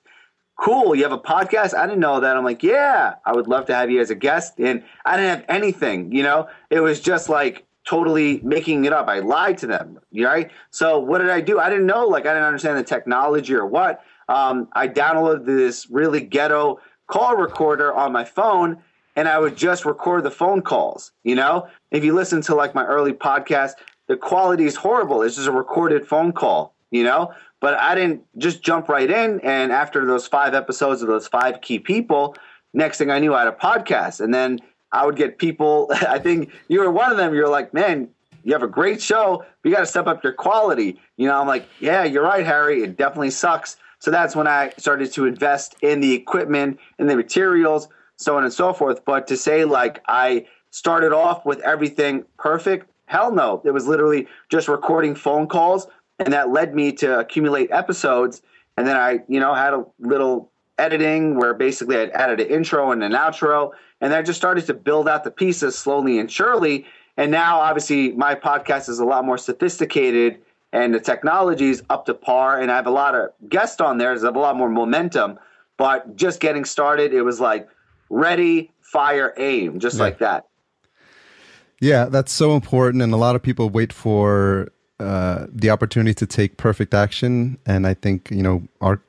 Cool, 0.60 0.94
you 0.94 1.04
have 1.04 1.12
a 1.12 1.18
podcast? 1.18 1.76
I 1.76 1.88
didn't 1.88 2.02
know 2.02 2.20
that. 2.20 2.38
I'm 2.38 2.44
like, 2.44 2.62
yeah, 2.62 3.16
I 3.26 3.34
would 3.34 3.48
love 3.48 3.66
to 3.66 3.76
have 3.76 3.90
you 3.90 4.00
as 4.00 4.12
a 4.12 4.16
guest. 4.16 4.60
And 4.60 4.84
I 5.06 5.18
didn't 5.18 5.40
have 5.40 5.46
anything, 5.50 6.12
you 6.12 6.22
know? 6.22 6.50
It 6.70 6.82
was 6.82 7.00
just 7.00 7.30
like 7.30 7.66
totally 7.84 8.40
making 8.44 8.86
it 8.86 8.94
up. 8.94 9.08
I 9.08 9.20
lied 9.20 9.58
to 9.60 9.68
them, 9.68 10.00
right? 10.16 10.52
So 10.70 11.00
what 11.00 11.18
did 11.18 11.32
I 11.32 11.42
do? 11.42 11.60
I 11.60 11.70
didn't 11.70 11.88
know, 11.88 12.06
like, 12.08 12.28
I 12.28 12.34
didn't 12.34 12.46
understand 12.46 12.78
the 12.78 12.84
technology 12.84 13.56
or 13.56 13.66
what. 13.66 14.04
Um, 14.30 14.68
I 14.74 14.88
downloaded 14.88 15.46
this 15.46 15.90
really 15.90 16.22
ghetto 16.22 16.80
call 17.12 17.36
recorder 17.36 17.94
on 17.94 18.12
my 18.12 18.24
phone 18.24 18.82
and 19.16 19.28
I 19.28 19.38
would 19.38 19.58
just 19.58 19.86
record 19.86 20.24
the 20.24 20.32
phone 20.32 20.62
calls. 20.62 21.12
You 21.24 21.36
know, 21.36 21.68
if 21.92 22.04
you 22.04 22.14
listen 22.14 22.42
to 22.44 22.56
like 22.56 22.74
my 22.74 22.86
early 22.86 23.12
podcast, 23.12 23.74
the 24.08 24.16
quality 24.16 24.66
is 24.66 24.76
horrible. 24.76 25.22
It's 25.22 25.36
just 25.36 25.48
a 25.48 25.52
recorded 25.52 26.08
phone 26.08 26.32
call, 26.32 26.74
you 26.90 27.04
know? 27.04 27.34
But 27.60 27.76
I 27.76 27.96
didn't 27.96 28.24
just 28.38 28.64
jump 28.64 28.88
right 28.90 29.10
in. 29.10 29.42
And 29.42 29.72
after 29.72 30.06
those 30.06 30.26
five 30.26 30.54
episodes 30.54 31.02
of 31.02 31.10
those 31.10 31.28
five 31.28 31.62
key 31.62 31.80
people, 31.80 32.36
next 32.74 32.98
thing 32.98 33.12
I 33.12 33.20
knew, 33.20 33.36
I 33.36 33.40
had 33.40 33.50
a 33.50 33.52
podcast. 33.52 34.22
And 34.22 34.34
then 34.34 34.60
I 34.92 35.06
would 35.06 35.18
get 35.18 35.38
people, 35.38 35.92
I 36.08 36.18
think 36.18 36.52
you 36.70 36.80
were 36.80 36.92
one 36.92 37.12
of 37.12 37.18
them. 37.18 37.36
You're 37.36 37.50
like, 37.50 37.74
man, 37.74 38.08
you 38.44 38.54
have 38.54 38.64
a 38.64 38.68
great 38.68 39.02
show. 39.02 39.44
But 39.62 39.70
you 39.70 39.76
got 39.76 39.82
to 39.82 39.86
step 39.86 40.08
up 40.08 40.24
your 40.24 40.34
quality. 40.34 41.00
You 41.18 41.28
know, 41.28 41.40
I'm 41.40 41.48
like, 41.48 41.68
yeah, 41.82 42.06
you're 42.06 42.24
right, 42.24 42.46
Harry. 42.46 42.84
It 42.84 42.98
definitely 42.98 43.32
sucks. 43.32 43.76
So 44.02 44.12
that's 44.12 44.36
when 44.36 44.48
I 44.48 44.74
started 44.78 45.14
to 45.14 45.26
invest 45.26 45.76
in 45.82 46.02
the 46.02 46.14
equipment 46.14 46.80
and 47.00 47.10
the 47.10 47.16
materials 47.16 47.88
so 48.22 48.38
on 48.38 48.44
and 48.44 48.54
so 48.54 48.74
forth. 48.74 49.04
But 49.04 49.28
to 49.28 49.38
say 49.38 49.66
like 49.66 50.02
I 50.08 50.46
started 50.70 51.12
off 51.12 51.46
with 51.46 51.60
everything 51.62 52.24
perfect, 52.38 52.90
hell 53.06 53.32
no. 53.32 53.62
It 53.66 53.72
was 53.72 53.88
literally 53.88 54.28
just 54.50 54.68
recording 54.68 55.16
phone 55.16 55.48
calls, 55.48 55.88
and 56.20 56.32
that 56.34 56.52
led 56.52 56.74
me 56.74 56.92
to 56.94 57.20
accumulate 57.20 57.72
episodes. 57.72 58.42
And 58.78 58.88
then 58.88 58.96
I, 58.96 59.20
you 59.28 59.40
know, 59.40 59.54
had 59.54 59.74
a 59.74 59.86
little 60.00 60.50
editing 60.78 61.36
where 61.38 61.54
basically 61.54 61.98
I'd 61.98 62.12
added 62.12 62.40
an 62.40 62.48
intro 62.48 62.92
and 62.92 63.04
an 63.04 63.12
outro, 63.12 63.72
and 64.00 64.14
I 64.14 64.22
just 64.22 64.40
started 64.40 64.66
to 64.68 64.74
build 64.74 65.10
out 65.10 65.24
the 65.24 65.32
pieces 65.32 65.78
slowly 65.78 66.20
and 66.20 66.32
surely. 66.32 66.86
And 67.18 67.32
now, 67.32 67.60
obviously, 67.60 68.14
my 68.14 68.36
podcast 68.36 68.88
is 68.88 69.00
a 69.00 69.06
lot 69.06 69.26
more 69.26 69.38
sophisticated 69.38 70.40
and 70.74 70.94
the 70.94 71.00
technology 71.00 71.70
is 71.70 71.84
up 71.90 72.06
to 72.06 72.14
par. 72.14 72.60
And 72.60 72.72
I 72.72 72.76
have 72.76 72.88
a 72.88 72.92
lot 72.92 73.16
of 73.16 73.30
guests 73.50 73.82
on 73.82 73.98
there, 73.98 74.16
so 74.18 74.24
I 74.24 74.28
have 74.28 74.36
a 74.36 74.40
lot 74.40 74.56
more 74.56 74.70
momentum. 74.70 75.40
But 75.78 76.16
just 76.16 76.40
getting 76.40 76.66
started, 76.66 77.14
it 77.14 77.24
was 77.24 77.40
like, 77.40 77.68
ready, 78.10 78.72
fire, 78.82 79.34
aim, 79.38 79.80
just 79.80 79.98
yeah. 79.98 80.04
like 80.04 80.20
that. 80.20 80.46
Yeah, 81.80 82.06
that's 82.06 82.32
so 82.32 82.54
important. 82.54 83.02
And 83.02 83.12
a 83.14 83.18
lot 83.18 83.36
of 83.36 83.42
people 83.42 83.70
wait 83.70 83.92
for 83.92 84.72
uh, 85.00 85.48
the 85.50 85.72
opportunity 85.72 86.14
to 86.14 86.28
take 86.28 86.58
perfect 86.58 86.94
action. 86.94 87.58
And 87.66 87.88
I 87.88 87.96
think, 87.96 88.30
you 88.30 88.44
know, 88.44 88.64
our 88.82 89.02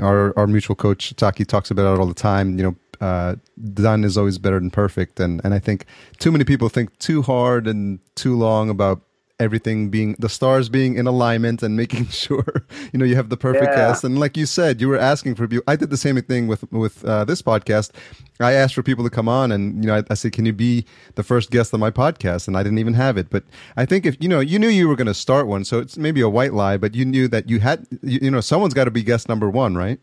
our, 0.00 0.38
our 0.38 0.46
mutual 0.46 0.76
coach, 0.76 1.16
Taki, 1.16 1.44
talks 1.44 1.70
about 1.70 1.94
it 1.94 1.98
all 1.98 2.06
the 2.06 2.14
time. 2.14 2.58
You 2.58 2.64
know, 2.64 2.76
uh, 3.00 3.36
done 3.72 4.04
is 4.04 4.18
always 4.18 4.38
better 4.38 4.60
than 4.60 4.70
perfect. 4.70 5.18
And, 5.18 5.40
and 5.42 5.54
I 5.54 5.58
think 5.58 5.86
too 6.18 6.30
many 6.30 6.44
people 6.44 6.68
think 6.68 6.96
too 6.98 7.22
hard 7.22 7.66
and 7.66 7.98
too 8.14 8.36
long 8.36 8.68
about 8.68 9.00
everything 9.40 9.88
being 9.90 10.14
the 10.18 10.28
stars 10.28 10.68
being 10.68 10.96
in 10.96 11.06
alignment 11.06 11.62
and 11.62 11.76
making 11.76 12.06
sure 12.24 12.64
you 12.92 12.98
know 12.98 13.04
you 13.04 13.16
have 13.16 13.28
the 13.28 13.36
perfect 13.36 13.64
yeah. 13.64 13.74
cast. 13.74 14.04
And 14.04 14.18
like 14.18 14.36
you 14.36 14.46
said 14.46 14.80
you 14.80 14.88
were 14.88 14.98
asking 14.98 15.34
for 15.34 15.48
people 15.48 15.64
i 15.66 15.76
did 15.76 15.90
the 15.90 15.96
same 15.96 16.20
thing 16.22 16.46
with 16.46 16.70
with 16.72 17.04
uh, 17.04 17.24
this 17.24 17.42
podcast. 17.42 17.90
I 18.38 18.52
asked 18.52 18.74
for 18.74 18.82
people 18.82 19.04
to 19.04 19.10
come 19.10 19.28
on 19.28 19.52
and 19.52 19.82
you 19.82 19.88
know 19.88 19.96
I, 19.96 20.04
I, 20.10 20.14
said 20.14 20.32
can 20.32 20.46
you 20.46 20.52
be 20.52 20.84
the 21.14 21.22
first 21.22 21.50
guest 21.50 21.74
on 21.74 21.80
my 21.80 21.90
podcast? 21.90 22.46
And 22.46 22.56
i 22.56 22.62
didn't 22.62 22.78
even 22.78 22.94
have 22.94 23.16
it. 23.16 23.30
But 23.30 23.44
i 23.76 23.84
think 23.84 24.06
if 24.06 24.16
you 24.20 24.28
know 24.28 24.40
you 24.40 24.58
knew 24.58 24.68
you 24.68 24.88
were 24.88 24.96
going 24.96 25.06
to 25.06 25.14
start 25.14 25.46
one 25.46 25.64
so 25.64 25.78
it's 25.78 25.96
maybe 25.96 26.20
a 26.20 26.28
white 26.28 26.52
lie 26.52 26.76
but 26.76 26.94
you 26.94 27.04
knew 27.04 27.26
that 27.28 27.48
you 27.48 27.60
had 27.60 27.86
you, 28.02 28.20
you 28.22 28.30
know 28.30 28.40
someone's 28.40 28.74
got 28.74 28.84
to 28.84 28.90
be 28.90 29.02
guest 29.02 29.28
number 29.28 29.48
one 29.48 29.74
right? 29.76 29.98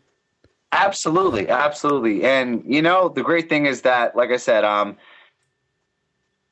Absolutely. 0.72 1.48
Absolutely. 1.48 2.24
And 2.24 2.62
you 2.66 2.82
know 2.82 3.08
the 3.08 3.22
great 3.22 3.48
thing 3.48 3.66
is 3.66 3.82
that 3.82 4.16
like 4.16 4.30
i 4.30 4.36
said 4.36 4.64
um 4.64 4.96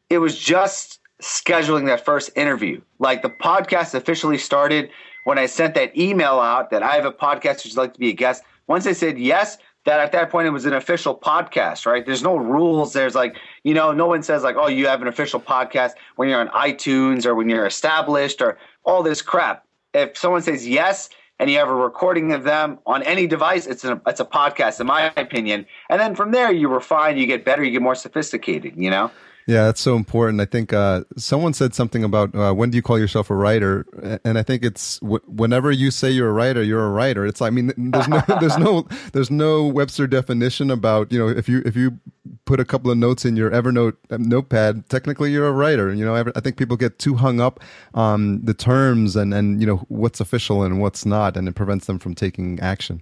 it 0.09 0.19
was 0.19 0.39
just 0.39 1.01
scheduling 1.23 1.87
that 1.87 2.05
first 2.05 2.31
interview. 2.37 2.81
Like 2.99 3.23
the 3.23 3.31
podcast 3.31 3.95
officially 3.95 4.39
started 4.39 4.91
when 5.25 5.39
I 5.39 5.47
sent 5.47 5.75
that 5.75 5.97
email 5.97 6.41
out 6.41 6.71
that 6.71 6.83
I 6.83 6.95
have 6.95 7.05
a 7.05 7.13
podcast. 7.13 7.65
Would 7.65 7.75
you 7.75 7.81
like 7.81 7.95
to 7.95 8.01
be 8.01 8.11
a 8.11 8.15
guest? 8.15 8.43
Once 8.67 8.85
they 8.85 8.95
said 8.95 9.19
yes, 9.19 9.59
that 9.87 10.01
at 10.01 10.13
that 10.13 10.31
point 10.31 10.47
it 10.47 10.51
was 10.51 10.67
an 10.67 10.75
official 10.75 11.17
podcast, 11.17 11.87
right? 11.87 12.05
There's 12.05 12.23
no 12.23 12.37
rules. 12.37 12.93
There's 12.93 13.15
like, 13.15 13.37
you 13.63 13.73
know, 13.73 13.93
no 13.93 14.07
one 14.07 14.23
says 14.23 14.43
like, 14.43 14.57
oh, 14.59 14.67
you 14.69 14.87
have 14.89 15.01
an 15.01 15.09
official 15.09 15.41
podcast 15.41 15.93
when 16.17 16.29
you're 16.29 16.41
on 16.41 16.49
iTunes 16.49 17.25
or 17.25 17.35
when 17.35 17.49
you're 17.49 17.67
established 17.67 18.43
or 18.43 18.59
all 18.85 19.03
this 19.03 19.23
crap. 19.23 19.65
If 19.95 20.19
someone 20.19 20.43
says 20.43 20.67
yes 20.67 21.09
and 21.39 21.49
you 21.49 21.59
have 21.59 21.69
a 21.69 21.75
recording 21.75 22.33
of 22.33 22.43
them 22.43 22.79
on 22.85 23.03
any 23.05 23.27
device, 23.27 23.67
it's 23.67 23.85
a 23.85 24.01
it's 24.07 24.21
a 24.21 24.25
podcast, 24.25 24.81
in 24.81 24.87
my 24.87 25.13
opinion. 25.17 25.67
And 25.89 26.01
then 26.01 26.15
from 26.15 26.33
there, 26.33 26.53
you 26.53 26.69
refine, 26.69 27.17
you 27.17 27.27
get 27.27 27.45
better, 27.45 27.63
you 27.63 27.71
get 27.71 27.83
more 27.83 27.95
sophisticated. 27.95 28.75
You 28.77 28.91
know. 28.91 29.11
Yeah, 29.47 29.67
that's 29.67 29.81
so 29.81 29.95
important. 29.95 30.41
I 30.41 30.45
think 30.45 30.73
uh, 30.73 31.05
someone 31.17 31.55
said 31.55 31.73
something 31.73 32.03
about 32.03 32.35
uh, 32.35 32.53
when 32.53 32.71
do 32.71 32.77
you 32.77 32.83
call 32.83 32.99
yourself 32.99 33.31
a 33.31 33.37
writer, 33.37 33.87
and 34.25 34.39
I 34.39 34.43
think 34.43 34.65
it's 34.65 34.99
w- 34.99 35.23
whenever 35.29 35.71
you 35.71 35.93
say 35.93 36.11
you're 36.11 36.31
a 36.31 36.33
writer, 36.33 36.65
you're 36.65 36.85
a 36.85 36.91
writer. 36.91 37.25
It's 37.25 37.41
I 37.41 37.51
mean, 37.51 37.73
there's 37.77 38.09
no 38.09 38.23
there's 38.41 38.59
no 38.59 38.89
there's 39.13 39.31
no 39.31 39.65
Webster 39.65 40.09
definition 40.09 40.69
about 40.69 41.13
you 41.13 41.19
know 41.21 41.29
if 41.29 41.49
you 41.49 41.63
if 41.65 41.77
you 41.77 41.97
put 42.45 42.59
a 42.59 42.65
couple 42.65 42.91
of 42.91 42.99
notes 42.99 43.25
in 43.25 43.37
your 43.37 43.51
Evernote 43.53 43.97
um, 44.11 44.25
notepad, 44.25 44.89
technically 44.89 45.31
you're 45.31 45.47
a 45.47 45.53
writer. 45.53 45.95
You 45.95 46.05
know, 46.05 46.17
I 46.35 46.41
think 46.41 46.57
people 46.57 46.77
get 46.77 46.99
too 46.99 47.15
hung 47.15 47.41
up 47.41 47.61
on 47.95 48.45
the 48.45 48.55
terms 48.55 49.15
and 49.15 49.33
and 49.33 49.61
you 49.61 49.67
know 49.67 49.77
what's 49.89 50.21
official 50.21 50.65
and 50.65 50.81
what's 50.81 51.07
not, 51.07 51.37
and 51.37 51.47
it 51.47 51.55
prevents 51.55 51.87
them 51.87 52.01
from 52.01 52.17
taking 52.17 52.59
action. 52.59 53.01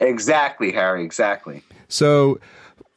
Exactly, 0.00 0.72
Harry. 0.72 1.04
Exactly. 1.04 1.62
So 1.88 2.40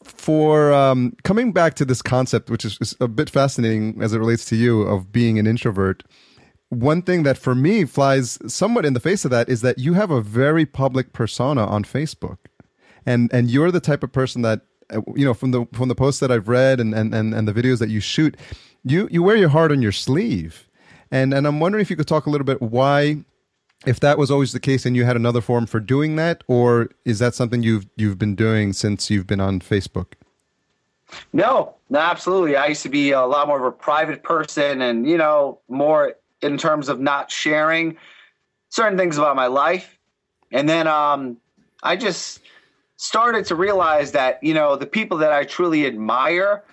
for 0.04 0.74
um, 0.74 1.16
coming 1.24 1.52
back 1.52 1.76
to 1.76 1.86
this 1.86 2.02
concept, 2.02 2.50
which 2.50 2.66
is, 2.66 2.78
is, 2.82 2.96
a 3.00 3.08
bit 3.08 3.30
fascinating 3.30 4.02
as 4.02 4.14
it 4.14 4.20
relates 4.20 4.46
to 4.46 4.56
you 4.56 4.82
of 4.82 5.12
being 5.12 5.38
an 5.40 5.48
introvert, 5.48 6.04
one 6.70 7.02
thing 7.02 7.24
that 7.24 7.38
for 7.38 7.54
me 7.54 7.86
flies 7.86 8.40
somewhat 8.48 8.86
in 8.86 8.94
the 8.94 9.00
face 9.00 9.26
of 9.26 9.32
that 9.32 9.50
is 9.50 9.62
that 9.62 9.78
you 9.78 9.94
have 9.94 10.10
a 10.10 10.22
very 10.22 10.66
public 10.66 11.12
persona 11.12 11.66
on 11.66 11.84
Facebook, 11.84 12.38
and 13.06 13.32
and 13.34 13.52
you're 13.52 13.72
the 13.72 13.82
type 13.82 14.04
of 14.04 14.12
person 14.12 14.42
that 14.44 14.62
uh, 14.90 15.02
you 15.16 15.26
know 15.26 15.34
from 15.34 15.52
the 15.52 15.66
from 15.74 15.90
the 15.90 15.96
posts 15.96 16.22
that 16.22 16.32
I've 16.32 16.48
read 16.48 16.80
and 16.80 16.96
and 16.96 17.14
and, 17.14 17.34
and 17.34 17.48
the 17.48 17.54
videos 17.54 17.80
that 17.80 17.90
you 17.90 18.00
shoot, 18.00 18.38
you 18.84 19.10
you 19.12 19.22
wear 19.22 19.36
your 19.36 19.50
heart 19.50 19.72
on 19.72 19.82
your 19.82 19.92
sleeve, 19.92 20.70
and 21.12 21.34
and 21.34 21.46
I'm 21.46 21.60
wondering 21.60 21.82
if 21.82 21.90
you 21.90 21.98
could 21.98 22.08
talk 22.08 22.26
a 22.26 22.30
little 22.30 22.46
bit 22.46 22.62
why 22.62 23.26
if 23.86 24.00
that 24.00 24.18
was 24.18 24.30
always 24.30 24.52
the 24.52 24.60
case 24.60 24.86
and 24.86 24.96
you 24.96 25.06
had 25.06 25.16
another 25.16 25.42
form 25.42 25.66
for 25.66 25.80
doing 25.80 26.16
that 26.16 26.44
or 26.48 26.90
is 27.06 27.20
that 27.20 27.34
something 27.34 27.64
you've 27.64 27.88
you've 27.96 28.18
been 28.18 28.36
doing 28.36 28.74
since 28.74 29.10
you've 29.10 29.28
been 29.28 29.40
on 29.40 29.60
facebook? 29.60 30.14
No 31.34 31.76
no 31.90 32.00
absolutely. 32.00 32.56
I 32.56 32.68
used 32.68 32.84
to 32.84 32.90
be 32.90 33.12
a 33.12 33.26
lot 33.26 33.48
more 33.48 33.60
of 33.60 33.66
a 33.66 33.72
private 33.72 34.24
person 34.24 34.82
and 34.82 35.08
you 35.08 35.18
know 35.18 35.60
more 35.68 36.16
in 36.42 36.58
terms 36.58 36.90
of 36.90 37.00
not 37.00 37.32
sharing 37.32 37.98
certain 38.70 38.98
things 38.98 39.18
about 39.18 39.36
my 39.36 39.48
life. 39.48 39.98
And 40.52 40.68
then 40.68 40.88
um, 40.88 41.38
i 41.84 41.96
just 41.96 42.40
started 42.98 43.46
to 43.46 43.56
realize 43.56 44.12
that 44.12 44.44
you 44.44 44.54
know 44.54 44.76
the 44.76 44.86
people 44.86 45.18
that 45.18 45.32
i 45.32 45.44
truly 45.44 45.88
admire 45.88 46.64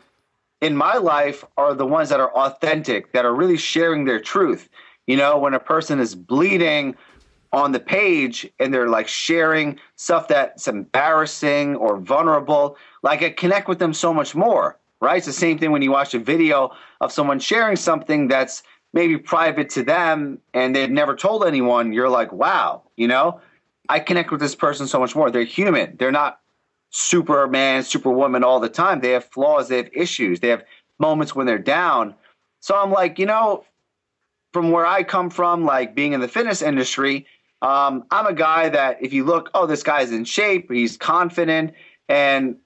in 0.60 0.76
my 0.76 0.96
life 0.96 1.44
are 1.56 1.72
the 1.72 1.86
ones 1.86 2.08
that 2.10 2.20
are 2.20 2.32
authentic 2.34 3.12
that 3.12 3.24
are 3.24 3.34
really 3.34 3.56
sharing 3.56 4.04
their 4.04 4.20
truth 4.20 4.68
you 5.08 5.16
know, 5.16 5.38
when 5.38 5.54
a 5.54 5.58
person 5.58 5.98
is 5.98 6.14
bleeding 6.14 6.94
on 7.50 7.72
the 7.72 7.80
page 7.80 8.48
and 8.60 8.72
they're 8.72 8.90
like 8.90 9.08
sharing 9.08 9.80
stuff 9.96 10.28
that's 10.28 10.68
embarrassing 10.68 11.76
or 11.76 11.98
vulnerable, 11.98 12.76
like 13.02 13.22
I 13.22 13.30
connect 13.30 13.68
with 13.68 13.78
them 13.78 13.94
so 13.94 14.12
much 14.12 14.34
more, 14.34 14.78
right? 15.00 15.16
It's 15.16 15.26
the 15.26 15.32
same 15.32 15.58
thing 15.58 15.72
when 15.72 15.80
you 15.80 15.90
watch 15.90 16.12
a 16.12 16.18
video 16.18 16.72
of 17.00 17.10
someone 17.10 17.40
sharing 17.40 17.74
something 17.74 18.28
that's 18.28 18.62
maybe 18.92 19.16
private 19.16 19.70
to 19.70 19.82
them 19.82 20.40
and 20.52 20.76
they've 20.76 20.90
never 20.90 21.16
told 21.16 21.46
anyone. 21.46 21.94
You're 21.94 22.10
like, 22.10 22.30
wow, 22.30 22.82
you 22.96 23.08
know, 23.08 23.40
I 23.88 24.00
connect 24.00 24.30
with 24.30 24.40
this 24.40 24.54
person 24.54 24.86
so 24.86 25.00
much 25.00 25.16
more. 25.16 25.30
They're 25.30 25.44
human. 25.44 25.96
They're 25.98 26.12
not 26.12 26.38
Superman, 26.90 27.82
Superwoman 27.82 28.44
all 28.44 28.60
the 28.60 28.68
time. 28.68 29.00
They 29.00 29.12
have 29.12 29.24
flaws, 29.24 29.68
they 29.68 29.78
have 29.78 29.90
issues, 29.94 30.40
they 30.40 30.48
have 30.48 30.64
moments 30.98 31.34
when 31.34 31.46
they're 31.46 31.58
down. 31.58 32.14
So 32.60 32.76
I'm 32.76 32.90
like, 32.90 33.18
you 33.18 33.24
know, 33.26 33.64
from 34.52 34.70
where 34.70 34.86
I 34.86 35.02
come 35.02 35.30
from, 35.30 35.64
like 35.64 35.94
being 35.94 36.12
in 36.12 36.20
the 36.20 36.28
fitness 36.28 36.62
industry, 36.62 37.26
um, 37.60 38.04
I'm 38.10 38.26
a 38.26 38.32
guy 38.32 38.68
that 38.68 38.98
if 39.02 39.12
you 39.12 39.24
look, 39.24 39.50
oh, 39.54 39.66
this 39.66 39.82
guy's 39.82 40.12
in 40.12 40.24
shape, 40.24 40.70
he's 40.70 40.96
confident, 40.96 41.74
and 42.08 42.56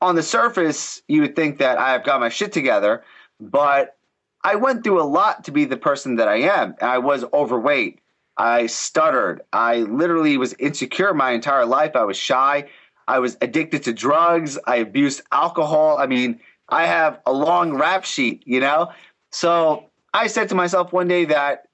on 0.00 0.14
the 0.14 0.22
surface, 0.22 1.02
you 1.08 1.22
would 1.22 1.34
think 1.34 1.58
that 1.58 1.78
I've 1.78 2.04
got 2.04 2.20
my 2.20 2.28
shit 2.28 2.52
together, 2.52 3.02
but 3.40 3.96
I 4.44 4.54
went 4.54 4.84
through 4.84 5.02
a 5.02 5.04
lot 5.04 5.44
to 5.44 5.50
be 5.50 5.64
the 5.64 5.76
person 5.76 6.16
that 6.16 6.28
I 6.28 6.36
am. 6.36 6.76
I 6.80 6.98
was 6.98 7.24
overweight. 7.32 8.00
I 8.36 8.66
stuttered. 8.66 9.42
I 9.52 9.78
literally 9.78 10.36
was 10.36 10.54
insecure 10.54 11.12
my 11.12 11.32
entire 11.32 11.66
life. 11.66 11.96
I 11.96 12.04
was 12.04 12.16
shy. 12.16 12.68
I 13.08 13.18
was 13.18 13.36
addicted 13.40 13.82
to 13.84 13.92
drugs. 13.92 14.56
I 14.66 14.76
abused 14.76 15.22
alcohol. 15.32 15.98
I 15.98 16.06
mean, 16.06 16.38
I 16.68 16.86
have 16.86 17.20
a 17.26 17.32
long 17.32 17.74
rap 17.74 18.04
sheet, 18.04 18.44
you 18.46 18.60
know? 18.60 18.92
So 19.32 19.87
I 20.12 20.26
said 20.26 20.48
to 20.48 20.54
myself 20.54 20.92
one 20.92 21.08
day 21.08 21.26
that 21.26 21.64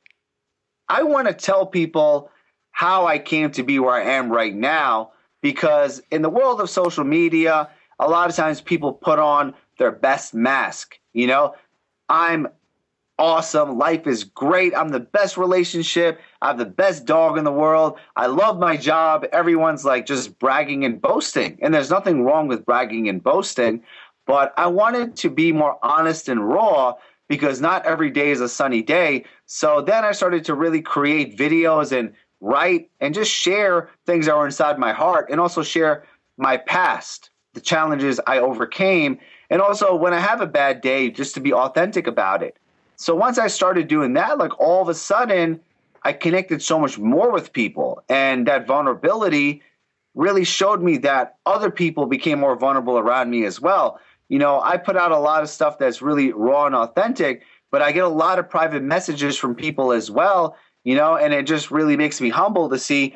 I 0.88 1.02
want 1.02 1.28
to 1.28 1.34
tell 1.34 1.66
people 1.66 2.30
how 2.70 3.06
I 3.06 3.18
came 3.18 3.50
to 3.52 3.62
be 3.62 3.78
where 3.78 3.94
I 3.94 4.02
am 4.16 4.30
right 4.30 4.54
now. 4.54 5.12
Because 5.42 6.02
in 6.10 6.22
the 6.22 6.30
world 6.30 6.60
of 6.60 6.70
social 6.70 7.04
media, 7.04 7.68
a 7.98 8.08
lot 8.08 8.30
of 8.30 8.36
times 8.36 8.60
people 8.60 8.92
put 8.92 9.18
on 9.18 9.54
their 9.78 9.92
best 9.92 10.34
mask. 10.34 10.98
You 11.12 11.26
know, 11.26 11.54
I'm 12.08 12.48
awesome. 13.18 13.78
Life 13.78 14.06
is 14.06 14.24
great. 14.24 14.74
I'm 14.74 14.88
the 14.88 15.00
best 15.00 15.36
relationship. 15.36 16.20
I 16.42 16.48
have 16.48 16.58
the 16.58 16.64
best 16.64 17.04
dog 17.04 17.38
in 17.38 17.44
the 17.44 17.52
world. 17.52 17.98
I 18.16 18.26
love 18.26 18.58
my 18.58 18.76
job. 18.76 19.26
Everyone's 19.32 19.84
like 19.84 20.06
just 20.06 20.38
bragging 20.38 20.84
and 20.84 21.00
boasting. 21.00 21.58
And 21.62 21.72
there's 21.72 21.90
nothing 21.90 22.24
wrong 22.24 22.48
with 22.48 22.66
bragging 22.66 23.08
and 23.08 23.22
boasting. 23.22 23.82
But 24.26 24.54
I 24.56 24.66
wanted 24.68 25.16
to 25.16 25.30
be 25.30 25.52
more 25.52 25.78
honest 25.82 26.28
and 26.28 26.48
raw 26.48 26.94
because 27.28 27.60
not 27.60 27.86
every 27.86 28.10
day 28.10 28.30
is 28.30 28.40
a 28.40 28.48
sunny 28.48 28.82
day. 28.82 29.24
So 29.46 29.80
then 29.80 30.04
I 30.04 30.12
started 30.12 30.44
to 30.46 30.54
really 30.54 30.82
create 30.82 31.36
videos 31.36 31.96
and 31.96 32.12
write 32.40 32.90
and 33.00 33.14
just 33.14 33.30
share 33.30 33.90
things 34.06 34.26
that 34.26 34.36
were 34.36 34.44
inside 34.44 34.78
my 34.78 34.92
heart 34.92 35.28
and 35.30 35.40
also 35.40 35.62
share 35.62 36.04
my 36.36 36.56
past, 36.56 37.30
the 37.54 37.60
challenges 37.60 38.20
I 38.26 38.38
overcame. 38.38 39.18
And 39.50 39.62
also 39.62 39.94
when 39.94 40.12
I 40.12 40.20
have 40.20 40.40
a 40.40 40.46
bad 40.46 40.80
day, 40.80 41.10
just 41.10 41.34
to 41.34 41.40
be 41.40 41.52
authentic 41.52 42.06
about 42.06 42.42
it. 42.42 42.56
So 42.96 43.14
once 43.14 43.38
I 43.38 43.48
started 43.48 43.88
doing 43.88 44.12
that, 44.14 44.38
like 44.38 44.58
all 44.60 44.82
of 44.82 44.88
a 44.88 44.94
sudden, 44.94 45.60
I 46.02 46.12
connected 46.12 46.62
so 46.62 46.78
much 46.78 46.98
more 46.98 47.32
with 47.32 47.52
people. 47.52 48.02
And 48.08 48.46
that 48.46 48.66
vulnerability 48.66 49.62
really 50.14 50.44
showed 50.44 50.82
me 50.82 50.98
that 50.98 51.36
other 51.46 51.70
people 51.70 52.06
became 52.06 52.38
more 52.38 52.56
vulnerable 52.56 52.98
around 52.98 53.30
me 53.30 53.44
as 53.44 53.60
well. 53.60 53.98
You 54.34 54.40
know, 54.40 54.60
I 54.60 54.78
put 54.78 54.96
out 54.96 55.12
a 55.12 55.16
lot 55.16 55.44
of 55.44 55.48
stuff 55.48 55.78
that's 55.78 56.02
really 56.02 56.32
raw 56.32 56.66
and 56.66 56.74
authentic, 56.74 57.44
but 57.70 57.82
I 57.82 57.92
get 57.92 58.02
a 58.02 58.08
lot 58.08 58.40
of 58.40 58.50
private 58.50 58.82
messages 58.82 59.36
from 59.36 59.54
people 59.54 59.92
as 59.92 60.10
well, 60.10 60.56
you 60.82 60.96
know, 60.96 61.14
and 61.14 61.32
it 61.32 61.46
just 61.46 61.70
really 61.70 61.96
makes 61.96 62.20
me 62.20 62.30
humble 62.30 62.68
to 62.68 62.76
see 62.76 63.14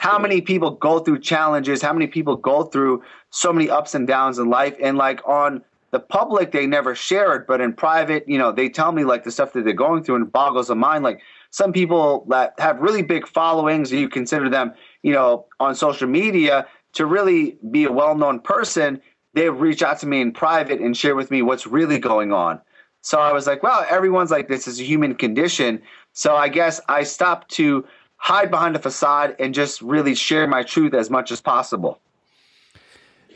how 0.00 0.18
many 0.18 0.40
people 0.40 0.72
go 0.72 0.98
through 0.98 1.20
challenges, 1.20 1.80
how 1.80 1.92
many 1.92 2.08
people 2.08 2.34
go 2.34 2.64
through 2.64 3.04
so 3.30 3.52
many 3.52 3.70
ups 3.70 3.94
and 3.94 4.08
downs 4.08 4.40
in 4.40 4.50
life. 4.50 4.74
And 4.82 4.98
like 4.98 5.20
on 5.28 5.62
the 5.92 6.00
public 6.00 6.50
they 6.50 6.66
never 6.66 6.94
share 6.94 7.36
it 7.36 7.46
but 7.46 7.62
in 7.62 7.72
private 7.72 8.28
you 8.28 8.36
know 8.36 8.52
they 8.52 8.68
tell 8.68 8.92
me 8.92 9.04
like 9.04 9.24
the 9.24 9.30
stuff 9.30 9.54
that 9.54 9.64
they're 9.64 9.72
going 9.72 10.04
through 10.04 10.16
and 10.16 10.26
it 10.26 10.32
boggles 10.32 10.68
the 10.68 10.74
mind 10.74 11.02
like 11.02 11.18
some 11.48 11.72
people 11.72 12.26
that 12.28 12.52
have 12.58 12.78
really 12.80 13.00
big 13.00 13.26
followings 13.26 13.90
you 13.90 14.06
consider 14.06 14.50
them 14.50 14.74
you 15.02 15.14
know 15.14 15.46
on 15.60 15.74
social 15.74 16.06
media 16.06 16.66
to 16.92 17.06
really 17.06 17.56
be 17.70 17.84
a 17.84 17.90
well-known 17.90 18.38
person 18.38 19.00
they 19.34 19.48
reach 19.50 19.82
out 19.82 19.98
to 19.98 20.06
me 20.06 20.20
in 20.20 20.32
private 20.32 20.80
and 20.80 20.96
share 20.96 21.16
with 21.16 21.30
me 21.30 21.42
what's 21.42 21.66
really 21.66 21.98
going 21.98 22.32
on 22.32 22.60
so 23.00 23.18
i 23.18 23.32
was 23.32 23.46
like 23.46 23.62
well 23.62 23.84
everyone's 23.88 24.30
like 24.30 24.48
this 24.48 24.66
is 24.66 24.80
a 24.80 24.84
human 24.84 25.14
condition 25.14 25.80
so 26.12 26.36
i 26.36 26.48
guess 26.48 26.80
i 26.88 27.02
stopped 27.02 27.50
to 27.50 27.84
hide 28.16 28.50
behind 28.50 28.74
a 28.74 28.78
facade 28.78 29.34
and 29.38 29.54
just 29.54 29.80
really 29.82 30.14
share 30.14 30.46
my 30.46 30.62
truth 30.62 30.94
as 30.94 31.10
much 31.10 31.30
as 31.30 31.40
possible 31.40 32.00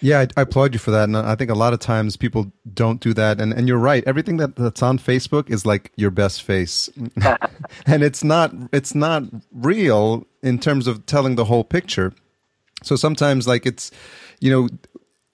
yeah, 0.02 0.18
I, 0.18 0.26
I, 0.36 0.42
applaud 0.42 0.74
you 0.74 0.80
for 0.80 0.90
that, 0.90 1.04
and 1.04 1.16
I 1.16 1.36
think 1.36 1.48
a 1.48 1.54
lot 1.54 1.72
of 1.72 1.78
times 1.78 2.16
people 2.16 2.50
don't 2.74 3.00
do 3.00 3.14
that. 3.14 3.40
And 3.40 3.52
and 3.52 3.68
you're 3.68 3.78
right. 3.78 4.02
Everything 4.04 4.36
that, 4.38 4.56
that's 4.56 4.82
on 4.82 4.98
Facebook 4.98 5.48
is 5.48 5.64
like 5.64 5.92
your 5.96 6.10
best 6.10 6.42
face, 6.42 6.90
and 7.86 8.02
it's 8.02 8.24
not 8.24 8.52
it's 8.72 8.96
not 8.96 9.22
real 9.52 10.26
in 10.42 10.58
terms 10.58 10.88
of 10.88 11.06
telling 11.06 11.36
the 11.36 11.44
whole 11.44 11.62
picture. 11.62 12.12
So 12.82 12.96
sometimes, 12.96 13.46
like 13.46 13.64
it's 13.64 13.92
you 14.40 14.50
know 14.50 14.68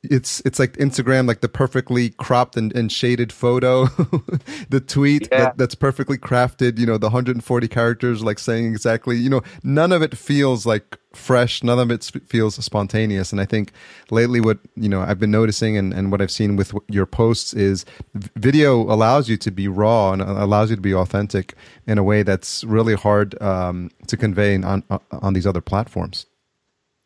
it's 0.03 0.41
it's 0.45 0.59
like 0.59 0.75
Instagram, 0.75 1.27
like 1.27 1.41
the 1.41 1.49
perfectly 1.49 2.11
cropped 2.11 2.57
and, 2.57 2.75
and 2.75 2.91
shaded 2.91 3.33
photo, 3.33 3.87
the 4.71 4.81
tweet 4.81 5.29
yeah. 5.33 5.39
that, 5.39 5.59
that's 5.59 5.75
perfectly 5.75 6.17
crafted. 6.17 6.79
You 6.79 6.87
know, 6.87 6.99
the 6.99 7.09
140 7.09 7.69
characters, 7.69 8.23
like 8.23 8.39
saying 8.39 8.67
exactly. 8.67 9.17
You 9.17 9.29
know, 9.29 9.43
none 9.65 9.91
of 9.91 10.03
it 10.03 10.17
feels 10.17 10.65
like 10.65 10.97
fresh. 11.15 11.65
None 11.65 11.81
of 11.81 11.91
it 11.91 12.11
feels 12.27 12.55
spontaneous. 12.65 13.33
And 13.33 13.41
I 13.41 13.45
think 13.45 13.73
lately, 14.11 14.41
what 14.41 14.59
you 14.77 14.89
know, 14.89 15.01
I've 15.01 15.19
been 15.19 15.33
noticing 15.33 15.77
and, 15.77 15.93
and 15.93 16.13
what 16.13 16.23
I've 16.23 16.31
seen 16.31 16.55
with 16.55 16.73
your 16.89 17.07
posts 17.07 17.53
is 17.53 17.85
video 18.15 18.83
allows 18.83 19.29
you 19.29 19.37
to 19.39 19.51
be 19.51 19.67
raw 19.67 20.13
and 20.13 20.23
allows 20.23 20.71
you 20.71 20.77
to 20.77 20.83
be 20.83 20.95
authentic 20.95 21.55
in 21.89 21.99
a 21.99 22.05
way 22.05 22.23
that's 22.23 22.63
really 22.63 22.95
hard 22.95 23.41
um, 23.43 23.91
to 24.07 24.17
convey 24.17 24.63
on 24.63 24.85
on 25.11 25.33
these 25.33 25.47
other 25.47 25.61
platforms. 25.61 26.27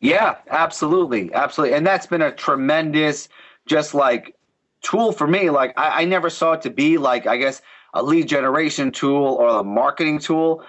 Yeah, 0.03 0.35
absolutely. 0.49 1.33
Absolutely. 1.33 1.77
And 1.77 1.87
that's 1.87 2.05
been 2.05 2.21
a 2.21 2.31
tremendous, 2.33 3.29
just 3.65 3.93
like 3.93 4.35
tool 4.81 5.13
for 5.13 5.27
me. 5.27 5.49
Like, 5.49 5.73
I, 5.77 6.01
I 6.01 6.05
never 6.05 6.29
saw 6.29 6.51
it 6.51 6.61
to 6.63 6.69
be 6.69 6.97
like, 6.97 7.25
I 7.25 7.37
guess, 7.37 7.61
a 7.93 8.03
lead 8.03 8.27
generation 8.27 8.91
tool 8.91 9.23
or 9.25 9.47
a 9.47 9.63
marketing 9.63 10.19
tool. 10.19 10.61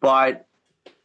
But 0.00 0.44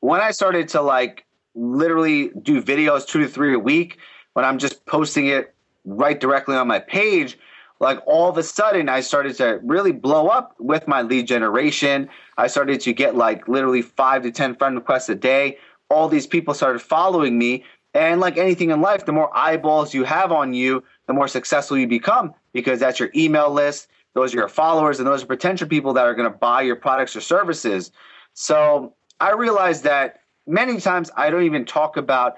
when 0.02 0.20
I 0.20 0.32
started 0.32 0.68
to 0.70 0.82
like 0.82 1.26
literally 1.56 2.32
do 2.42 2.62
videos 2.62 3.08
two 3.08 3.22
to 3.22 3.28
three 3.28 3.54
a 3.56 3.60
week, 3.60 4.00
when 4.34 4.44
I'm 4.44 4.58
just 4.58 4.86
posting 4.86 5.28
it 5.28 5.56
right 5.86 6.20
directly 6.20 6.58
on 6.58 6.68
my 6.68 6.80
page, 6.80 7.40
like 7.80 8.00
all 8.06 8.30
of 8.30 8.38
a 8.38 8.44
sudden 8.44 8.90
I 8.90 9.00
started 9.00 9.38
to 9.38 9.62
really 9.64 9.94
blow 9.94 10.28
up 10.28 10.58
with 10.60 10.90
my 10.90 11.04
lead 11.04 11.26
generation. 11.26 12.10
I 12.38 12.48
started 12.48 12.82
to 12.82 12.92
get 12.92 13.16
like 13.16 13.48
literally 13.48 13.82
five 13.82 14.24
to 14.24 14.32
10 14.32 14.56
friend 14.56 14.76
requests 14.76 15.08
a 15.08 15.16
day. 15.16 15.58
All 15.90 16.10
these 16.10 16.28
people 16.28 16.54
started 16.54 16.80
following 16.82 17.38
me 17.38 17.64
and 17.94 18.20
like 18.20 18.38
anything 18.38 18.70
in 18.72 18.82
life, 18.82 19.06
the 19.06 19.12
more 19.12 19.36
eyeballs 19.36 19.94
you 19.94 20.04
have 20.04 20.32
on 20.32 20.54
you, 20.54 20.84
the 21.08 21.14
more 21.14 21.28
successful 21.28 21.78
you 21.78 21.88
become 21.88 22.34
because 22.54 22.80
that's 22.80 23.00
your 23.00 23.10
email 23.16 23.52
list. 23.52 23.88
Those 24.14 24.34
are 24.34 24.38
your 24.38 24.48
followers, 24.48 24.98
and 25.00 25.08
those 25.08 25.24
are 25.24 25.28
potential 25.28 25.68
people 25.68 25.94
that 25.94 26.06
are 26.06 26.16
going 26.16 26.32
to 26.32 26.38
buy 26.38 26.64
your 26.64 26.76
products 26.76 27.16
or 27.16 27.22
services. 27.22 27.92
So 28.34 28.94
I 29.20 29.32
realized 29.34 29.84
that 29.84 30.22
many 30.48 30.80
times 30.80 31.12
I 31.16 31.30
don't 31.30 31.44
even 31.44 31.66
talk 31.66 31.98
about 31.98 32.38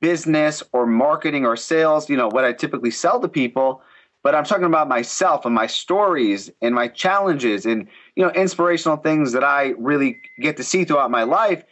business 0.00 0.62
or 0.72 0.86
marketing 0.86 1.46
or 1.46 1.56
sales, 1.56 2.08
you 2.08 2.16
know, 2.16 2.28
what 2.28 2.44
I 2.44 2.52
typically 2.52 2.90
sell 2.90 3.20
to 3.20 3.28
people, 3.28 3.82
but 4.22 4.34
I'm 4.34 4.44
talking 4.44 4.64
about 4.64 4.88
myself 4.88 5.44
and 5.46 5.54
my 5.54 5.66
stories 5.66 6.50
and 6.60 6.74
my 6.74 6.88
challenges 6.88 7.64
and, 7.66 7.86
you 8.16 8.24
know, 8.24 8.30
inspirational 8.30 8.96
things 8.96 9.32
that 9.32 9.44
I 9.44 9.74
really 9.78 10.20
get 10.40 10.56
to 10.56 10.64
see 10.64 10.84
throughout 10.84 11.10
my 11.10 11.22
life. 11.22 11.64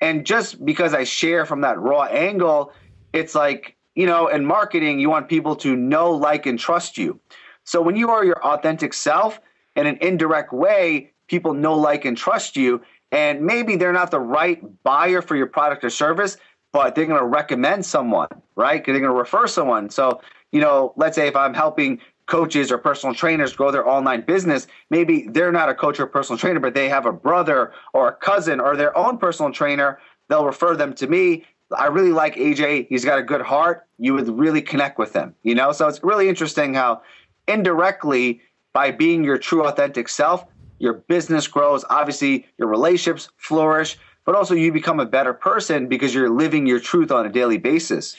And 0.00 0.24
just 0.24 0.64
because 0.64 0.94
I 0.94 1.04
share 1.04 1.44
from 1.44 1.60
that 1.62 1.78
raw 1.78 2.04
angle, 2.04 2.72
it's 3.12 3.34
like, 3.34 3.76
you 3.94 4.06
know, 4.06 4.28
in 4.28 4.44
marketing, 4.44 4.98
you 4.98 5.10
want 5.10 5.28
people 5.28 5.56
to 5.56 5.76
know, 5.76 6.10
like, 6.12 6.46
and 6.46 6.58
trust 6.58 6.96
you. 6.96 7.20
So 7.64 7.82
when 7.82 7.96
you 7.96 8.10
are 8.10 8.24
your 8.24 8.42
authentic 8.44 8.94
self 8.94 9.40
in 9.76 9.86
an 9.86 9.98
indirect 10.00 10.52
way, 10.52 11.12
people 11.26 11.54
know, 11.54 11.74
like, 11.74 12.04
and 12.04 12.16
trust 12.16 12.56
you. 12.56 12.80
And 13.12 13.42
maybe 13.42 13.76
they're 13.76 13.92
not 13.92 14.10
the 14.10 14.20
right 14.20 14.60
buyer 14.82 15.20
for 15.20 15.36
your 15.36 15.46
product 15.46 15.84
or 15.84 15.90
service, 15.90 16.36
but 16.72 16.94
they're 16.94 17.06
going 17.06 17.20
to 17.20 17.26
recommend 17.26 17.84
someone, 17.84 18.28
right? 18.54 18.84
They're 18.84 18.94
going 18.94 19.10
to 19.10 19.12
refer 19.12 19.46
someone. 19.46 19.90
So, 19.90 20.20
you 20.52 20.60
know, 20.60 20.92
let's 20.96 21.16
say 21.16 21.26
if 21.26 21.36
I'm 21.36 21.54
helping 21.54 22.00
coaches 22.30 22.70
or 22.72 22.78
personal 22.78 23.14
trainers 23.14 23.52
grow 23.52 23.70
their 23.70 23.86
online 23.86 24.22
business, 24.22 24.66
maybe 24.88 25.26
they're 25.28 25.52
not 25.52 25.68
a 25.68 25.74
coach 25.74 26.00
or 26.00 26.06
personal 26.06 26.38
trainer, 26.38 26.60
but 26.60 26.72
they 26.72 26.88
have 26.88 27.04
a 27.04 27.12
brother 27.12 27.72
or 27.92 28.08
a 28.08 28.12
cousin 28.12 28.60
or 28.60 28.76
their 28.76 28.96
own 28.96 29.18
personal 29.18 29.52
trainer. 29.52 29.98
They'll 30.28 30.46
refer 30.46 30.76
them 30.76 30.94
to 30.94 31.08
me. 31.08 31.44
I 31.76 31.86
really 31.86 32.12
like 32.12 32.36
AJ. 32.36 32.86
He's 32.88 33.04
got 33.04 33.18
a 33.18 33.22
good 33.22 33.42
heart. 33.42 33.86
You 33.98 34.14
would 34.14 34.28
really 34.28 34.62
connect 34.62 34.98
with 34.98 35.12
him, 35.12 35.34
you 35.42 35.54
know? 35.54 35.72
So 35.72 35.88
it's 35.88 36.02
really 36.02 36.28
interesting 36.28 36.72
how 36.72 37.02
indirectly, 37.48 38.40
by 38.72 38.92
being 38.92 39.24
your 39.24 39.36
true, 39.36 39.66
authentic 39.66 40.08
self, 40.08 40.44
your 40.78 40.94
business 40.94 41.48
grows. 41.48 41.84
Obviously, 41.90 42.46
your 42.58 42.68
relationships 42.68 43.28
flourish, 43.36 43.98
but 44.24 44.36
also 44.36 44.54
you 44.54 44.72
become 44.72 45.00
a 45.00 45.06
better 45.06 45.34
person 45.34 45.88
because 45.88 46.14
you're 46.14 46.30
living 46.30 46.66
your 46.66 46.78
truth 46.78 47.10
on 47.10 47.26
a 47.26 47.28
daily 47.28 47.58
basis. 47.58 48.16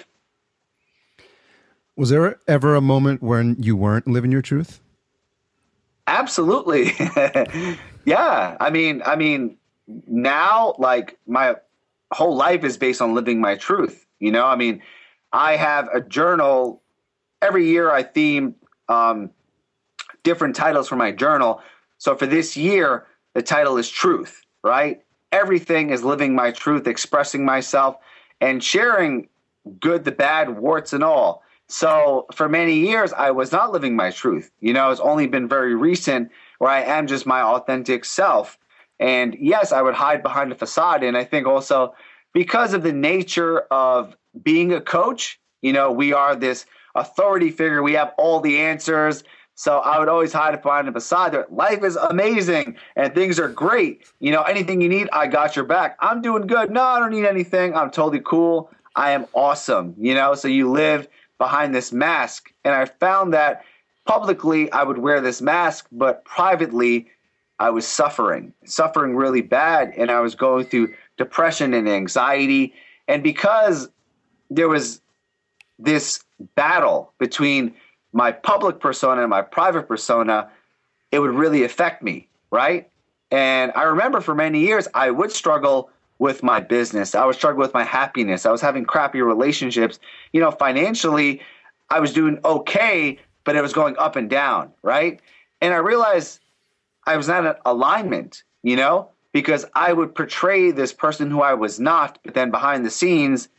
Was 2.01 2.09
there 2.09 2.39
ever 2.47 2.73
a 2.73 2.81
moment 2.81 3.21
when 3.21 3.55
you 3.59 3.75
weren't 3.75 4.07
living 4.07 4.31
your 4.31 4.41
truth? 4.41 4.81
Absolutely. 6.07 6.93
yeah. 8.05 8.57
I 8.59 8.71
mean, 8.71 9.03
I 9.05 9.15
mean, 9.15 9.55
now 10.07 10.73
like 10.79 11.19
my 11.27 11.57
whole 12.11 12.35
life 12.35 12.63
is 12.63 12.75
based 12.75 13.03
on 13.03 13.13
living 13.13 13.39
my 13.39 13.53
truth. 13.53 14.03
You 14.17 14.31
know, 14.31 14.47
I 14.47 14.55
mean, 14.55 14.81
I 15.31 15.57
have 15.57 15.89
a 15.93 16.01
journal 16.01 16.81
every 17.39 17.67
year. 17.67 17.91
I 17.91 18.01
theme 18.01 18.55
um, 18.89 19.29
different 20.23 20.55
titles 20.55 20.87
for 20.87 20.95
my 20.95 21.11
journal. 21.11 21.61
So 21.99 22.15
for 22.15 22.25
this 22.25 22.57
year, 22.57 23.05
the 23.35 23.43
title 23.43 23.77
is 23.77 23.87
Truth. 23.87 24.43
Right? 24.63 25.03
Everything 25.31 25.91
is 25.91 26.03
living 26.03 26.33
my 26.33 26.49
truth, 26.49 26.87
expressing 26.87 27.45
myself, 27.45 27.97
and 28.41 28.63
sharing 28.63 29.29
good, 29.79 30.03
the 30.03 30.11
bad, 30.11 30.57
warts 30.57 30.93
and 30.93 31.03
all. 31.03 31.43
So 31.71 32.25
for 32.33 32.49
many 32.49 32.73
years, 32.73 33.13
I 33.13 33.31
was 33.31 33.53
not 33.53 33.71
living 33.71 33.95
my 33.95 34.11
truth. 34.11 34.51
You 34.59 34.73
know, 34.73 34.91
it's 34.91 34.99
only 34.99 35.25
been 35.27 35.47
very 35.47 35.73
recent 35.73 36.29
where 36.57 36.69
I 36.69 36.81
am 36.81 37.07
just 37.07 37.25
my 37.25 37.41
authentic 37.41 38.03
self. 38.03 38.57
And 38.99 39.37
yes, 39.39 39.71
I 39.71 39.81
would 39.81 39.93
hide 39.93 40.21
behind 40.21 40.51
a 40.51 40.55
facade. 40.55 41.01
And 41.01 41.15
I 41.15 41.23
think 41.23 41.47
also 41.47 41.95
because 42.33 42.73
of 42.73 42.83
the 42.83 42.91
nature 42.91 43.61
of 43.71 44.17
being 44.43 44.73
a 44.73 44.81
coach, 44.81 45.39
you 45.61 45.71
know, 45.71 45.93
we 45.93 46.11
are 46.11 46.35
this 46.35 46.65
authority 46.93 47.51
figure. 47.51 47.81
We 47.81 47.93
have 47.93 48.13
all 48.17 48.41
the 48.41 48.59
answers. 48.59 49.23
So 49.55 49.79
I 49.79 49.97
would 49.97 50.09
always 50.09 50.33
hide 50.33 50.61
behind 50.61 50.89
the 50.89 50.91
facade 50.91 51.31
that 51.33 51.53
life 51.53 51.85
is 51.85 51.95
amazing 51.95 52.75
and 52.97 53.15
things 53.15 53.39
are 53.39 53.47
great. 53.47 54.11
You 54.19 54.31
know, 54.31 54.41
anything 54.41 54.81
you 54.81 54.89
need, 54.89 55.07
I 55.13 55.27
got 55.27 55.55
your 55.55 55.65
back. 55.65 55.95
I'm 56.01 56.21
doing 56.21 56.47
good. 56.47 56.69
No, 56.69 56.83
I 56.83 56.99
don't 56.99 57.11
need 57.11 57.25
anything. 57.25 57.75
I'm 57.75 57.91
totally 57.91 58.21
cool. 58.25 58.71
I 58.93 59.11
am 59.11 59.25
awesome. 59.33 59.95
You 59.97 60.15
know, 60.15 60.35
so 60.35 60.49
you 60.49 60.69
live 60.69 61.07
behind 61.41 61.73
this 61.73 61.91
mask. 61.91 62.53
And 62.63 62.75
I 62.75 62.85
found 62.85 63.33
that 63.33 63.65
publicly 64.05 64.71
I 64.71 64.83
would 64.83 64.99
wear 64.99 65.21
this 65.21 65.41
mask, 65.41 65.87
but 65.91 66.23
privately 66.23 67.07
I 67.57 67.71
was 67.71 67.87
suffering, 67.87 68.53
suffering 68.63 69.15
really 69.15 69.41
bad. 69.41 69.91
And 69.97 70.11
I 70.11 70.19
was 70.19 70.35
going 70.35 70.65
through 70.67 70.93
depression 71.17 71.73
and 71.73 71.89
anxiety. 71.89 72.75
And 73.07 73.23
because 73.23 73.89
there 74.51 74.69
was 74.69 75.01
this 75.79 76.23
battle 76.53 77.11
between 77.17 77.73
my 78.13 78.31
public 78.31 78.79
persona 78.79 79.21
and 79.21 79.29
my 79.31 79.41
private 79.41 79.87
persona, 79.87 80.47
it 81.11 81.17
would 81.17 81.31
really 81.31 81.63
affect 81.63 82.03
me, 82.03 82.27
right? 82.51 82.87
And 83.31 83.71
I 83.75 83.81
remember 83.85 84.21
for 84.21 84.35
many 84.35 84.59
years, 84.59 84.87
I 84.93 85.09
would 85.09 85.31
struggle 85.31 85.89
with 86.21 86.43
my 86.43 86.59
business. 86.59 87.15
I 87.15 87.25
was 87.25 87.35
struggling 87.35 87.61
with 87.61 87.73
my 87.73 87.83
happiness. 87.83 88.45
I 88.45 88.51
was 88.51 88.61
having 88.61 88.85
crappy 88.85 89.23
relationships. 89.23 89.97
You 90.33 90.39
know, 90.39 90.51
financially, 90.51 91.41
I 91.89 91.99
was 91.99 92.13
doing 92.13 92.37
okay, 92.45 93.17
but 93.43 93.55
it 93.55 93.63
was 93.63 93.73
going 93.73 93.97
up 93.97 94.15
and 94.15 94.29
down, 94.29 94.71
right? 94.83 95.19
And 95.61 95.73
I 95.73 95.77
realized 95.77 96.39
I 97.07 97.17
was 97.17 97.27
not 97.27 97.43
in 97.43 97.55
alignment, 97.65 98.43
you 98.61 98.75
know, 98.75 99.09
because 99.31 99.65
I 99.73 99.93
would 99.93 100.13
portray 100.13 100.69
this 100.69 100.93
person 100.93 101.31
who 101.31 101.41
I 101.41 101.55
was 101.55 101.79
not, 101.79 102.19
but 102.23 102.35
then 102.35 102.51
behind 102.51 102.85
the 102.85 102.91
scenes, 102.91 103.49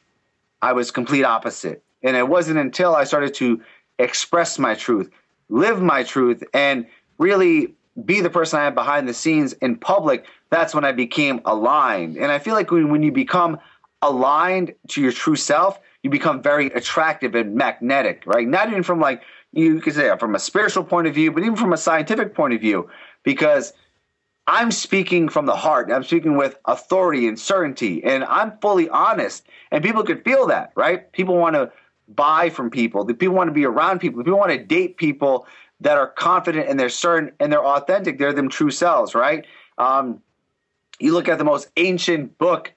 I 0.63 0.73
was 0.73 0.93
complete 0.93 1.25
opposite. 1.25 1.83
And 2.05 2.17
it 2.17 2.29
wasn't 2.29 2.61
until 2.61 2.95
I 2.95 3.03
started 3.03 3.35
to 3.35 3.61
express 3.99 4.57
my 4.61 4.77
truth, 4.77 5.11
live 5.49 5.83
my 5.83 6.05
truth, 6.05 6.45
and 6.55 6.87
really 7.19 7.75
be 8.05 8.21
the 8.21 8.31
person 8.31 8.61
I 8.61 8.67
am 8.67 8.75
behind 8.77 9.09
the 9.09 9.15
scenes 9.15 9.53
in 9.55 9.79
public, 9.79 10.27
that's 10.53 10.75
when 10.75 10.85
I 10.85 10.93
became 10.93 11.41
aligned. 11.47 12.19
And 12.19 12.31
I 12.31 12.39
feel 12.39 12.55
like 12.55 12.71
when, 12.71 12.91
when 12.91 13.03
you 13.03 13.11
become 13.11 13.59
aligned 14.03 14.75
to 14.89 15.01
your 15.01 15.11
true 15.11 15.35
self, 15.35 15.81
you 16.03 16.11
become 16.11 16.43
very 16.43 16.67
attractive 16.67 17.35
and 17.35 17.55
magnetic, 17.55 18.23
right? 18.27 18.47
Not 18.47 18.69
even 18.69 18.83
from 18.83 19.01
like, 19.01 19.23
you 19.53 19.81
could 19.81 19.95
say 19.95 20.15
from 20.19 20.35
a 20.35 20.39
spiritual 20.39 20.85
point 20.85 21.07
of 21.07 21.15
view, 21.15 21.33
but 21.33 21.43
even 21.43 21.57
from 21.57 21.73
a 21.73 21.79
scientific 21.79 22.35
point 22.35 22.53
of 22.53 22.61
view, 22.61 22.91
because 23.23 23.73
I'm 24.47 24.71
speaking 24.73 25.31
from 25.31 25.47
the 25.47 25.57
heart. 25.57 25.91
I'm 25.91 26.05
speaking 26.05 26.37
with 26.37 26.59
authority 26.67 27.29
and 27.29 27.39
certainty, 27.39 28.05
and 28.05 28.23
I'm 28.25 28.59
fully 28.61 28.91
honest. 28.91 29.47
And 29.71 29.83
people 29.83 30.03
could 30.03 30.23
feel 30.23 30.47
that, 30.49 30.73
right? 30.77 31.11
People 31.13 31.39
want 31.39 31.55
to 31.55 31.73
buy 32.09 32.51
from 32.51 32.69
people. 32.69 33.07
People 33.07 33.37
want 33.37 33.49
to 33.49 33.55
be 33.55 33.65
around 33.65 34.01
people. 34.01 34.23
People 34.23 34.39
want 34.39 34.51
to 34.51 34.63
date 34.63 34.99
people 34.99 35.47
that 35.81 35.97
are 35.97 36.09
confident 36.09 36.69
and 36.69 36.79
they're 36.79 36.91
certain 36.91 37.33
and 37.41 37.51
they're 37.51 37.65
authentic. 37.65 38.19
They're 38.19 38.35
them 38.35 38.51
true 38.51 38.71
selves, 38.71 39.15
right? 39.15 39.47
Um, 39.79 40.21
you 40.99 41.13
look 41.13 41.29
at 41.29 41.39
the 41.39 41.45
most 41.45 41.69
ancient 41.77 42.39
book, 42.39 42.73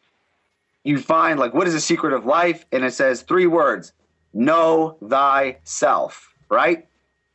you 0.83 0.99
find 0.99 1.39
like 1.39 1.53
what 1.53 1.67
is 1.67 1.73
the 1.73 1.79
secret 1.79 2.13
of 2.13 2.25
life, 2.25 2.65
and 2.71 2.83
it 2.83 2.93
says 2.93 3.21
three 3.21 3.47
words: 3.47 3.93
know 4.33 4.97
thyself. 5.07 6.33
Right? 6.49 6.87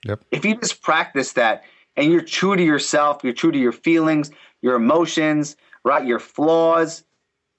Yep. 0.07 0.25
If 0.31 0.45
you 0.45 0.57
just 0.57 0.83
practice 0.83 1.33
that 1.33 1.65
and 1.97 2.11
you're 2.11 2.23
true 2.23 2.57
to 2.57 2.63
yourself, 2.63 3.23
you're 3.23 3.33
true 3.33 3.53
to 3.53 3.59
your 3.59 3.73
feelings, 3.73 4.31
your 4.63 4.77
emotions, 4.77 5.57
right, 5.85 6.07
your 6.07 6.21
flaws, 6.21 7.05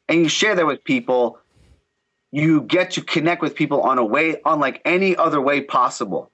and 0.07 0.21
you 0.21 0.29
share 0.29 0.55
that 0.55 0.65
with 0.65 0.83
people, 0.83 1.37
you 2.31 2.61
get 2.61 2.91
to 2.91 3.01
connect 3.01 3.41
with 3.41 3.55
people 3.55 3.81
on 3.81 3.97
a 3.97 4.05
way 4.05 4.37
unlike 4.45 4.81
any 4.85 5.15
other 5.15 5.41
way 5.41 5.61
possible. 5.61 6.30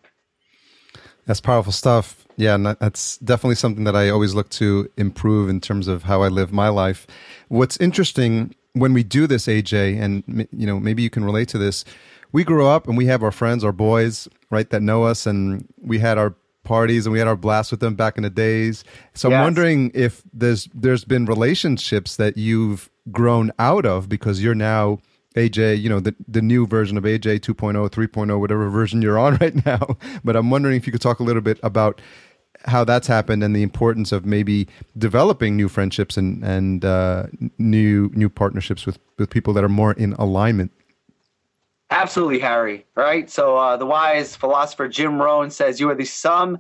That's 1.28 1.42
powerful 1.42 1.74
stuff. 1.74 2.26
Yeah, 2.38 2.56
and 2.56 2.66
that's 2.66 3.18
definitely 3.18 3.56
something 3.56 3.84
that 3.84 3.96
I 3.96 4.10
always 4.10 4.34
look 4.34 4.50
to 4.52 4.90
improve 4.98 5.50
in 5.50 5.60
terms 5.60 5.88
of 5.88 6.04
how 6.04 6.24
I 6.24 6.30
live 6.30 6.52
my 6.52 6.70
life. 6.70 7.06
What's 7.50 7.78
interesting 7.78 8.56
when 8.74 8.94
we 8.94 9.04
do 9.04 9.28
this, 9.28 9.48
AJ, 9.48 10.02
and 10.02 10.48
you 10.52 10.66
know, 10.66 10.80
maybe 10.80 11.04
you 11.04 11.10
can 11.10 11.26
relate 11.26 11.50
to 11.50 11.58
this. 11.58 11.84
We 12.32 12.44
grew 12.44 12.66
up 12.66 12.88
and 12.88 12.98
we 12.98 13.06
have 13.08 13.24
our 13.24 13.32
friends, 13.32 13.64
our 13.64 13.72
boys, 13.72 14.28
right, 14.50 14.70
that 14.70 14.82
know 14.82 15.04
us, 15.04 15.26
and 15.26 15.68
we 15.82 16.00
had 16.00 16.18
our 16.18 16.36
parties 16.64 17.06
and 17.06 17.14
we 17.14 17.20
had 17.20 17.28
our 17.28 17.38
blast 17.38 17.72
with 17.72 17.80
them 17.80 17.96
back 17.96 18.18
in 18.18 18.24
the 18.24 18.30
days. 18.30 18.84
So 19.14 19.30
yes. 19.30 19.38
I'm 19.38 19.44
wondering 19.44 19.92
if 19.94 20.22
there's 20.34 20.70
there's 20.74 21.06
been 21.06 21.26
relationships 21.26 22.18
that 22.18 22.38
you've 22.38 22.90
grown 23.12 23.52
out 23.58 23.86
of 23.86 24.10
because 24.10 24.44
you're 24.44 24.56
now 24.56 25.00
AJ, 25.38 25.82
you 25.82 25.90
know, 25.90 26.00
the, 26.00 26.16
the 26.28 26.42
new 26.42 26.68
version 26.68 26.98
of 26.98 27.04
AJ 27.04 27.40
2.0, 27.40 27.90
3.0, 27.90 28.40
whatever 28.40 28.70
version 28.70 29.02
you're 29.02 29.20
on 29.20 29.36
right 29.42 29.66
now. 29.66 29.98
But 30.24 30.36
I'm 30.36 30.50
wondering 30.50 30.76
if 30.76 30.86
you 30.86 30.92
could 30.92 31.02
talk 31.02 31.20
a 31.20 31.24
little 31.24 31.42
bit 31.42 31.60
about 31.64 32.02
how 32.66 32.84
that's 32.84 33.08
happened 33.08 33.44
and 33.44 33.56
the 33.56 33.62
importance 33.62 34.12
of 34.12 34.26
maybe 34.26 34.68
developing 34.98 35.56
new 35.56 35.70
friendships 35.70 36.18
and, 36.18 36.44
and 36.44 36.84
uh, 36.84 37.28
new 37.58 38.10
new 38.14 38.30
partnerships 38.30 38.86
with, 38.86 38.98
with 39.18 39.30
people 39.30 39.54
that 39.54 39.64
are 39.64 39.70
more 39.70 39.94
in 39.94 40.14
alignment. 40.14 40.72
Absolutely, 41.90 42.40
Harry. 42.40 42.86
Right. 42.96 43.30
So 43.30 43.58
uh, 43.58 43.78
the 43.78 43.86
wise 43.86 44.36
philosopher 44.36 44.88
Jim 44.88 45.22
Rohn 45.22 45.52
says 45.52 45.80
you 45.80 45.90
are 45.90 45.96
the 45.96 46.06
sum 46.06 46.60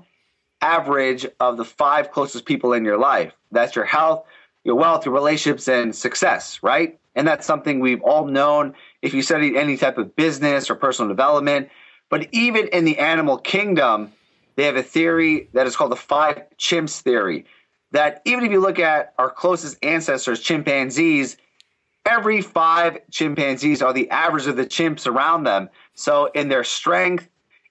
average 0.61 1.25
of 1.39 1.57
the 1.57 1.65
five 1.65 2.11
closest 2.11 2.45
people 2.45 2.73
in 2.73 2.86
your 2.86 2.97
life. 2.97 3.34
That's 3.51 3.75
your 3.75 3.86
health, 3.86 4.25
your 4.63 4.75
wealth, 4.75 5.05
your 5.05 5.13
relationships, 5.13 5.67
and 5.67 5.95
success. 5.95 6.59
Right. 6.61 6.99
And 7.18 7.28
that's 7.28 7.47
something 7.47 7.80
we've 7.80 8.01
all 8.03 8.28
known 8.28 8.76
if 9.01 9.13
you 9.13 9.24
studied 9.24 9.55
any 9.55 9.76
type 9.76 9.97
of 9.97 10.15
business 10.15 10.70
or 10.70 10.76
personal 10.76 11.09
development. 11.09 11.70
But 12.09 12.28
even 12.32 12.68
in 12.68 12.86
the 12.86 12.99
animal 12.99 13.39
kingdom, 13.39 14.13
they 14.55 14.65
have 14.65 14.76
a 14.76 14.84
theory 14.84 15.49
that 15.53 15.65
is 15.65 15.76
called 15.76 15.91
the 15.91 15.97
five 15.97 16.43
chimps 16.59 17.01
theory. 17.01 17.45
That 17.91 18.22
even 18.26 18.45
if 18.45 18.51
you 18.51 18.59
look 18.59 18.78
at 18.78 19.15
our 19.18 19.32
closest 19.32 19.84
ancestors, 19.84 20.41
chimpanzees, 20.41 21.38
every 22.05 22.41
five 22.41 22.99
chimpanzees 23.09 23.82
are 23.82 23.93
the 23.93 24.09
average 24.11 24.45
of 24.45 24.55
the 24.55 24.65
chimps 24.65 25.07
around 25.07 25.43
them. 25.43 25.70
So, 25.95 26.28
in 26.28 26.49
their 26.49 26.63
strength, 26.63 27.28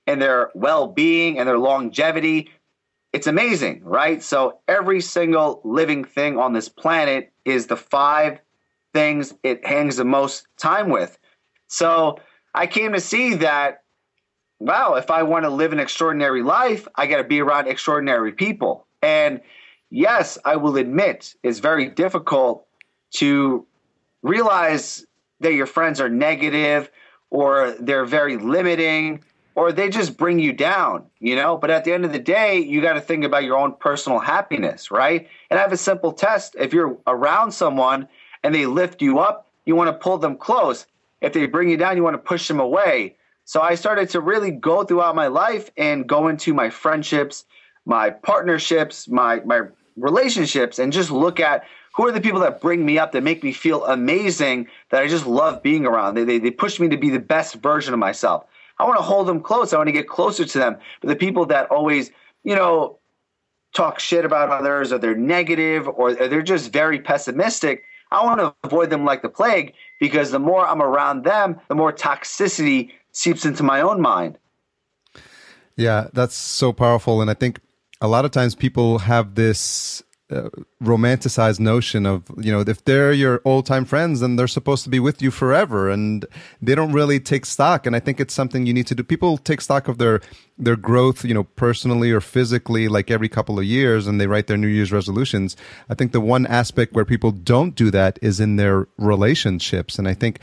in 0.08 0.18
their 0.18 0.50
well 0.54 0.88
being, 0.88 1.38
and 1.38 1.48
their 1.48 1.58
longevity, 1.58 2.50
it's 3.12 3.28
amazing, 3.28 3.84
right? 3.84 4.22
So, 4.22 4.58
every 4.66 5.00
single 5.00 5.60
living 5.62 6.04
thing 6.04 6.36
on 6.36 6.52
this 6.52 6.68
planet 6.68 7.32
is 7.44 7.68
the 7.68 7.76
five 7.76 8.40
things 8.96 9.34
it 9.42 9.62
hangs 9.62 9.96
the 9.96 10.06
most 10.06 10.46
time 10.56 10.88
with. 10.88 11.18
So 11.68 12.18
I 12.54 12.66
came 12.66 12.94
to 12.94 13.00
see 13.00 13.34
that, 13.34 13.82
wow, 14.58 14.94
if 14.94 15.10
I 15.10 15.22
want 15.22 15.44
to 15.44 15.50
live 15.50 15.74
an 15.74 15.80
extraordinary 15.80 16.42
life, 16.42 16.88
I 16.94 17.06
got 17.06 17.18
to 17.18 17.24
be 17.24 17.42
around 17.42 17.68
extraordinary 17.68 18.32
people. 18.32 18.86
And 19.02 19.42
yes, 19.90 20.38
I 20.46 20.56
will 20.56 20.78
admit 20.78 21.34
it's 21.42 21.58
very 21.58 21.90
difficult 21.90 22.66
to 23.16 23.66
realize 24.22 25.04
that 25.40 25.52
your 25.52 25.66
friends 25.66 26.00
are 26.00 26.08
negative 26.08 26.90
or 27.28 27.72
they're 27.78 28.06
very 28.06 28.38
limiting 28.38 29.22
or 29.56 29.72
they 29.72 29.90
just 29.90 30.16
bring 30.16 30.38
you 30.38 30.54
down, 30.54 31.04
you 31.20 31.36
know? 31.36 31.58
But 31.58 31.70
at 31.70 31.84
the 31.84 31.92
end 31.92 32.06
of 32.06 32.12
the 32.12 32.18
day, 32.18 32.60
you 32.60 32.80
got 32.80 32.94
to 32.94 33.00
think 33.02 33.24
about 33.24 33.44
your 33.44 33.58
own 33.58 33.74
personal 33.78 34.20
happiness, 34.20 34.90
right? 34.90 35.28
And 35.50 35.58
I 35.58 35.62
have 35.62 35.72
a 35.72 35.76
simple 35.76 36.12
test. 36.12 36.56
If 36.58 36.72
you're 36.72 36.96
around 37.06 37.52
someone 37.52 38.08
and 38.46 38.54
they 38.54 38.64
lift 38.64 39.02
you 39.02 39.18
up, 39.18 39.48
you 39.64 39.74
want 39.74 39.88
to 39.88 39.92
pull 39.92 40.18
them 40.18 40.36
close. 40.36 40.86
If 41.20 41.32
they 41.32 41.46
bring 41.46 41.68
you 41.68 41.76
down, 41.76 41.96
you 41.96 42.04
want 42.04 42.14
to 42.14 42.18
push 42.18 42.46
them 42.46 42.60
away. 42.60 43.16
So 43.44 43.60
I 43.60 43.74
started 43.74 44.08
to 44.10 44.20
really 44.20 44.52
go 44.52 44.84
throughout 44.84 45.16
my 45.16 45.26
life 45.26 45.68
and 45.76 46.08
go 46.08 46.28
into 46.28 46.54
my 46.54 46.70
friendships, 46.70 47.44
my 47.86 48.10
partnerships, 48.10 49.08
my 49.08 49.40
my 49.40 49.62
relationships, 49.96 50.78
and 50.78 50.92
just 50.92 51.10
look 51.10 51.40
at 51.40 51.64
who 51.96 52.06
are 52.06 52.12
the 52.12 52.20
people 52.20 52.38
that 52.38 52.60
bring 52.60 52.86
me 52.86 52.98
up, 53.00 53.10
that 53.12 53.24
make 53.24 53.42
me 53.42 53.50
feel 53.50 53.84
amazing, 53.86 54.68
that 54.90 55.02
I 55.02 55.08
just 55.08 55.26
love 55.26 55.60
being 55.60 55.84
around. 55.84 56.14
They, 56.14 56.22
they, 56.22 56.38
they 56.38 56.52
push 56.52 56.78
me 56.78 56.88
to 56.90 56.96
be 56.96 57.10
the 57.10 57.18
best 57.18 57.56
version 57.56 57.94
of 57.94 57.98
myself. 57.98 58.44
I 58.78 58.84
want 58.84 58.98
to 58.98 59.02
hold 59.02 59.26
them 59.26 59.40
close. 59.40 59.72
I 59.72 59.76
want 59.78 59.88
to 59.88 59.92
get 59.92 60.06
closer 60.06 60.44
to 60.44 60.58
them. 60.58 60.76
But 61.00 61.08
the 61.08 61.16
people 61.16 61.46
that 61.46 61.68
always, 61.72 62.12
you 62.44 62.54
know, 62.54 62.98
talk 63.74 63.98
shit 63.98 64.24
about 64.24 64.50
others 64.50 64.92
or 64.92 64.98
they're 64.98 65.16
negative 65.16 65.88
or 65.88 66.14
they're 66.14 66.42
just 66.42 66.72
very 66.72 67.00
pessimistic, 67.00 67.82
I 68.16 68.24
want 68.24 68.40
to 68.40 68.54
avoid 68.64 68.88
them 68.88 69.04
like 69.04 69.20
the 69.20 69.28
plague 69.28 69.74
because 70.00 70.30
the 70.30 70.38
more 70.38 70.66
I'm 70.66 70.80
around 70.80 71.24
them, 71.24 71.60
the 71.68 71.74
more 71.74 71.92
toxicity 71.92 72.90
seeps 73.12 73.44
into 73.44 73.62
my 73.62 73.82
own 73.82 74.00
mind. 74.00 74.38
Yeah, 75.76 76.08
that's 76.14 76.34
so 76.34 76.72
powerful. 76.72 77.20
And 77.20 77.30
I 77.30 77.34
think 77.34 77.60
a 78.00 78.08
lot 78.08 78.24
of 78.24 78.30
times 78.30 78.54
people 78.54 79.00
have 79.00 79.34
this 79.34 80.02
uh, 80.28 80.48
romanticized 80.82 81.60
notion 81.60 82.04
of 82.04 82.24
you 82.36 82.50
know 82.50 82.60
if 82.60 82.84
they're 82.84 83.12
your 83.12 83.40
old 83.44 83.64
time 83.64 83.84
friends 83.84 84.18
then 84.18 84.34
they're 84.34 84.48
supposed 84.48 84.82
to 84.82 84.90
be 84.90 84.98
with 84.98 85.22
you 85.22 85.30
forever 85.30 85.88
and 85.88 86.26
they 86.60 86.74
don't 86.74 86.92
really 86.92 87.20
take 87.20 87.46
stock 87.46 87.86
and 87.86 87.94
i 87.94 88.00
think 88.00 88.18
it's 88.18 88.34
something 88.34 88.66
you 88.66 88.74
need 88.74 88.88
to 88.88 88.94
do. 88.94 89.04
People 89.04 89.38
take 89.38 89.60
stock 89.60 89.86
of 89.86 89.98
their 89.98 90.20
their 90.58 90.74
growth 90.74 91.24
you 91.24 91.32
know 91.32 91.44
personally 91.44 92.10
or 92.10 92.20
physically 92.20 92.88
like 92.88 93.08
every 93.08 93.28
couple 93.28 93.56
of 93.58 93.64
years 93.64 94.08
and 94.08 94.20
they 94.20 94.26
write 94.26 94.48
their 94.48 94.56
new 94.56 94.66
year's 94.66 94.90
resolutions. 94.90 95.56
I 95.88 95.94
think 95.94 96.10
the 96.10 96.20
one 96.20 96.44
aspect 96.46 96.92
where 96.94 97.04
people 97.04 97.30
don't 97.30 97.76
do 97.76 97.92
that 97.92 98.18
is 98.20 98.40
in 98.40 98.56
their 98.56 98.88
relationships 98.98 99.98
and 99.98 100.08
i 100.08 100.14
think 100.14 100.40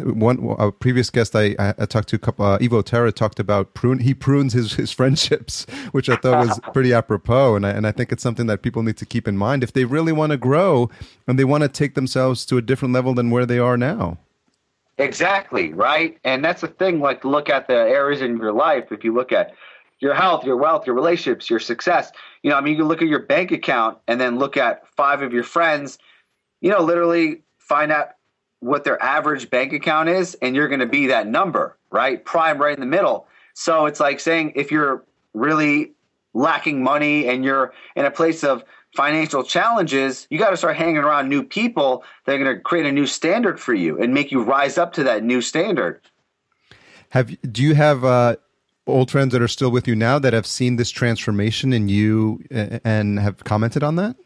one 0.00 0.54
a 0.58 0.70
previous 0.70 1.08
guest 1.08 1.34
I, 1.34 1.56
I 1.58 1.86
talked 1.86 2.08
to, 2.10 2.16
uh, 2.16 2.58
Evo 2.58 2.84
Terra, 2.84 3.10
talked 3.10 3.40
about 3.40 3.72
prune. 3.72 4.00
He 4.00 4.12
prunes 4.12 4.52
his 4.52 4.74
his 4.74 4.92
friendships, 4.98 5.64
which 5.92 6.08
I 6.08 6.16
thought 6.16 6.46
was 6.46 6.60
pretty 6.72 6.92
apropos, 6.92 7.56
and 7.56 7.66
I, 7.66 7.70
and 7.70 7.86
I 7.86 7.92
think 7.92 8.12
it's 8.12 8.22
something 8.22 8.46
that 8.46 8.62
people 8.62 8.82
need 8.82 8.98
to 8.98 9.06
keep 9.06 9.26
in 9.26 9.36
mind 9.36 9.62
if 9.62 9.72
they 9.72 9.84
really 9.84 10.12
want 10.12 10.30
to 10.32 10.36
grow 10.36 10.90
and 11.26 11.38
they 11.38 11.44
want 11.44 11.62
to 11.62 11.68
take 11.68 11.94
themselves 11.94 12.44
to 12.46 12.58
a 12.58 12.62
different 12.62 12.92
level 12.92 13.14
than 13.14 13.30
where 13.30 13.46
they 13.46 13.58
are 13.58 13.78
now. 13.78 14.18
Exactly 14.98 15.72
right, 15.72 16.18
and 16.22 16.44
that's 16.44 16.60
the 16.60 16.68
thing. 16.68 17.00
Like, 17.00 17.24
look 17.24 17.48
at 17.48 17.66
the 17.66 17.74
areas 17.74 18.20
in 18.20 18.36
your 18.36 18.52
life. 18.52 18.92
If 18.92 19.04
you 19.04 19.14
look 19.14 19.32
at 19.32 19.54
your 20.00 20.14
health, 20.14 20.44
your 20.44 20.56
wealth, 20.56 20.86
your 20.86 20.96
relationships, 20.96 21.48
your 21.48 21.60
success. 21.60 22.12
You 22.42 22.50
know, 22.50 22.56
I 22.56 22.60
mean, 22.60 22.76
you 22.76 22.84
look 22.84 23.00
at 23.00 23.08
your 23.08 23.20
bank 23.20 23.52
account 23.52 23.98
and 24.06 24.20
then 24.20 24.36
look 24.36 24.56
at 24.56 24.86
five 24.96 25.22
of 25.22 25.32
your 25.32 25.44
friends. 25.44 25.96
You 26.60 26.70
know, 26.70 26.82
literally 26.82 27.42
find 27.58 27.92
out 27.92 28.10
what 28.62 28.84
their 28.84 29.02
average 29.02 29.50
bank 29.50 29.72
account 29.72 30.08
is, 30.08 30.34
and 30.40 30.54
you're 30.54 30.68
going 30.68 30.80
to 30.80 30.86
be 30.86 31.08
that 31.08 31.26
number, 31.26 31.76
right? 31.90 32.24
Prime 32.24 32.58
right 32.58 32.74
in 32.74 32.80
the 32.80 32.86
middle. 32.86 33.26
So 33.54 33.86
it's 33.86 33.98
like 34.00 34.20
saying 34.20 34.52
if 34.54 34.70
you're 34.70 35.04
really 35.34 35.92
lacking 36.32 36.82
money 36.82 37.28
and 37.28 37.44
you're 37.44 37.74
in 37.96 38.04
a 38.04 38.10
place 38.10 38.44
of 38.44 38.64
financial 38.94 39.42
challenges, 39.42 40.26
you 40.30 40.38
got 40.38 40.50
to 40.50 40.56
start 40.56 40.76
hanging 40.76 40.98
around 40.98 41.28
new 41.28 41.42
people 41.42 42.04
that 42.24 42.34
are 42.36 42.38
going 42.38 42.56
to 42.56 42.60
create 42.62 42.86
a 42.86 42.92
new 42.92 43.06
standard 43.06 43.58
for 43.58 43.74
you 43.74 44.00
and 44.00 44.14
make 44.14 44.30
you 44.30 44.42
rise 44.42 44.78
up 44.78 44.92
to 44.92 45.02
that 45.04 45.24
new 45.24 45.40
standard. 45.40 46.00
Have 47.10 47.36
do 47.52 47.62
you 47.62 47.74
have 47.74 48.04
uh, 48.04 48.36
old 48.86 49.10
friends 49.10 49.32
that 49.32 49.42
are 49.42 49.48
still 49.48 49.70
with 49.70 49.88
you 49.88 49.96
now 49.96 50.18
that 50.20 50.32
have 50.32 50.46
seen 50.46 50.76
this 50.76 50.90
transformation 50.90 51.72
in 51.72 51.88
you 51.88 52.42
and 52.50 53.18
have 53.18 53.42
commented 53.44 53.82
on 53.82 53.96
that? 53.96 54.16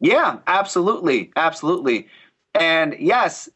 Yeah, 0.00 0.38
absolutely, 0.46 1.32
absolutely. 1.36 2.06
And 2.54 2.96
yes, 2.98 3.48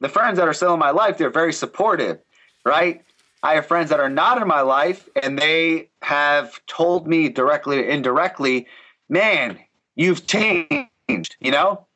the 0.00 0.08
friends 0.08 0.38
that 0.38 0.48
are 0.48 0.54
still 0.54 0.74
in 0.74 0.80
my 0.80 0.90
life, 0.90 1.18
they're 1.18 1.30
very 1.30 1.52
supportive, 1.52 2.18
right? 2.64 3.02
I 3.42 3.54
have 3.54 3.66
friends 3.66 3.90
that 3.90 4.00
are 4.00 4.10
not 4.10 4.40
in 4.40 4.48
my 4.48 4.60
life 4.60 5.08
and 5.22 5.38
they 5.38 5.88
have 6.02 6.64
told 6.66 7.06
me 7.06 7.28
directly 7.28 7.78
or 7.78 7.84
indirectly, 7.84 8.66
man, 9.08 9.58
you've 9.94 10.26
changed, 10.26 11.36
you 11.40 11.50
know? 11.50 11.86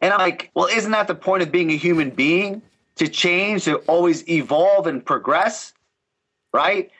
And 0.00 0.12
I'm 0.12 0.18
like, 0.18 0.50
well, 0.54 0.66
isn't 0.66 0.90
that 0.90 1.06
the 1.06 1.14
point 1.14 1.42
of 1.42 1.52
being 1.52 1.70
a 1.70 1.76
human 1.76 2.10
being? 2.10 2.62
To 2.96 3.08
change, 3.08 3.64
to 3.64 3.76
always 3.88 4.28
evolve 4.28 4.86
and 4.86 5.04
progress, 5.04 5.72
right? 6.52 6.90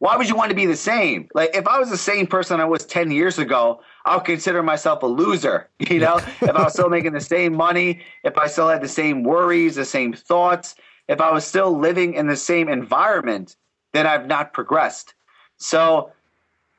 Why 0.00 0.16
would 0.16 0.30
you 0.30 0.34
want 0.34 0.48
to 0.48 0.56
be 0.56 0.64
the 0.64 0.76
same? 0.76 1.28
Like, 1.34 1.54
if 1.54 1.68
I 1.68 1.78
was 1.78 1.90
the 1.90 1.96
same 1.98 2.26
person 2.26 2.58
I 2.58 2.64
was 2.64 2.86
10 2.86 3.10
years 3.10 3.38
ago, 3.38 3.82
I'll 4.06 4.20
consider 4.20 4.62
myself 4.62 5.02
a 5.02 5.06
loser. 5.06 5.68
You 5.90 6.00
know, 6.00 6.16
if 6.40 6.50
I 6.50 6.64
was 6.64 6.72
still 6.72 6.88
making 6.88 7.12
the 7.12 7.20
same 7.20 7.54
money, 7.54 8.00
if 8.24 8.38
I 8.38 8.46
still 8.46 8.68
had 8.68 8.80
the 8.80 8.88
same 8.88 9.22
worries, 9.24 9.74
the 9.74 9.84
same 9.84 10.14
thoughts, 10.14 10.74
if 11.08 11.20
I 11.20 11.30
was 11.30 11.44
still 11.46 11.76
living 11.76 12.14
in 12.14 12.28
the 12.28 12.36
same 12.36 12.68
environment, 12.68 13.56
then 13.92 14.06
I've 14.06 14.26
not 14.26 14.54
progressed. 14.54 15.12
So, 15.58 16.12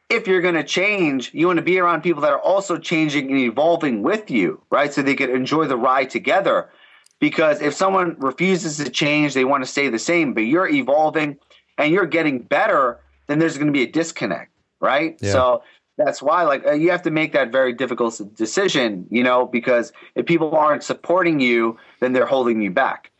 if 0.10 0.28
you're 0.28 0.42
going 0.42 0.56
to 0.56 0.64
change, 0.64 1.32
you 1.34 1.48
want 1.48 1.58
to 1.58 1.64
be 1.64 1.80
around 1.80 2.02
people 2.02 2.22
that 2.24 2.34
are 2.34 2.40
also 2.40 2.78
changing 2.78 3.30
and 3.30 3.40
evolving 3.40 4.02
with 4.02 4.32
you, 4.32 4.62
right? 4.72 4.92
So 4.92 5.02
they 5.02 5.16
can 5.16 5.30
enjoy 5.30 5.68
the 5.68 5.78
ride 5.78 6.10
together. 6.10 6.70
Because 7.20 7.62
if 7.62 7.74
someone 7.76 8.16
refuses 8.18 8.78
to 8.78 8.90
change, 8.90 9.36
they 9.36 9.46
want 9.46 9.64
to 9.64 9.70
stay 9.70 9.90
the 9.90 10.00
same, 10.00 10.34
but 10.34 10.42
you're 10.42 10.68
evolving 10.68 11.38
and 11.78 11.94
you're 11.94 12.08
getting 12.08 12.40
better, 12.40 13.00
then 13.32 13.40
there's 13.40 13.58
going 13.58 13.68
to 13.68 13.74
be 13.74 13.84
a 13.84 13.92
disconnect, 13.92 14.52
right? 14.82 15.18
Yeah. 15.22 15.32
So 15.32 15.64
that's 15.98 16.22
why 16.22 16.44
like 16.44 16.66
uh, 16.66 16.72
you 16.72 16.92
have 16.92 17.02
to 17.04 17.12
make 17.12 17.34
that 17.34 17.52
very 17.52 17.74
difficult 17.74 18.20
decision 18.36 19.06
you 19.10 19.24
know 19.24 19.46
because 19.46 19.92
if 20.16 20.26
people 20.26 20.56
aren't 20.56 20.84
supporting 20.84 21.40
you 21.40 21.78
then 22.00 22.14
they're 22.14 22.26
holding 22.26 22.62
you 22.62 22.72
back 22.72 23.12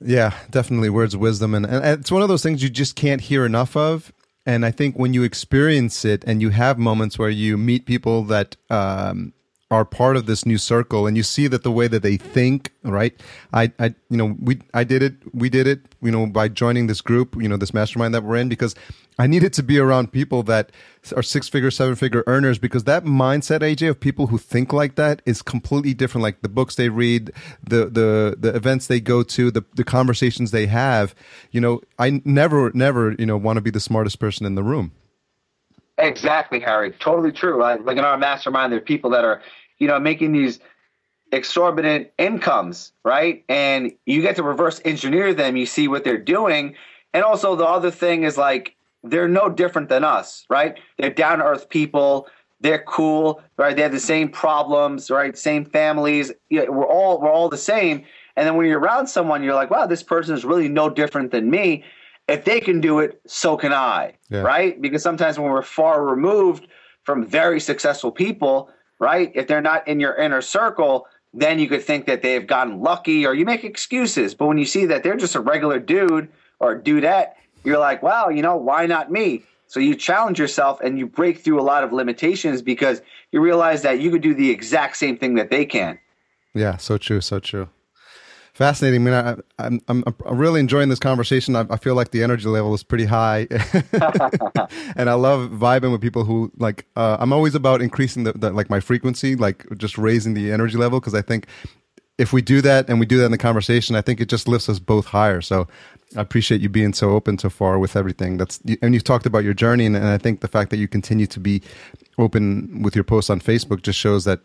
yeah 0.00 0.34
definitely 0.50 0.88
words 0.88 1.14
of 1.14 1.20
wisdom 1.20 1.54
and, 1.54 1.66
and 1.66 2.00
it's 2.00 2.12
one 2.12 2.22
of 2.22 2.28
those 2.28 2.42
things 2.42 2.62
you 2.62 2.68
just 2.68 2.94
can't 2.94 3.22
hear 3.22 3.44
enough 3.44 3.76
of 3.76 4.12
and 4.46 4.64
i 4.64 4.70
think 4.70 4.96
when 4.98 5.12
you 5.12 5.22
experience 5.22 6.04
it 6.04 6.24
and 6.26 6.40
you 6.40 6.50
have 6.50 6.78
moments 6.78 7.18
where 7.18 7.30
you 7.30 7.58
meet 7.58 7.84
people 7.84 8.22
that 8.22 8.56
um, 8.70 9.32
are 9.70 9.84
part 9.84 10.16
of 10.16 10.26
this 10.26 10.46
new 10.46 10.56
circle 10.56 11.06
and 11.06 11.16
you 11.16 11.22
see 11.22 11.46
that 11.46 11.62
the 11.62 11.70
way 11.70 11.86
that 11.88 12.02
they 12.02 12.16
think 12.16 12.72
right? 12.84 13.14
I 13.52 13.72
i 13.78 13.94
you 14.08 14.16
know 14.16 14.36
we 14.40 14.60
i 14.72 14.84
did 14.84 15.02
it 15.02 15.14
we 15.34 15.48
did 15.50 15.66
it 15.66 15.80
you 16.00 16.10
know 16.10 16.26
by 16.26 16.48
joining 16.48 16.86
this 16.86 17.00
group 17.00 17.36
you 17.40 17.48
know 17.48 17.56
this 17.56 17.74
mastermind 17.74 18.14
that 18.14 18.24
we're 18.24 18.36
in 18.36 18.48
because 18.48 18.74
i 19.18 19.26
needed 19.26 19.52
to 19.54 19.62
be 19.62 19.78
around 19.78 20.12
people 20.12 20.42
that 20.44 20.72
are 21.16 21.22
six 21.22 21.48
figure 21.48 21.70
seven 21.70 21.94
figure 21.94 22.24
earners 22.26 22.58
because 22.58 22.84
that 22.84 23.04
mindset 23.04 23.60
aj 23.60 23.88
of 23.88 24.00
people 24.00 24.28
who 24.28 24.38
think 24.38 24.72
like 24.72 24.94
that 24.94 25.22
is 25.26 25.42
completely 25.42 25.94
different. 25.94 26.22
Like 26.22 26.42
the 26.42 26.48
books 26.48 26.74
they 26.76 26.88
read 26.88 27.32
the 27.62 27.86
the 27.86 28.36
the 28.38 28.54
events 28.54 28.86
they 28.86 29.00
go 29.00 29.22
to 29.22 29.50
the 29.50 29.64
the 29.74 29.84
conversations 29.84 30.50
they 30.50 30.66
have 30.66 31.14
you 31.50 31.60
know 31.60 31.80
i 31.98 32.20
never 32.24 32.70
never 32.74 33.14
you 33.18 33.26
know 33.26 33.36
want 33.36 33.56
to 33.56 33.60
be 33.60 33.70
the 33.70 33.80
smartest 33.80 34.18
person 34.18 34.46
in 34.46 34.54
the 34.54 34.62
room 34.62 34.92
Exactly, 35.98 36.60
Harry. 36.60 36.92
Totally 36.92 37.32
true. 37.32 37.60
Like, 37.60 37.84
like 37.84 37.96
in 37.96 38.04
our 38.04 38.16
mastermind, 38.16 38.72
there 38.72 38.78
are 38.78 38.82
people 38.82 39.10
that 39.10 39.24
are, 39.24 39.42
you 39.78 39.88
know, 39.88 39.98
making 39.98 40.32
these 40.32 40.60
exorbitant 41.32 42.08
incomes, 42.18 42.92
right? 43.04 43.44
And 43.48 43.92
you 44.06 44.22
get 44.22 44.36
to 44.36 44.42
reverse 44.42 44.80
engineer 44.84 45.34
them. 45.34 45.56
You 45.56 45.66
see 45.66 45.88
what 45.88 46.04
they're 46.04 46.16
doing. 46.16 46.76
And 47.12 47.24
also, 47.24 47.56
the 47.56 47.66
other 47.66 47.90
thing 47.90 48.22
is 48.22 48.38
like, 48.38 48.76
they're 49.02 49.28
no 49.28 49.48
different 49.48 49.88
than 49.88 50.04
us, 50.04 50.44
right? 50.48 50.78
They're 50.98 51.10
down 51.10 51.38
to 51.38 51.44
earth 51.44 51.68
people. 51.68 52.28
They're 52.60 52.82
cool, 52.86 53.40
right? 53.56 53.74
They 53.76 53.82
have 53.82 53.92
the 53.92 54.00
same 54.00 54.28
problems, 54.28 55.10
right? 55.10 55.36
Same 55.36 55.64
families. 55.64 56.32
Yeah, 56.50 56.68
we're 56.68 56.86
all 56.86 57.20
we're 57.20 57.30
all 57.30 57.48
the 57.48 57.56
same. 57.56 58.04
And 58.36 58.46
then 58.46 58.56
when 58.56 58.66
you're 58.66 58.80
around 58.80 59.06
someone, 59.08 59.42
you're 59.42 59.54
like, 59.54 59.70
wow, 59.70 59.86
this 59.86 60.02
person 60.02 60.34
is 60.34 60.44
really 60.44 60.68
no 60.68 60.90
different 60.90 61.30
than 61.30 61.50
me 61.50 61.84
if 62.28 62.44
they 62.44 62.60
can 62.60 62.80
do 62.80 63.00
it, 63.00 63.20
so 63.26 63.56
can 63.56 63.72
I, 63.72 64.14
yeah. 64.28 64.40
right? 64.40 64.80
Because 64.80 65.02
sometimes 65.02 65.38
when 65.38 65.50
we're 65.50 65.62
far 65.62 66.04
removed 66.04 66.68
from 67.04 67.26
very 67.26 67.58
successful 67.58 68.12
people, 68.12 68.70
right? 68.98 69.32
If 69.34 69.46
they're 69.46 69.62
not 69.62 69.88
in 69.88 69.98
your 69.98 70.14
inner 70.14 70.42
circle, 70.42 71.06
then 71.32 71.58
you 71.58 71.68
could 71.68 71.82
think 71.82 72.06
that 72.06 72.22
they've 72.22 72.46
gotten 72.46 72.80
lucky 72.80 73.26
or 73.26 73.34
you 73.34 73.44
make 73.44 73.64
excuses. 73.64 74.34
But 74.34 74.46
when 74.46 74.58
you 74.58 74.66
see 74.66 74.84
that 74.86 75.02
they're 75.02 75.16
just 75.16 75.34
a 75.34 75.40
regular 75.40 75.78
dude 75.78 76.28
or 76.58 76.78
dudette, 76.78 77.32
you're 77.64 77.78
like, 77.78 78.02
wow, 78.02 78.28
you 78.28 78.42
know, 78.42 78.56
why 78.56 78.86
not 78.86 79.10
me? 79.10 79.42
So 79.66 79.80
you 79.80 79.94
challenge 79.94 80.38
yourself 80.38 80.80
and 80.80 80.98
you 80.98 81.06
break 81.06 81.40
through 81.40 81.60
a 81.60 81.62
lot 81.62 81.84
of 81.84 81.92
limitations 81.92 82.62
because 82.62 83.02
you 83.32 83.40
realize 83.40 83.82
that 83.82 84.00
you 84.00 84.10
could 84.10 84.22
do 84.22 84.34
the 84.34 84.50
exact 84.50 84.96
same 84.96 85.16
thing 85.16 85.34
that 85.34 85.50
they 85.50 85.66
can. 85.66 85.98
Yeah, 86.54 86.78
so 86.78 86.98
true, 86.98 87.20
so 87.20 87.38
true. 87.38 87.68
Fascinating. 88.58 89.06
I 89.06 89.10
mean, 89.10 89.14
I, 89.60 89.66
am 89.66 89.80
I'm, 89.86 90.02
I'm 90.26 90.36
really 90.36 90.58
enjoying 90.58 90.88
this 90.88 90.98
conversation. 90.98 91.54
I, 91.54 91.64
I, 91.70 91.76
feel 91.76 91.94
like 91.94 92.10
the 92.10 92.24
energy 92.24 92.48
level 92.48 92.74
is 92.74 92.82
pretty 92.82 93.04
high, 93.04 93.46
and 94.96 95.08
I 95.08 95.12
love 95.12 95.50
vibing 95.50 95.92
with 95.92 96.00
people 96.00 96.24
who 96.24 96.50
like. 96.56 96.84
Uh, 96.96 97.18
I'm 97.20 97.32
always 97.32 97.54
about 97.54 97.80
increasing 97.80 98.24
the, 98.24 98.32
the 98.32 98.50
like 98.50 98.68
my 98.68 98.80
frequency, 98.80 99.36
like 99.36 99.64
just 99.76 99.96
raising 99.96 100.34
the 100.34 100.50
energy 100.50 100.76
level, 100.76 100.98
because 100.98 101.14
I 101.14 101.22
think 101.22 101.46
if 102.18 102.32
we 102.32 102.42
do 102.42 102.60
that 102.62 102.88
and 102.88 102.98
we 102.98 103.06
do 103.06 103.18
that 103.18 103.26
in 103.26 103.30
the 103.30 103.38
conversation, 103.38 103.94
I 103.94 104.00
think 104.00 104.20
it 104.20 104.28
just 104.28 104.48
lifts 104.48 104.68
us 104.68 104.80
both 104.80 105.06
higher. 105.06 105.40
So 105.40 105.68
I 106.16 106.20
appreciate 106.20 106.60
you 106.60 106.68
being 106.68 106.94
so 106.94 107.10
open 107.10 107.38
so 107.38 107.50
far 107.50 107.78
with 107.78 107.94
everything. 107.94 108.38
That's 108.38 108.60
and 108.82 108.92
you've 108.92 109.04
talked 109.04 109.24
about 109.24 109.44
your 109.44 109.54
journey, 109.54 109.86
and, 109.86 109.94
and 109.94 110.06
I 110.06 110.18
think 110.18 110.40
the 110.40 110.48
fact 110.48 110.70
that 110.70 110.78
you 110.78 110.88
continue 110.88 111.28
to 111.28 111.38
be 111.38 111.62
open 112.18 112.82
with 112.82 112.96
your 112.96 113.04
posts 113.04 113.30
on 113.30 113.38
Facebook 113.38 113.82
just 113.82 114.00
shows 114.00 114.24
that 114.24 114.40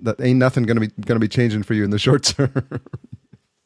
that 0.00 0.18
ain't 0.22 0.38
nothing 0.38 0.64
gonna 0.64 0.80
be 0.80 0.88
gonna 1.02 1.20
be 1.20 1.28
changing 1.28 1.64
for 1.64 1.74
you 1.74 1.84
in 1.84 1.90
the 1.90 1.98
short 2.06 2.22
term. 2.22 2.80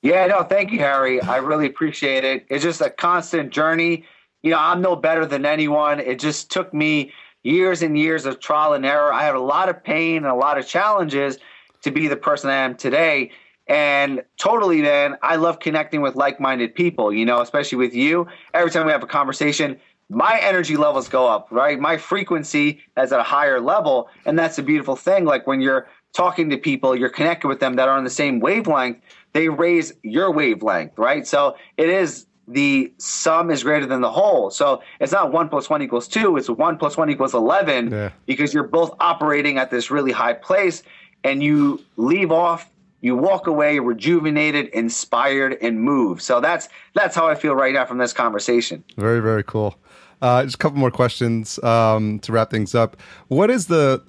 Yeah, 0.02 0.26
no, 0.26 0.42
thank 0.42 0.70
you, 0.72 0.78
Harry. 0.78 1.20
I 1.20 1.38
really 1.38 1.66
appreciate 1.66 2.24
it. 2.24 2.46
It's 2.48 2.62
just 2.62 2.80
a 2.80 2.90
constant 2.90 3.50
journey. 3.50 4.04
You 4.42 4.50
know, 4.50 4.58
I'm 4.58 4.80
no 4.80 4.94
better 4.94 5.26
than 5.26 5.44
anyone. 5.44 5.98
It 6.00 6.20
just 6.20 6.50
took 6.50 6.72
me 6.72 7.12
years 7.42 7.82
and 7.82 7.98
years 7.98 8.26
of 8.26 8.38
trial 8.40 8.74
and 8.74 8.84
error. 8.84 9.12
I 9.12 9.24
had 9.24 9.34
a 9.34 9.40
lot 9.40 9.68
of 9.68 9.82
pain 9.82 10.18
and 10.18 10.26
a 10.26 10.34
lot 10.34 10.58
of 10.58 10.66
challenges 10.66 11.38
to 11.82 11.90
be 11.90 12.08
the 12.08 12.16
person 12.16 12.50
I 12.50 12.56
am 12.56 12.76
today. 12.76 13.30
And 13.68 14.22
totally, 14.36 14.82
man, 14.82 15.16
I 15.22 15.36
love 15.36 15.58
connecting 15.58 16.00
with 16.00 16.14
like 16.14 16.38
minded 16.38 16.74
people, 16.74 17.12
you 17.12 17.24
know, 17.24 17.40
especially 17.40 17.78
with 17.78 17.94
you. 17.94 18.28
Every 18.54 18.70
time 18.70 18.86
we 18.86 18.92
have 18.92 19.02
a 19.02 19.08
conversation, 19.08 19.78
my 20.08 20.38
energy 20.40 20.76
levels 20.76 21.08
go 21.08 21.26
up, 21.26 21.48
right? 21.50 21.80
My 21.80 21.96
frequency 21.96 22.80
is 22.96 23.12
at 23.12 23.18
a 23.18 23.24
higher 23.24 23.60
level. 23.60 24.08
And 24.24 24.38
that's 24.38 24.58
a 24.58 24.62
beautiful 24.62 24.94
thing. 24.94 25.24
Like 25.24 25.48
when 25.48 25.60
you're 25.60 25.88
talking 26.12 26.48
to 26.50 26.58
people, 26.58 26.94
you're 26.94 27.08
connected 27.08 27.48
with 27.48 27.58
them 27.58 27.74
that 27.74 27.88
are 27.88 27.96
on 27.96 28.04
the 28.04 28.10
same 28.10 28.38
wavelength 28.38 28.98
they 29.36 29.50
raise 29.50 29.92
your 30.02 30.32
wavelength, 30.32 30.96
right? 30.96 31.26
So 31.26 31.56
it 31.76 31.90
is 31.90 32.26
the 32.48 32.90
sum 32.96 33.50
is 33.50 33.62
greater 33.62 33.84
than 33.84 34.00
the 34.00 34.10
whole. 34.10 34.50
So 34.50 34.82
it's 34.98 35.12
not 35.12 35.30
one 35.30 35.50
plus 35.50 35.68
one 35.68 35.82
equals 35.82 36.08
two, 36.08 36.38
it's 36.38 36.48
one 36.48 36.78
plus 36.78 36.96
one 36.96 37.10
equals 37.10 37.34
11 37.34 37.90
yeah. 37.90 38.10
because 38.24 38.54
you're 38.54 38.66
both 38.66 38.94
operating 38.98 39.58
at 39.58 39.70
this 39.70 39.90
really 39.90 40.12
high 40.12 40.32
place 40.32 40.82
and 41.22 41.42
you 41.42 41.84
leave 41.96 42.32
off 42.32 42.70
you 43.02 43.14
walk 43.14 43.46
away 43.46 43.78
rejuvenated 43.78 44.68
inspired 44.68 45.58
and 45.60 45.80
moved 45.80 46.22
so 46.22 46.40
that's 46.40 46.68
that's 46.94 47.14
how 47.14 47.26
i 47.28 47.34
feel 47.34 47.54
right 47.54 47.74
now 47.74 47.84
from 47.84 47.98
this 47.98 48.12
conversation 48.12 48.82
very 48.96 49.20
very 49.20 49.44
cool 49.44 49.76
uh, 50.22 50.42
just 50.42 50.54
a 50.54 50.58
couple 50.58 50.78
more 50.78 50.90
questions 50.90 51.62
um, 51.62 52.18
to 52.20 52.32
wrap 52.32 52.50
things 52.50 52.74
up 52.74 52.96
what 53.28 53.50
is 53.50 53.66
the 53.66 54.02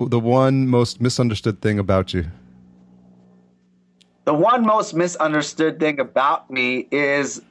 the 0.00 0.18
one 0.18 0.66
most 0.68 1.00
misunderstood 1.00 1.60
thing 1.60 1.78
about 1.78 2.14
you 2.14 2.24
the 4.30 4.34
one 4.34 4.64
most 4.64 4.94
misunderstood 4.94 5.80
thing 5.80 5.98
about 5.98 6.48
me 6.48 6.86
is 6.92 7.42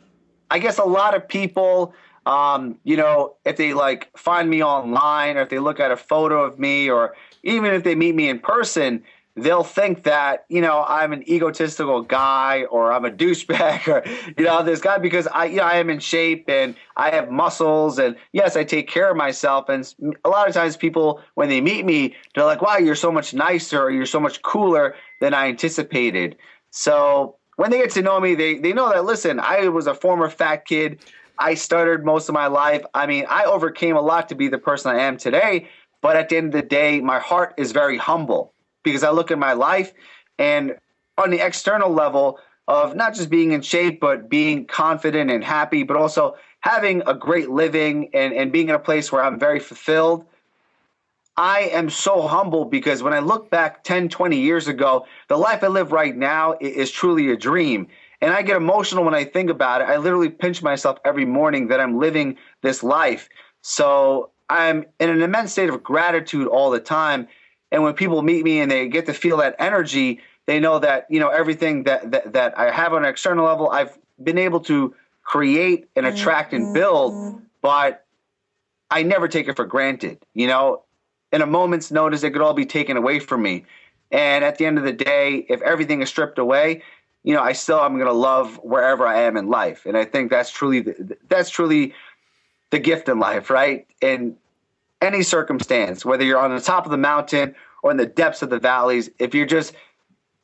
I 0.50 0.60
guess 0.60 0.78
a 0.78 0.86
lot 0.86 1.14
of 1.14 1.28
people, 1.28 1.94
um, 2.26 2.80
you 2.86 2.96
know, 2.96 3.36
if 3.44 3.58
they 3.58 3.74
like 3.74 4.10
find 4.18 4.50
me 4.50 4.64
online 4.64 5.36
or 5.36 5.42
if 5.42 5.50
they 5.50 5.60
look 5.60 5.82
at 5.82 5.92
a 5.92 5.98
photo 5.98 6.42
of 6.42 6.58
me 6.58 6.90
or 6.90 7.16
even 7.44 7.74
if 7.74 7.84
they 7.84 7.96
meet 7.96 8.16
me 8.16 8.30
in 8.30 8.40
person, 8.40 9.04
they'll 9.36 9.64
think 9.64 10.04
that 10.04 10.46
you 10.48 10.62
know 10.62 10.86
I'm 10.88 11.12
an 11.12 11.30
egotistical 11.30 12.02
guy 12.02 12.64
or 12.72 12.94
I'm 12.94 13.04
a 13.04 13.12
douchebag 13.22 13.88
or 13.88 14.04
you 14.38 14.46
know 14.46 14.64
this 14.64 14.80
guy 14.80 15.00
because 15.00 15.28
I 15.28 15.46
you 15.46 15.58
know 15.58 15.64
I 15.64 15.80
am 15.80 15.90
in 15.90 16.00
shape 16.00 16.50
and 16.50 16.76
I 16.96 17.10
have 17.10 17.30
muscles 17.30 18.00
and 18.00 18.16
yes 18.32 18.56
I 18.56 18.64
take 18.64 18.88
care 18.88 19.12
of 19.12 19.18
myself. 19.18 19.68
And 19.68 19.86
a 20.24 20.30
lot 20.30 20.48
of 20.48 20.54
times 20.54 20.78
people 20.78 21.22
when 21.36 21.50
they 21.50 21.60
meet 21.60 21.86
me 21.86 22.16
they're 22.36 22.46
like 22.46 22.62
wow 22.62 22.78
you're 22.78 22.96
so 22.96 23.12
much 23.12 23.34
nicer 23.34 23.82
or 23.82 23.92
you're 23.92 24.06
so 24.06 24.20
much 24.20 24.42
cooler 24.42 24.96
than 25.20 25.34
I 25.34 25.50
anticipated 25.50 26.38
so 26.72 27.38
when 27.56 27.72
they 27.72 27.78
get 27.78 27.92
to 27.92 28.02
know 28.02 28.20
me 28.20 28.36
they 28.36 28.58
they 28.58 28.74
know 28.74 28.90
that 28.90 29.06
listen 29.06 29.40
I 29.40 29.68
was 29.70 29.88
a 29.88 29.94
former 29.94 30.30
fat 30.30 30.66
kid 30.66 31.00
I 31.38 31.54
stuttered 31.54 32.06
most 32.06 32.30
of 32.30 32.34
my 32.34 32.48
life 32.48 32.86
I 32.94 33.06
mean 33.06 33.26
I 33.30 33.46
overcame 33.46 33.96
a 33.96 34.02
lot 34.02 34.30
to 34.30 34.36
be 34.36 34.48
the 34.48 34.58
person 34.58 34.92
I 34.92 35.02
am 35.02 35.18
today 35.18 35.70
but 36.02 36.16
at 36.16 36.30
the 36.30 36.38
end 36.38 36.48
of 36.48 36.62
the 36.62 36.68
day 36.68 37.02
my 37.02 37.20
heart 37.20 37.54
is 37.58 37.72
very 37.72 37.98
humble 37.98 38.54
because 38.84 39.04
I 39.04 39.12
look 39.12 39.32
at 39.32 39.40
my 39.40 39.54
life 39.54 39.94
and 40.38 40.76
on 41.18 41.30
the 41.30 41.46
external 41.46 41.92
level 41.92 42.40
of 42.70 42.96
not 42.96 43.16
just 43.16 43.30
being 43.30 43.52
in 43.52 43.62
shape, 43.62 44.00
but 44.00 44.30
being 44.30 44.66
confident 44.66 45.32
and 45.32 45.44
happy, 45.44 45.84
but 45.84 45.98
also 45.98 46.36
having 46.62 47.02
a 47.08 47.14
great 47.16 47.50
living 47.50 48.10
and, 48.14 48.32
and 48.32 48.52
being 48.52 48.70
in 48.70 48.76
a 48.76 48.80
place 48.80 49.12
where 49.12 49.24
I'm 49.24 49.40
very 49.40 49.60
fulfilled. 49.60 50.26
I 51.40 51.70
am 51.72 51.90
so 51.90 52.28
humble 52.28 52.66
because 52.66 53.02
when 53.02 53.14
I 53.14 53.20
look 53.20 53.50
back 53.50 53.86
10, 53.86 54.10
20 54.10 54.38
years 54.38 54.68
ago, 54.68 55.06
the 55.30 55.38
life 55.38 55.64
I 55.64 55.68
live 55.68 55.94
right 55.94 56.14
now 56.14 56.56
is 56.60 56.92
truly 56.92 57.32
a 57.32 57.38
dream. 57.38 57.88
And 58.20 58.34
I 58.34 58.42
get 58.42 58.58
emotional 58.58 59.06
when 59.06 59.16
I 59.16 59.24
think 59.24 59.50
about 59.50 59.80
it. 59.80 59.86
I 59.86 59.96
literally 59.96 60.28
pinch 60.28 60.62
myself 60.62 60.98
every 61.06 61.24
morning 61.24 61.70
that 61.70 61.80
I'm 61.80 61.98
living 61.98 62.36
this 62.62 62.84
life. 62.84 63.30
So 63.62 64.32
I'm 64.50 64.84
in 65.00 65.10
an 65.10 65.22
immense 65.22 65.54
state 65.54 65.70
of 65.70 65.82
gratitude 65.82 66.46
all 66.46 66.72
the 66.72 66.80
time. 66.82 67.26
And 67.72 67.84
when 67.84 67.94
people 67.94 68.22
meet 68.22 68.44
me 68.44 68.60
and 68.60 68.70
they 68.70 68.90
get 68.90 69.06
to 69.06 69.14
feel 69.14 69.38
that 69.38 69.56
energy, 69.60 70.20
they 70.46 70.60
know 70.60 70.80
that 70.80 71.06
you 71.10 71.22
know 71.22 71.30
everything 71.30 71.84
that 71.84 72.12
that, 72.12 72.34
that 72.34 72.58
I 72.58 72.70
have 72.72 72.92
on 72.92 73.06
an 73.06 73.10
external 73.10 73.46
level, 73.46 73.70
I've 73.70 73.98
been 74.22 74.40
able 74.40 74.60
to 74.62 74.94
create 75.24 75.88
and 75.96 76.06
attract 76.06 76.54
and 76.54 76.74
build, 76.74 77.14
mm-hmm. 77.14 77.38
but 77.62 78.06
I 78.92 79.04
never 79.04 79.30
take 79.30 79.48
it 79.48 79.56
for 79.56 79.66
granted. 79.66 80.18
You 80.34 80.48
know, 80.48 80.84
in 81.32 81.42
a 81.42 81.46
moment's 81.46 81.92
notice, 81.92 82.24
it 82.24 82.32
could 82.32 82.42
all 82.42 82.54
be 82.54 82.66
taken 82.66 82.98
away 82.98 83.20
from 83.20 83.42
me. 83.42 83.66
And 84.12 84.44
at 84.44 84.58
the 84.58 84.66
end 84.66 84.78
of 84.78 84.84
the 84.84 84.94
day, 84.94 85.46
if 85.50 85.62
everything 85.62 86.02
is 86.02 86.10
stripped 86.10 86.40
away, 86.40 86.82
you 87.24 87.34
know, 87.34 87.42
I 87.42 87.54
still 87.54 87.80
I'm 87.80 87.96
going 87.96 88.08
to 88.08 88.14
love 88.14 88.56
wherever 88.64 89.06
I 89.06 89.22
am 89.22 89.38
in 89.38 89.50
life. 89.50 89.86
And 89.86 89.98
I 89.98 90.06
think 90.06 90.32
that's 90.32 90.52
truly 90.52 90.82
the, 90.82 91.18
that's 91.28 91.50
truly 91.50 91.94
the 92.72 92.80
gift 92.80 93.10
in 93.10 93.20
life, 93.20 93.50
right? 93.50 93.86
And 94.02 94.36
any 95.02 95.24
circumstance, 95.24 96.04
whether 96.04 96.24
you're 96.24 96.40
on 96.40 96.56
the 96.56 96.62
top 96.62 96.86
of 96.86 96.92
the 96.92 96.98
mountain 96.98 97.56
or 97.84 97.92
in 97.92 97.98
the 97.98 98.06
depths 98.06 98.42
of 98.42 98.50
the 98.50 98.60
valleys, 98.60 99.10
if 99.20 99.36
you're 99.36 99.46
just 99.46 99.74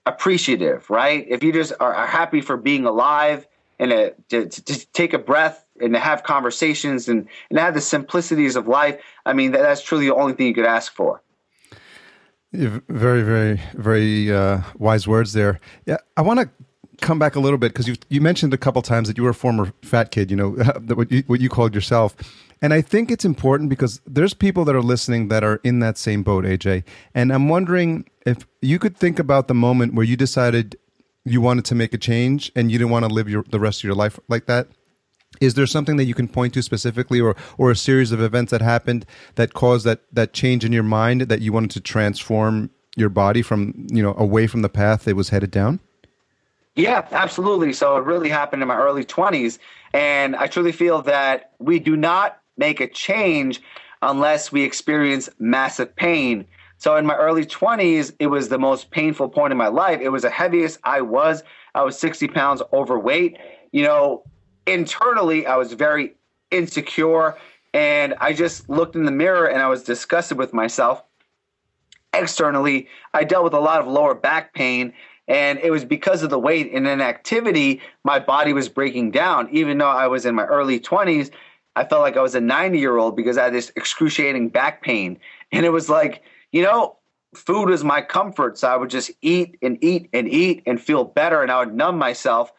appreciative, 0.05 0.89
right? 0.89 1.25
If 1.27 1.43
you 1.43 1.51
just 1.51 1.73
are, 1.79 1.93
are 1.93 2.07
happy 2.07 2.41
for 2.41 2.57
being 2.57 2.86
alive 2.86 3.47
and 3.79 3.91
uh, 3.91 4.09
to, 4.29 4.47
to, 4.47 4.63
to, 4.63 4.88
take 4.93 5.13
a 5.13 5.19
breath 5.19 5.64
and 5.82 5.93
to 5.93 5.99
have 5.99 6.23
conversations 6.23 7.07
and, 7.07 7.28
and 7.49 7.59
have 7.59 7.73
the 7.73 7.82
simplicities 7.82 8.55
of 8.55 8.67
life, 8.67 9.01
I 9.26 9.34
mean, 9.34 9.51
that, 9.51 9.61
that's 9.61 9.82
truly 9.82 10.07
the 10.07 10.15
only 10.15 10.34
thing 10.34 10.47
you 10.47 10.53
could 10.53 10.65
ask 10.65 10.93
for. 10.93 11.21
Very, 12.53 13.21
very, 13.21 13.61
very 13.73 14.32
uh, 14.32 14.61
wise 14.78 15.07
words 15.07 15.34
there. 15.34 15.59
Yeah, 15.86 15.97
I 16.15 16.21
want 16.21 16.39
to 16.39 16.49
come 17.01 17.19
back 17.19 17.36
a 17.36 17.39
little 17.39 17.57
bit 17.57 17.73
because 17.73 17.88
you 17.88 17.95
you 18.07 18.21
mentioned 18.21 18.53
a 18.53 18.57
couple 18.57 18.82
times 18.82 19.09
that 19.09 19.17
you 19.17 19.23
were 19.23 19.32
a 19.32 19.34
former 19.34 19.73
fat 19.82 20.11
kid. 20.11 20.32
You 20.32 20.38
know 20.38 20.49
what 20.93 21.11
you, 21.11 21.23
what 21.28 21.41
you 21.41 21.49
called 21.49 21.76
yourself, 21.76 22.15
and 22.61 22.73
I 22.73 22.82
think 22.82 23.11
it's 23.11 23.26
important 23.26 23.69
because 23.69 24.01
there's 24.07 24.34
people 24.34 24.65
that 24.65 24.76
are 24.76 24.82
listening 24.82 25.28
that 25.28 25.43
are 25.43 25.59
in 25.63 25.80
that 25.80 25.97
same 25.97 26.23
boat, 26.23 26.45
AJ. 26.45 26.84
And 27.13 27.34
I'm 27.34 27.49
wondering 27.49 28.09
if 28.26 28.47
you 28.61 28.80
could 28.80 28.97
think 28.97 29.19
about 29.19 29.47
the 29.47 29.53
moment 29.53 29.93
where 29.93 30.05
you 30.05 30.15
decided 30.15 30.78
you 31.26 31.41
wanted 31.41 31.65
to 31.65 31.76
make 31.76 31.93
a 31.93 31.97
change 31.97 32.51
and 32.55 32.71
you 32.71 32.78
didn't 32.78 32.91
want 32.91 33.05
to 33.05 33.13
live 33.13 33.28
your, 33.28 33.43
the 33.49 33.59
rest 33.59 33.82
of 33.82 33.84
your 33.84 33.95
life 33.95 34.19
like 34.30 34.45
that. 34.45 34.67
Is 35.41 35.53
there 35.55 35.67
something 35.67 35.97
that 35.97 36.05
you 36.05 36.13
can 36.13 36.27
point 36.27 36.53
to 36.53 36.61
specifically 36.61 37.19
or, 37.19 37.36
or 37.57 37.71
a 37.71 37.75
series 37.75 38.11
of 38.11 38.21
events 38.21 38.51
that 38.51 38.61
happened 38.61 39.05
that 39.36 39.53
caused 39.53 39.86
that, 39.86 40.01
that 40.11 40.33
change 40.33 40.65
in 40.65 40.71
your 40.71 40.83
mind 40.83 41.21
that 41.21 41.41
you 41.41 41.53
wanted 41.53 41.71
to 41.71 41.79
transform 41.79 42.69
your 42.95 43.09
body 43.09 43.41
from, 43.41 43.88
you 43.89 44.01
know, 44.01 44.15
away 44.17 44.47
from 44.47 44.61
the 44.61 44.69
path 44.69 45.07
it 45.07 45.15
was 45.15 45.29
headed 45.29 45.51
down? 45.51 45.79
Yeah, 46.75 47.07
absolutely. 47.11 47.73
So 47.73 47.95
it 47.97 48.03
really 48.03 48.29
happened 48.29 48.61
in 48.61 48.67
my 48.67 48.77
early 48.77 49.05
20s. 49.05 49.59
And 49.93 50.36
I 50.36 50.47
truly 50.47 50.71
feel 50.71 51.01
that 51.03 51.51
we 51.59 51.79
do 51.79 51.95
not 51.95 52.39
make 52.57 52.81
a 52.81 52.88
change 52.88 53.61
unless 54.01 54.51
we 54.51 54.63
experience 54.63 55.29
massive 55.39 55.95
pain. 55.95 56.45
So 56.77 56.95
in 56.97 57.05
my 57.05 57.15
early 57.15 57.45
20s, 57.45 58.13
it 58.19 58.27
was 58.27 58.49
the 58.49 58.59
most 58.59 58.91
painful 58.91 59.29
point 59.29 59.51
in 59.51 59.57
my 59.57 59.69
life. 59.69 60.01
It 60.01 60.09
was 60.09 60.23
the 60.23 60.29
heaviest 60.29 60.79
I 60.83 61.01
was. 61.01 61.43
I 61.73 61.83
was 61.83 61.97
60 61.97 62.27
pounds 62.27 62.61
overweight. 62.73 63.38
You 63.71 63.83
know, 63.83 64.23
internally, 64.68 65.45
I 65.45 65.55
was 65.55 65.74
very 65.74 66.16
insecure. 66.51 67.36
And 67.74 68.16
I 68.22 68.32
just 68.32 68.70
looked 68.70 68.95
in 68.95 69.03
the 69.03 69.11
mirror 69.11 69.47
and 69.47 69.61
I 69.61 69.68
was 69.68 69.84
disgusted 69.84 70.38
with 70.38 70.53
myself. 70.53 71.03
Externally, 72.13 72.88
I 73.13 73.26
dealt 73.26 73.43
with 73.43 73.53
a 73.53 73.59
lot 73.59 73.82
of 73.82 73.88
lower 73.88 74.16
back 74.16 74.53
pain. 74.53 74.93
And 75.28 75.59
it 75.59 75.72
was 75.72 75.84
because 75.84 76.24
of 76.24 76.30
the 76.30 76.39
weight 76.39 76.72
and 76.72 76.88
inactivity, 76.88 77.82
my 78.03 78.20
body 78.20 78.53
was 78.53 78.70
breaking 78.70 79.11
down. 79.11 79.49
Even 79.51 79.78
though 79.78 79.89
I 79.89 80.07
was 80.07 80.26
in 80.26 80.36
my 80.36 80.45
early 80.45 80.80
20s, 80.80 81.32
I 81.76 81.84
felt 81.84 82.01
like 82.01 82.16
I 82.16 82.22
was 82.22 82.36
a 82.36 82.39
90 82.39 82.80
year 82.80 82.97
old 82.97 83.16
because 83.16 83.38
I 83.38 83.45
had 83.45 83.53
this 83.53 83.72
excruciating 83.76 84.49
back 84.49 84.82
pain. 84.82 85.20
And 85.51 85.66
it 85.66 85.72
was 85.72 85.89
like, 85.89 86.24
you 86.53 86.63
know, 86.63 86.95
food 87.34 87.70
was 87.70 87.84
my 87.84 88.01
comfort. 88.01 88.57
So 88.57 88.70
I 88.70 88.78
would 88.78 88.89
just 88.89 89.11
eat 89.22 89.57
and 89.61 89.78
eat 89.84 90.09
and 90.13 90.30
eat 90.30 90.63
and 90.66 90.80
feel 90.82 91.03
better 91.03 91.41
and 91.41 91.51
I 91.51 91.59
would 91.59 91.74
numb 91.74 91.97
myself. 91.97 92.53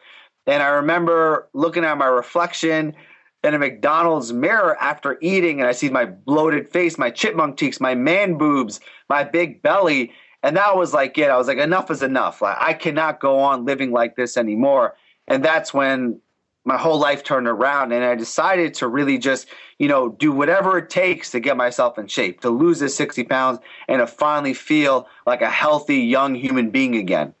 And 0.47 0.63
I 0.63 0.67
remember 0.67 1.49
looking 1.53 1.83
at 1.83 1.97
my 1.97 2.05
reflection 2.05 2.95
in 3.43 3.53
a 3.53 3.59
McDonald's 3.59 4.33
mirror 4.33 4.77
after 4.79 5.17
eating 5.21 5.59
and 5.59 5.67
I 5.67 5.73
see 5.73 5.89
my 5.89 6.05
bloated 6.05 6.69
face, 6.69 6.97
my 6.97 7.11
chipmunk 7.11 7.57
cheeks, 7.57 7.79
my 7.79 7.93
man 7.93 8.37
boobs, 8.37 8.79
my 9.09 9.23
big 9.23 9.61
belly. 9.61 10.11
And 10.43 10.55
that 10.57 10.75
was 10.75 10.93
like 10.93 11.17
it. 11.17 11.29
I 11.29 11.37
was 11.37 11.47
like, 11.47 11.57
enough 11.57 11.91
is 11.91 12.01
enough. 12.01 12.41
Like, 12.41 12.57
I 12.59 12.73
cannot 12.73 13.19
go 13.19 13.39
on 13.39 13.65
living 13.65 13.91
like 13.91 14.15
this 14.15 14.37
anymore. 14.37 14.95
And 15.27 15.43
that's 15.43 15.73
when 15.73 16.19
my 16.63 16.77
whole 16.77 16.99
life 16.99 17.23
turned 17.23 17.47
around 17.47 17.93
and 17.93 18.03
I 18.03 18.15
decided 18.15 18.73
to 18.75 18.87
really 18.87 19.17
just, 19.17 19.47
you 19.79 19.87
know, 19.87 20.09
do 20.09 20.31
whatever 20.31 20.77
it 20.77 20.89
takes 20.89 21.31
to 21.31 21.39
get 21.39 21.55
myself 21.55 21.97
in 21.97 22.07
shape, 22.07 22.41
to 22.41 22.49
lose 22.49 22.79
this 22.79 22.95
60 22.95 23.23
pounds 23.23 23.59
and 23.87 23.99
to 23.99 24.07
finally 24.07 24.53
feel 24.53 25.07
like 25.25 25.41
a 25.41 25.49
healthy 25.49 25.99
young 25.99 26.35
human 26.35 26.69
being 26.69 26.95
again. 26.95 27.33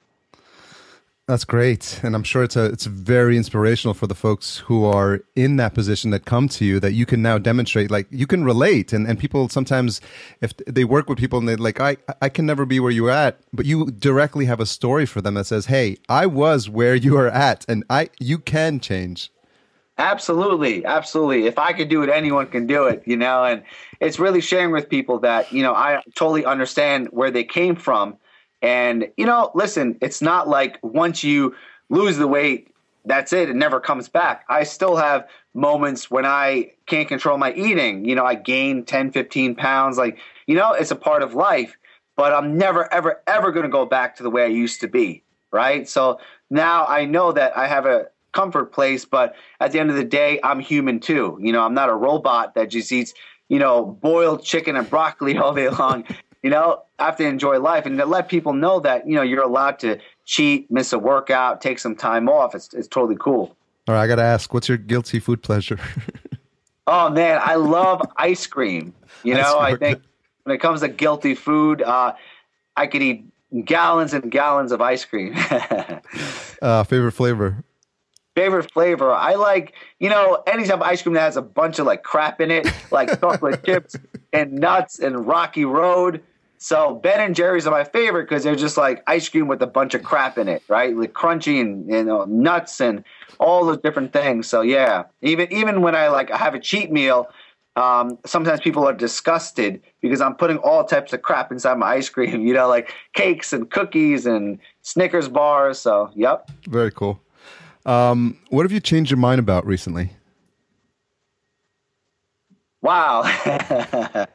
That's 1.27 1.43
great, 1.43 1.99
and 2.03 2.15
I'm 2.15 2.23
sure 2.23 2.41
it's 2.43 2.55
a 2.55 2.63
it's 2.63 2.85
very 2.85 3.35
inspirational 3.35 3.93
for 3.93 4.07
the 4.07 4.15
folks 4.15 4.59
who 4.59 4.85
are 4.85 5.19
in 5.35 5.57
that 5.57 5.73
position 5.73 6.11
that 6.11 6.23
come 6.23 6.47
to 6.47 6.63
you 6.63 6.79
that 6.79 6.93
you 6.93 7.05
can 7.05 7.21
now 7.21 7.37
demonstrate 7.37 7.91
like 7.91 8.07
you 8.09 8.25
can 8.25 8.45
relate 8.45 8.93
and 8.93 9.05
and 9.05 9.19
people 9.19 9.49
sometimes 9.49 9.99
if 10.39 10.55
they 10.67 10.85
work 10.85 11.09
with 11.09 11.17
people 11.17 11.37
and 11.37 11.49
they're 11.49 11.57
like 11.57 11.81
I 11.81 11.97
I 12.21 12.29
can 12.29 12.45
never 12.45 12.65
be 12.65 12.79
where 12.79 12.91
you're 12.91 13.11
at, 13.11 13.39
but 13.51 13.65
you 13.65 13.91
directly 13.91 14.45
have 14.45 14.61
a 14.61 14.65
story 14.65 15.05
for 15.05 15.19
them 15.19 15.33
that 15.33 15.47
says, 15.47 15.65
"Hey, 15.65 15.97
I 16.07 16.27
was 16.27 16.69
where 16.69 16.95
you 16.95 17.17
are 17.17 17.27
at, 17.27 17.65
and 17.67 17.83
I 17.89 18.09
you 18.19 18.37
can 18.37 18.79
change." 18.79 19.29
Absolutely, 19.97 20.85
absolutely. 20.85 21.45
If 21.45 21.59
I 21.59 21.73
could 21.73 21.89
do 21.89 22.03
it, 22.03 22.09
anyone 22.09 22.47
can 22.47 22.67
do 22.67 22.85
it, 22.85 23.03
you 23.05 23.17
know. 23.17 23.43
And 23.43 23.63
it's 23.99 24.17
really 24.17 24.39
sharing 24.39 24.71
with 24.71 24.87
people 24.87 25.19
that 25.19 25.51
you 25.51 25.61
know 25.61 25.73
I 25.73 26.01
totally 26.15 26.45
understand 26.45 27.09
where 27.11 27.31
they 27.31 27.43
came 27.43 27.75
from 27.75 28.15
and, 28.61 29.09
you 29.17 29.25
know, 29.25 29.51
listen, 29.53 29.97
it's 30.01 30.21
not 30.21 30.47
like 30.47 30.79
once 30.81 31.23
you 31.23 31.55
lose 31.89 32.17
the 32.17 32.27
weight, 32.27 32.73
that's 33.05 33.31
it. 33.31 33.49
It 33.49 33.55
never 33.55 33.79
comes 33.79 34.09
back. 34.09 34.43
I 34.49 34.63
still 34.63 34.95
have 34.97 35.27
moments 35.53 36.11
when 36.11 36.25
I 36.25 36.71
can't 36.87 37.07
control 37.07 37.37
my 37.37 37.53
eating. 37.53 38.05
You 38.05 38.15
know, 38.15 38.25
I 38.25 38.35
gain 38.35 38.83
10, 38.83 39.11
15 39.11 39.55
pounds. 39.55 39.97
Like, 39.97 40.17
you 40.45 40.55
know, 40.55 40.73
it's 40.73 40.91
a 40.91 40.95
part 40.95 41.23
of 41.23 41.33
life, 41.33 41.77
but 42.15 42.33
I'm 42.33 42.57
never, 42.57 42.91
ever, 42.93 43.21
ever 43.27 43.51
going 43.51 43.63
to 43.63 43.71
go 43.71 43.85
back 43.85 44.15
to 44.17 44.23
the 44.23 44.29
way 44.29 44.43
I 44.43 44.47
used 44.47 44.81
to 44.81 44.87
be. 44.87 45.23
Right. 45.51 45.87
So 45.87 46.19
now 46.49 46.85
I 46.85 47.05
know 47.05 47.31
that 47.31 47.55
I 47.55 47.67
have 47.67 47.85
a 47.85 48.07
comfort 48.33 48.73
place, 48.73 49.05
but 49.05 49.33
at 49.61 49.71
the 49.71 49.79
end 49.79 49.89
of 49.89 49.95
the 49.95 50.03
day, 50.03 50.39
I'm 50.43 50.59
human 50.59 50.99
too. 50.99 51.37
You 51.41 51.53
know, 51.53 51.63
I'm 51.63 51.73
not 51.73 51.89
a 51.89 51.95
robot 51.95 52.55
that 52.55 52.69
just 52.69 52.91
eats, 52.91 53.13
you 53.47 53.57
know, 53.57 53.85
boiled 53.85 54.43
chicken 54.43 54.75
and 54.75 54.89
broccoli 54.89 55.37
all 55.39 55.53
day 55.53 55.69
long 55.69 56.03
you 56.47 56.51
know, 56.51 56.81
I 56.97 57.07
have 57.07 57.17
to 57.17 57.25
enjoy 57.25 57.59
life 57.59 57.85
and 57.85 57.97
to 57.97 58.05
let 58.05 58.29
people 58.29 58.53
know 58.53 58.79
that, 58.79 59.05
you 59.05 59.15
know, 59.15 59.21
you're 59.21 59.43
allowed 59.43 59.79
to 59.79 59.99
cheat, 60.23 60.71
miss 60.71 60.93
a 60.93 60.97
workout, 60.97 61.59
take 61.59 61.77
some 61.77 61.93
time 61.93 62.29
off. 62.29 62.55
It's, 62.55 62.73
it's 62.73 62.87
totally 62.87 63.17
cool. 63.19 63.53
All 63.85 63.95
right, 63.95 64.03
I 64.03 64.07
got 64.07 64.15
to 64.15 64.23
ask, 64.23 64.53
what's 64.53 64.69
your 64.69 64.77
guilty 64.77 65.19
food 65.19 65.43
pleasure? 65.43 65.77
oh, 66.87 67.09
man, 67.09 67.41
I 67.43 67.55
love 67.55 68.01
ice 68.15 68.47
cream. 68.47 68.93
You 69.25 69.33
know, 69.33 69.59
I 69.59 69.75
think 69.75 70.01
when 70.43 70.55
it 70.55 70.59
comes 70.59 70.79
to 70.79 70.87
guilty 70.87 71.35
food, 71.35 71.81
uh, 71.81 72.13
I 72.77 72.87
could 72.87 73.01
eat 73.01 73.25
gallons 73.65 74.13
and 74.13 74.31
gallons 74.31 74.71
of 74.71 74.79
ice 74.79 75.03
cream. 75.03 75.33
uh, 76.61 76.85
favorite 76.85 77.11
flavor? 77.11 77.65
Favorite 78.35 78.71
flavor? 78.71 79.11
I 79.11 79.33
like, 79.33 79.73
you 79.99 80.09
know, 80.09 80.43
any 80.47 80.63
type 80.63 80.75
of 80.75 80.83
ice 80.83 81.01
cream 81.01 81.15
that 81.15 81.23
has 81.23 81.35
a 81.35 81.41
bunch 81.41 81.77
of 81.77 81.85
like 81.85 82.03
crap 82.03 82.39
in 82.39 82.51
it, 82.51 82.71
like 82.89 83.19
chocolate 83.19 83.63
chips 83.65 83.97
and 84.31 84.53
nuts 84.53 84.99
and 84.99 85.27
Rocky 85.27 85.65
Road. 85.65 86.23
So 86.57 86.95
Ben 86.95 87.19
and 87.19 87.35
Jerry's 87.35 87.67
are 87.67 87.71
my 87.71 87.83
favorite 87.83 88.27
because 88.27 88.43
they're 88.43 88.55
just 88.55 88.77
like 88.77 89.03
ice 89.07 89.29
cream 89.29 89.47
with 89.47 89.61
a 89.61 89.67
bunch 89.67 89.93
of 89.93 90.03
crap 90.03 90.37
in 90.37 90.47
it, 90.47 90.63
right? 90.67 90.95
Like 90.95 91.13
crunchy 91.13 91.61
and 91.61 91.87
you 91.87 92.03
know 92.03 92.25
nuts 92.25 92.81
and 92.81 93.03
all 93.39 93.65
those 93.65 93.77
different 93.77 94.11
things. 94.13 94.47
So 94.47 94.61
yeah, 94.61 95.03
even 95.21 95.51
even 95.53 95.81
when 95.81 95.95
I 95.95 96.07
like 96.07 96.29
have 96.31 96.55
a 96.55 96.59
cheat 96.59 96.91
meal, 96.91 97.27
um, 97.75 98.17
sometimes 98.25 98.59
people 98.59 98.87
are 98.87 98.93
disgusted 98.93 99.81
because 100.01 100.19
I'm 100.19 100.35
putting 100.35 100.57
all 100.57 100.83
types 100.83 101.13
of 101.13 101.21
crap 101.21 101.51
inside 101.51 101.77
my 101.77 101.87
ice 101.93 102.09
cream. 102.09 102.41
You 102.47 102.53
know, 102.53 102.67
like 102.67 102.93
cakes 103.13 103.53
and 103.53 103.69
cookies 103.69 104.25
and 104.25 104.59
Snickers 104.81 105.29
bars. 105.29 105.79
So 105.79 106.09
yep. 106.15 106.49
Very 106.67 106.91
cool. 106.91 107.21
Um, 107.85 108.37
what 108.49 108.63
have 108.63 108.71
you 108.71 108.79
changed 108.79 109.11
your 109.11 109.17
mind 109.17 109.39
about 109.39 109.65
recently? 109.65 110.11
Wow, 112.83 113.23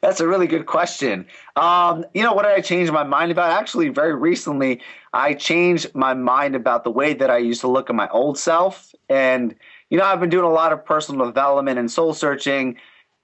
that's 0.00 0.18
a 0.20 0.26
really 0.26 0.48
good 0.48 0.66
question. 0.66 1.26
Um, 1.54 2.04
you 2.12 2.24
know, 2.24 2.32
what 2.32 2.42
did 2.42 2.52
I 2.52 2.60
change 2.60 2.90
my 2.90 3.04
mind 3.04 3.30
about? 3.30 3.52
Actually, 3.52 3.88
very 3.88 4.14
recently, 4.14 4.80
I 5.12 5.34
changed 5.34 5.94
my 5.94 6.12
mind 6.12 6.56
about 6.56 6.82
the 6.82 6.90
way 6.90 7.14
that 7.14 7.30
I 7.30 7.38
used 7.38 7.60
to 7.60 7.68
look 7.68 7.88
at 7.88 7.94
my 7.94 8.08
old 8.08 8.36
self. 8.36 8.92
And, 9.08 9.54
you 9.90 9.98
know, 9.98 10.04
I've 10.04 10.18
been 10.18 10.28
doing 10.28 10.44
a 10.44 10.50
lot 10.52 10.72
of 10.72 10.84
personal 10.84 11.24
development 11.24 11.78
and 11.78 11.88
soul 11.88 12.14
searching. 12.14 12.78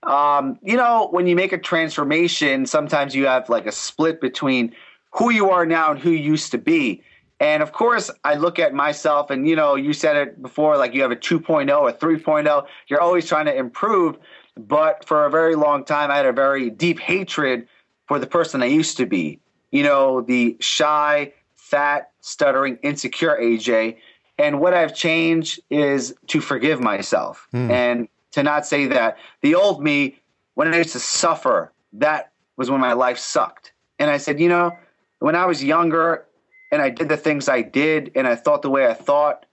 Um, 0.05 0.57
you 0.62 0.77
know, 0.77 1.09
when 1.11 1.27
you 1.27 1.35
make 1.35 1.53
a 1.53 1.59
transformation, 1.59 2.64
sometimes 2.64 3.12
you 3.14 3.27
have 3.27 3.49
like 3.49 3.66
a 3.66 3.73
split 3.73 4.21
between 4.21 4.73
who 5.12 5.31
you 5.31 5.51
are 5.51 5.66
now 5.66 5.91
and 5.91 5.99
who 5.99 6.11
you 6.11 6.18
used 6.18 6.53
to 6.53 6.59
be. 6.59 7.03
And 7.41 7.62
of 7.62 7.73
course, 7.73 8.11
I 8.23 8.35
look 8.35 8.59
at 8.59 8.75
myself, 8.75 9.31
and 9.31 9.49
you 9.49 9.57
know, 9.57 9.75
you 9.75 9.95
said 9.95 10.14
it 10.16 10.43
before 10.43 10.77
like 10.77 10.95
you 10.95 11.01
have 11.03 11.11
a 11.11 11.16
2.0, 11.16 11.68
a 11.89 11.93
3.0, 11.93 12.66
you're 12.87 13.01
always 13.01 13.27
trying 13.27 13.47
to 13.47 13.55
improve. 13.57 14.18
But 14.57 15.05
for 15.05 15.25
a 15.25 15.31
very 15.31 15.55
long 15.55 15.85
time, 15.85 16.11
I 16.11 16.17
had 16.17 16.27
a 16.27 16.33
very 16.33 16.71
deep 16.71 16.99
hatred 16.99 17.69
for 18.07 18.19
the 18.19 18.27
person 18.27 18.63
I 18.63 18.67
used 18.67 18.97
to 18.99 19.07
be. 19.07 19.39
You 19.71 19.85
know, 19.85 20.21
the 20.21 20.57
shy, 20.61 21.33
fat, 21.57 22.11
stuttering, 22.21 22.79
insecure 22.83 23.39
AJ. 23.41 23.97
And 24.39 24.61
what 24.61 24.75
I've 24.75 24.95
changed 24.95 25.61
is 25.71 26.15
to 26.29 26.41
forgive 26.41 26.81
myself 26.81 27.47
mm. 27.55 27.71
and 27.71 28.09
to 28.33 28.43
not 28.43 28.67
say 28.67 28.87
that 28.87 29.19
the 29.43 29.55
old 29.55 29.83
me, 29.83 30.19
when 30.55 30.73
I 30.73 30.79
used 30.79 30.93
to 30.93 31.01
suffer, 31.01 31.73
that 31.95 32.33
was 32.57 32.71
when 32.71 32.81
my 32.81 32.93
life 32.93 33.19
sucked. 33.19 33.73
And 33.99 34.11
I 34.11 34.17
said, 34.17 34.41
you 34.41 34.49
know, 34.49 34.77
when 35.19 35.37
I 35.37 35.47
was 35.47 35.63
younger 35.63 36.27
and 36.73 36.83
I 36.83 36.91
did 36.91 37.09
the 37.09 37.17
things 37.17 37.49
I 37.49 37.63
did 37.63 38.13
and 38.15 38.27
I 38.27 38.35
thought 38.35 38.63
the 38.63 38.71
way 38.71 38.87
I 38.87 38.95
thought, 38.95 39.47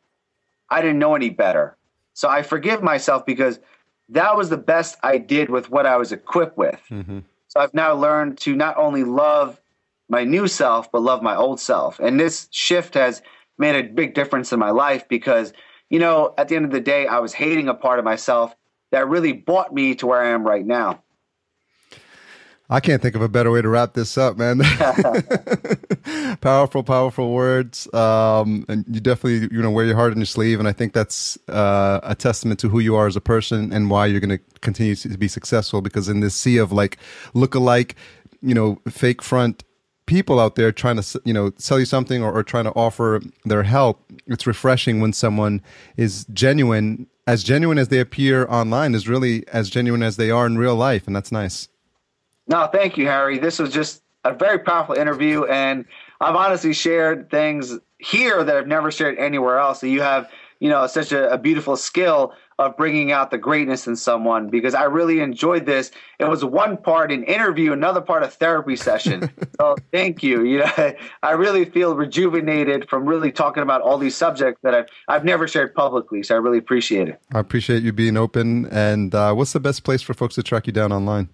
I 0.69 0.81
didn't 0.81 0.99
know 0.99 1.15
any 1.15 1.29
better. 1.29 1.75
So 2.13 2.29
I 2.29 2.41
forgive 2.41 2.81
myself 2.81 3.25
because 3.25 3.59
that 4.09 4.37
was 4.37 4.49
the 4.49 4.57
best 4.57 4.97
I 5.03 5.17
did 5.17 5.49
with 5.49 5.69
what 5.69 5.85
I 5.85 5.97
was 5.97 6.11
equipped 6.11 6.57
with. 6.57 6.81
Mm-hmm. 6.89 7.19
So 7.47 7.59
I've 7.59 7.73
now 7.73 7.93
learned 7.93 8.37
to 8.39 8.55
not 8.55 8.77
only 8.77 9.03
love 9.03 9.59
my 10.09 10.23
new 10.23 10.47
self, 10.47 10.91
but 10.91 11.01
love 11.01 11.21
my 11.21 11.35
old 11.35 11.59
self. 11.59 11.99
And 11.99 12.19
this 12.19 12.47
shift 12.51 12.93
has 12.93 13.21
made 13.57 13.75
a 13.75 13.83
big 13.83 14.13
difference 14.13 14.53
in 14.53 14.59
my 14.59 14.71
life 14.71 15.07
because, 15.07 15.53
you 15.89 15.99
know, 15.99 16.33
at 16.37 16.47
the 16.47 16.55
end 16.55 16.65
of 16.65 16.71
the 16.71 16.79
day, 16.79 17.07
I 17.07 17.19
was 17.19 17.33
hating 17.33 17.67
a 17.67 17.73
part 17.73 17.99
of 17.99 18.05
myself 18.05 18.55
that 18.91 19.07
really 19.09 19.33
brought 19.33 19.73
me 19.73 19.95
to 19.95 20.07
where 20.07 20.21
I 20.21 20.29
am 20.29 20.45
right 20.45 20.65
now. 20.65 21.03
I 22.69 22.81
can't 22.81 23.01
think 23.01 23.15
of 23.15 23.21
a 23.21 23.29
better 23.29 23.49
way 23.49 23.61
to 23.61 23.69
wrap 23.69 23.93
this 23.93 24.17
up, 24.17 24.37
man. 24.37 24.59
powerful, 26.41 26.83
powerful 26.83 27.31
words. 27.31 27.91
Um, 27.93 28.65
and 28.67 28.83
you 28.89 28.99
definitely, 28.99 29.47
you 29.55 29.61
know, 29.61 29.71
wear 29.71 29.85
your 29.85 29.95
heart 29.95 30.11
on 30.11 30.17
your 30.17 30.25
sleeve. 30.25 30.59
And 30.59 30.67
I 30.67 30.73
think 30.73 30.91
that's 30.91 31.37
uh, 31.47 32.01
a 32.03 32.13
testament 32.13 32.59
to 32.59 32.69
who 32.69 32.79
you 32.79 32.95
are 32.95 33.07
as 33.07 33.15
a 33.15 33.21
person 33.21 33.71
and 33.71 33.89
why 33.89 34.05
you're 34.05 34.19
going 34.19 34.37
to 34.37 34.59
continue 34.59 34.95
to 34.95 35.17
be 35.17 35.29
successful. 35.29 35.81
Because 35.81 36.09
in 36.09 36.19
this 36.19 36.35
sea 36.35 36.57
of 36.57 36.73
like 36.73 36.97
look-alike, 37.33 37.95
you 38.41 38.53
know, 38.53 38.81
fake 38.89 39.21
front 39.21 39.63
people 40.05 40.37
out 40.37 40.55
there 40.55 40.73
trying 40.73 41.01
to, 41.01 41.21
you 41.23 41.33
know, 41.33 41.53
sell 41.57 41.79
you 41.79 41.85
something 41.85 42.21
or, 42.21 42.33
or 42.33 42.43
trying 42.43 42.65
to 42.65 42.71
offer 42.71 43.21
their 43.45 43.63
help, 43.63 44.03
it's 44.25 44.45
refreshing 44.45 44.99
when 44.99 45.13
someone 45.13 45.61
is 45.95 46.25
genuine, 46.33 47.07
as 47.25 47.45
genuine 47.45 47.77
as 47.77 47.87
they 47.87 47.99
appear 47.99 48.45
online, 48.49 48.93
is 48.93 49.07
really 49.07 49.47
as 49.49 49.69
genuine 49.69 50.03
as 50.03 50.17
they 50.17 50.29
are 50.29 50.45
in 50.45 50.57
real 50.57 50.75
life. 50.75 51.07
And 51.07 51.15
that's 51.15 51.31
nice. 51.31 51.69
No, 52.47 52.67
thank 52.67 52.97
you, 52.97 53.05
Harry. 53.07 53.37
This 53.37 53.59
was 53.59 53.71
just 53.71 54.03
a 54.23 54.33
very 54.33 54.59
powerful 54.59 54.95
interview, 54.95 55.45
and 55.45 55.85
I've 56.21 56.35
honestly 56.35 56.73
shared 56.73 57.29
things 57.29 57.77
here 57.99 58.43
that 58.43 58.55
I've 58.55 58.67
never 58.67 58.91
shared 58.91 59.17
anywhere 59.17 59.59
else. 59.59 59.81
So 59.81 59.87
you 59.87 60.01
have, 60.01 60.29
you 60.59 60.69
know, 60.69 60.87
such 60.87 61.11
a, 61.11 61.31
a 61.31 61.37
beautiful 61.37 61.75
skill 61.75 62.33
of 62.59 62.75
bringing 62.75 63.11
out 63.11 63.29
the 63.29 63.37
greatness 63.37 63.85
in 63.85 63.95
someone 63.95 64.49
because 64.49 64.73
I 64.73 64.85
really 64.85 65.19
enjoyed 65.19 65.67
this. 65.67 65.91
It 66.17 66.25
was 66.25 66.43
one 66.43 66.77
part 66.77 67.11
an 67.11 67.23
interview, 67.23 67.71
another 67.71 68.01
part 68.01 68.23
a 68.23 68.27
therapy 68.27 68.75
session. 68.75 69.29
so 69.59 69.75
thank 69.91 70.23
you. 70.23 70.43
You 70.43 70.59
know, 70.59 70.93
I 71.23 71.31
really 71.31 71.65
feel 71.65 71.95
rejuvenated 71.95 72.89
from 72.89 73.05
really 73.05 73.31
talking 73.31 73.61
about 73.61 73.81
all 73.81 73.99
these 73.99 74.15
subjects 74.15 74.59
that 74.63 74.73
I've 74.73 74.87
I've 75.07 75.23
never 75.23 75.47
shared 75.47 75.75
publicly. 75.75 76.23
So 76.23 76.33
I 76.33 76.39
really 76.39 76.57
appreciate 76.57 77.09
it. 77.09 77.21
I 77.33 77.39
appreciate 77.39 77.83
you 77.83 77.93
being 77.93 78.17
open. 78.17 78.65
And 78.67 79.13
uh, 79.13 79.33
what's 79.33 79.53
the 79.53 79.59
best 79.59 79.83
place 79.83 80.01
for 80.01 80.15
folks 80.15 80.35
to 80.35 80.43
track 80.43 80.65
you 80.65 80.73
down 80.73 80.91
online? 80.91 81.29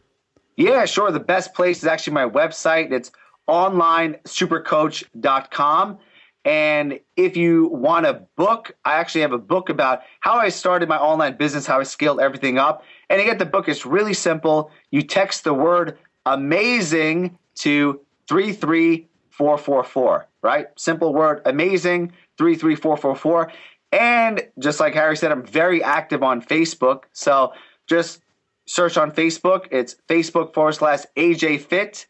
Yeah, 0.55 0.85
sure. 0.85 1.11
The 1.11 1.19
best 1.19 1.53
place 1.53 1.79
is 1.79 1.85
actually 1.85 2.13
my 2.13 2.29
website. 2.29 2.91
It's 2.91 3.11
onlinesupercoach.com. 3.47 5.99
And 6.45 6.99
if 7.15 7.37
you 7.37 7.67
want 7.67 8.05
a 8.05 8.25
book, 8.35 8.75
I 8.83 8.95
actually 8.95 9.21
have 9.21 9.31
a 9.31 9.37
book 9.37 9.69
about 9.69 10.01
how 10.19 10.35
I 10.35 10.49
started 10.49 10.89
my 10.89 10.97
online 10.97 11.37
business, 11.37 11.65
how 11.65 11.79
I 11.79 11.83
scaled 11.83 12.19
everything 12.19 12.57
up. 12.57 12.83
And 13.09 13.23
get 13.23 13.39
the 13.39 13.45
book, 13.45 13.69
it's 13.69 13.85
really 13.85 14.13
simple. 14.13 14.69
You 14.91 15.03
text 15.03 15.45
the 15.45 15.53
word 15.53 15.97
amazing 16.25 17.37
to 17.55 18.01
33444, 18.27 20.27
right? 20.41 20.67
Simple 20.75 21.13
word 21.13 21.41
amazing 21.45 22.11
33444. 22.37 23.49
And 23.93 24.45
just 24.59 24.79
like 24.79 24.95
Harry 24.95 25.15
said, 25.15 25.31
I'm 25.31 25.45
very 25.45 25.83
active 25.83 26.23
on 26.23 26.41
Facebook. 26.41 27.03
So 27.13 27.53
just 27.87 28.22
search 28.65 28.97
on 28.97 29.11
Facebook. 29.11 29.67
It's 29.71 29.95
Facebook 30.07 30.53
forward 30.53 30.73
slash 30.73 31.01
AJ 31.17 31.61
Fit, 31.61 32.07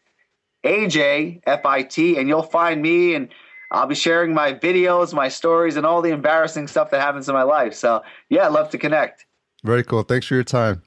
AJ 0.64 1.42
F 1.46 1.64
I 1.64 1.82
T, 1.82 2.18
and 2.18 2.28
you'll 2.28 2.42
find 2.42 2.82
me. 2.82 3.14
And 3.14 3.28
I'll 3.70 3.86
be 3.86 3.94
sharing 3.94 4.34
my 4.34 4.52
videos, 4.52 5.12
my 5.12 5.28
stories, 5.28 5.76
and 5.76 5.84
all 5.84 6.02
the 6.02 6.10
embarrassing 6.10 6.68
stuff 6.68 6.90
that 6.90 7.00
happens 7.00 7.28
in 7.28 7.34
my 7.34 7.42
life. 7.42 7.74
So, 7.74 8.02
yeah, 8.28 8.46
I'd 8.46 8.52
love 8.52 8.70
to 8.70 8.78
connect. 8.78 9.26
Very 9.64 9.82
cool. 9.82 10.02
Thanks 10.02 10.26
for 10.26 10.34
your 10.34 10.44
time. 10.44 10.82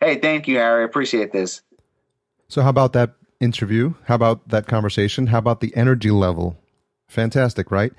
Hey, 0.00 0.18
thank 0.18 0.46
you, 0.46 0.56
Harry. 0.56 0.82
I 0.82 0.84
appreciate 0.84 1.32
this. 1.32 1.62
So, 2.48 2.62
how 2.62 2.70
about 2.70 2.92
that 2.92 3.14
interview? 3.40 3.94
How 4.04 4.14
about 4.14 4.48
that 4.48 4.66
conversation? 4.66 5.28
How 5.28 5.38
about 5.38 5.60
the 5.60 5.74
energy 5.76 6.10
level? 6.10 6.56
Fantastic, 7.08 7.70
right? 7.70 7.92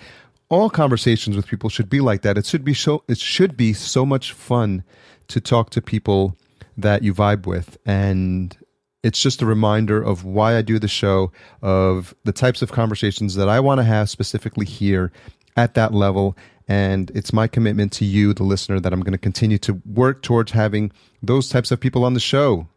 All 0.49 0.69
conversations 0.69 1.35
with 1.35 1.47
people 1.47 1.69
should 1.69 1.89
be 1.89 1.99
like 2.01 2.21
that. 2.21 2.37
It 2.37 2.45
should 2.45 2.63
be 2.63 2.73
so. 2.73 3.03
It 3.07 3.17
should 3.17 3.55
be 3.57 3.73
so 3.73 4.05
much 4.05 4.33
fun 4.33 4.83
to 5.27 5.39
talk 5.39 5.69
to 5.71 5.81
people 5.81 6.37
that 6.81 7.03
you 7.03 7.13
vibe 7.13 7.45
with. 7.45 7.77
And 7.85 8.57
it's 9.03 9.21
just 9.21 9.41
a 9.41 9.45
reminder 9.45 10.01
of 10.01 10.25
why 10.25 10.57
I 10.57 10.61
do 10.61 10.79
the 10.79 10.87
show, 10.87 11.31
of 11.61 12.13
the 12.25 12.33
types 12.33 12.61
of 12.61 12.71
conversations 12.71 13.35
that 13.35 13.49
I 13.49 13.59
want 13.59 13.79
to 13.79 13.83
have 13.83 14.09
specifically 14.09 14.65
here 14.65 15.11
at 15.55 15.73
that 15.75 15.93
level. 15.93 16.37
And 16.67 17.09
it's 17.15 17.33
my 17.33 17.47
commitment 17.47 17.91
to 17.93 18.05
you, 18.05 18.33
the 18.33 18.43
listener, 18.43 18.79
that 18.79 18.93
I'm 18.93 19.01
going 19.01 19.13
to 19.13 19.17
continue 19.17 19.57
to 19.59 19.81
work 19.85 20.21
towards 20.21 20.51
having 20.51 20.91
those 21.23 21.49
types 21.49 21.71
of 21.71 21.79
people 21.79 22.03
on 22.05 22.13
the 22.13 22.19
show. 22.19 22.67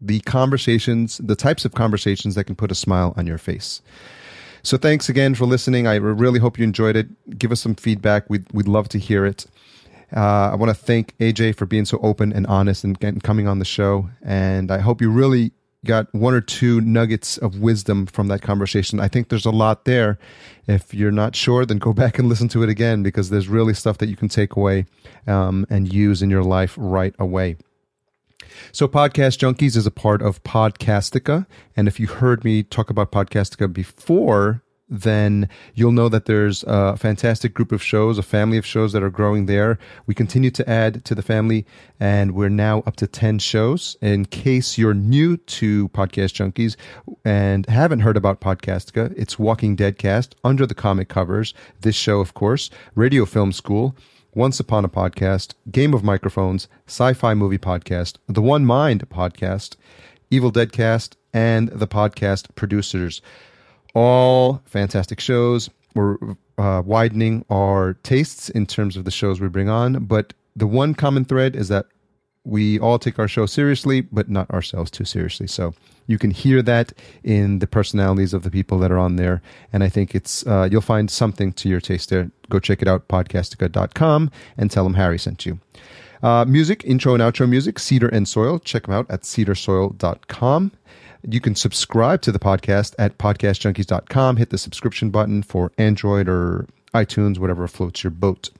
The 0.00 0.20
conversations, 0.20 1.18
the 1.18 1.36
types 1.36 1.64
of 1.64 1.74
conversations 1.74 2.34
that 2.34 2.44
can 2.44 2.56
put 2.56 2.72
a 2.72 2.74
smile 2.74 3.14
on 3.16 3.26
your 3.26 3.38
face. 3.38 3.82
So 4.64 4.76
thanks 4.76 5.08
again 5.08 5.34
for 5.34 5.44
listening. 5.44 5.86
I 5.86 5.96
really 5.96 6.40
hope 6.40 6.58
you 6.58 6.64
enjoyed 6.64 6.96
it. 6.96 7.38
Give 7.38 7.52
us 7.52 7.60
some 7.60 7.74
feedback. 7.74 8.28
We'd, 8.28 8.46
we'd 8.52 8.68
love 8.68 8.88
to 8.90 8.98
hear 8.98 9.26
it. 9.26 9.46
Uh, 10.14 10.50
I 10.52 10.54
want 10.56 10.70
to 10.70 10.74
thank 10.74 11.16
AJ 11.18 11.56
for 11.56 11.66
being 11.66 11.84
so 11.84 11.98
open 12.02 12.32
and 12.32 12.46
honest 12.46 12.84
and, 12.84 13.22
coming 13.22 13.48
on 13.48 13.58
the 13.58 13.64
show. 13.64 14.10
And 14.22 14.70
I 14.70 14.78
hope 14.78 15.00
you 15.00 15.10
really 15.10 15.52
got 15.84 16.12
one 16.14 16.34
or 16.34 16.40
two 16.40 16.80
nuggets 16.80 17.38
of 17.38 17.58
wisdom 17.58 18.06
from 18.06 18.28
that 18.28 18.42
conversation. 18.42 19.00
I 19.00 19.08
think 19.08 19.28
there's 19.28 19.46
a 19.46 19.50
lot 19.50 19.84
there. 19.84 20.18
If 20.68 20.94
you're 20.94 21.10
not 21.10 21.34
sure, 21.34 21.64
then 21.66 21.78
go 21.78 21.92
back 22.02 22.18
and 22.18 22.28
listen 22.28 22.48
to 22.48 22.62
it 22.62 22.68
again 22.68 23.02
because 23.02 23.30
there's 23.30 23.48
really 23.48 23.74
stuff 23.74 23.98
that 23.98 24.08
you 24.08 24.16
can 24.16 24.28
take 24.28 24.54
away 24.54 24.86
um, 25.26 25.66
and 25.70 25.92
use 25.92 26.22
in 26.22 26.30
your 26.30 26.44
life 26.44 26.74
right 26.76 27.14
away. 27.18 27.56
So, 28.70 28.86
Podcast 28.86 29.38
Junkies 29.38 29.76
is 29.76 29.86
a 29.86 29.90
part 29.90 30.20
of 30.20 30.42
Podcastica. 30.44 31.46
And 31.76 31.88
if 31.88 31.98
you 31.98 32.06
heard 32.06 32.44
me 32.44 32.62
talk 32.62 32.90
about 32.90 33.10
Podcastica 33.10 33.72
before, 33.72 34.62
then 34.92 35.48
you'll 35.74 35.90
know 35.90 36.10
that 36.10 36.26
there's 36.26 36.64
a 36.66 36.98
fantastic 36.98 37.54
group 37.54 37.72
of 37.72 37.82
shows, 37.82 38.18
a 38.18 38.22
family 38.22 38.58
of 38.58 38.66
shows 38.66 38.92
that 38.92 39.02
are 39.02 39.08
growing 39.08 39.46
there. 39.46 39.78
We 40.06 40.14
continue 40.14 40.50
to 40.50 40.68
add 40.68 41.02
to 41.06 41.14
the 41.14 41.22
family, 41.22 41.64
and 41.98 42.32
we're 42.32 42.50
now 42.50 42.80
up 42.86 42.96
to 42.96 43.06
10 43.06 43.38
shows. 43.38 43.96
In 44.02 44.26
case 44.26 44.76
you're 44.76 44.92
new 44.92 45.38
to 45.38 45.88
Podcast 45.88 46.34
Junkies 46.34 46.76
and 47.24 47.64
haven't 47.66 48.00
heard 48.00 48.18
about 48.18 48.42
Podcastica, 48.42 49.14
it's 49.16 49.38
Walking 49.38 49.76
Dead 49.76 49.96
Cast 49.96 50.34
under 50.44 50.66
the 50.66 50.74
comic 50.74 51.08
covers. 51.08 51.54
This 51.80 51.96
show, 51.96 52.20
of 52.20 52.34
course, 52.34 52.68
Radio 52.94 53.24
Film 53.24 53.52
School. 53.52 53.96
Once 54.34 54.58
Upon 54.58 54.82
a 54.82 54.88
Podcast, 54.88 55.52
Game 55.70 55.92
of 55.92 56.02
Microphones, 56.02 56.66
Sci 56.86 57.12
Fi 57.12 57.34
Movie 57.34 57.58
Podcast, 57.58 58.16
The 58.28 58.40
One 58.40 58.64
Mind 58.64 59.06
Podcast, 59.10 59.76
Evil 60.30 60.50
Dead 60.50 60.72
Cast, 60.72 61.18
and 61.34 61.68
the 61.68 61.86
podcast 61.86 62.54
producers. 62.54 63.20
All 63.94 64.62
fantastic 64.64 65.20
shows. 65.20 65.68
We're 65.94 66.16
uh, 66.58 66.82
widening 66.84 67.44
our 67.50 67.94
tastes 68.02 68.48
in 68.48 68.66
terms 68.66 68.96
of 68.96 69.04
the 69.04 69.10
shows 69.10 69.40
we 69.40 69.48
bring 69.48 69.68
on, 69.68 70.04
but 70.04 70.32
the 70.56 70.66
one 70.66 70.94
common 70.94 71.24
thread 71.24 71.56
is 71.56 71.68
that 71.68 71.86
we 72.44 72.78
all 72.80 72.98
take 72.98 73.18
our 73.18 73.28
show 73.28 73.46
seriously, 73.46 74.00
but 74.00 74.28
not 74.28 74.50
ourselves 74.50 74.90
too 74.90 75.04
seriously. 75.04 75.46
So 75.46 75.74
you 76.06 76.18
can 76.18 76.30
hear 76.30 76.62
that 76.62 76.92
in 77.22 77.60
the 77.60 77.66
personalities 77.66 78.34
of 78.34 78.42
the 78.42 78.50
people 78.50 78.78
that 78.80 78.90
are 78.90 78.98
on 78.98 79.16
there. 79.16 79.40
And 79.72 79.84
I 79.84 79.88
think 79.88 80.14
it's, 80.14 80.46
uh, 80.46 80.68
you'll 80.70 80.80
find 80.80 81.10
something 81.10 81.52
to 81.54 81.68
your 81.68 81.80
taste 81.80 82.10
there. 82.10 82.30
Go 82.50 82.58
check 82.58 82.82
it 82.82 82.88
out, 82.88 83.08
podcastica.com, 83.08 84.30
and 84.56 84.70
tell 84.70 84.84
them 84.84 84.94
Harry 84.94 85.18
sent 85.18 85.46
you. 85.46 85.60
Uh, 86.22 86.44
music, 86.44 86.84
intro 86.84 87.14
and 87.14 87.22
outro 87.22 87.48
music, 87.48 87.78
Cedar 87.78 88.08
and 88.08 88.26
Soil. 88.28 88.58
Check 88.58 88.86
them 88.86 88.94
out 88.94 89.10
at 89.10 89.22
cedarsoil.com. 89.22 90.72
You 91.28 91.40
can 91.40 91.54
subscribe 91.54 92.22
to 92.22 92.32
the 92.32 92.38
podcast 92.38 92.94
at 92.98 93.18
podcastjunkies.com. 93.18 94.36
Hit 94.36 94.50
the 94.50 94.58
subscription 94.58 95.10
button 95.10 95.42
for 95.42 95.72
Android 95.78 96.28
or 96.28 96.66
iTunes, 96.94 97.38
whatever 97.38 97.66
floats 97.68 98.02
your 98.02 98.10
boat. 98.10 98.50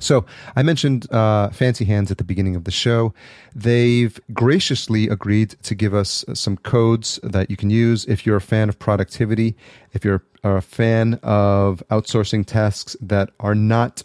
So 0.00 0.24
I 0.54 0.62
mentioned 0.62 1.10
uh, 1.12 1.50
Fancy 1.50 1.84
Hands 1.84 2.08
at 2.10 2.18
the 2.18 2.24
beginning 2.24 2.54
of 2.54 2.64
the 2.64 2.70
show. 2.70 3.12
They've 3.54 4.18
graciously 4.32 5.08
agreed 5.08 5.56
to 5.64 5.74
give 5.74 5.92
us 5.92 6.24
some 6.34 6.56
codes 6.56 7.18
that 7.22 7.50
you 7.50 7.56
can 7.56 7.70
use 7.70 8.04
if 8.04 8.24
you're 8.24 8.36
a 8.36 8.40
fan 8.40 8.68
of 8.68 8.78
productivity, 8.78 9.56
if 9.92 10.04
you're 10.04 10.22
a 10.44 10.60
fan 10.60 11.18
of 11.22 11.82
outsourcing 11.90 12.46
tasks 12.46 12.96
that 13.00 13.30
are 13.40 13.56
not 13.56 14.04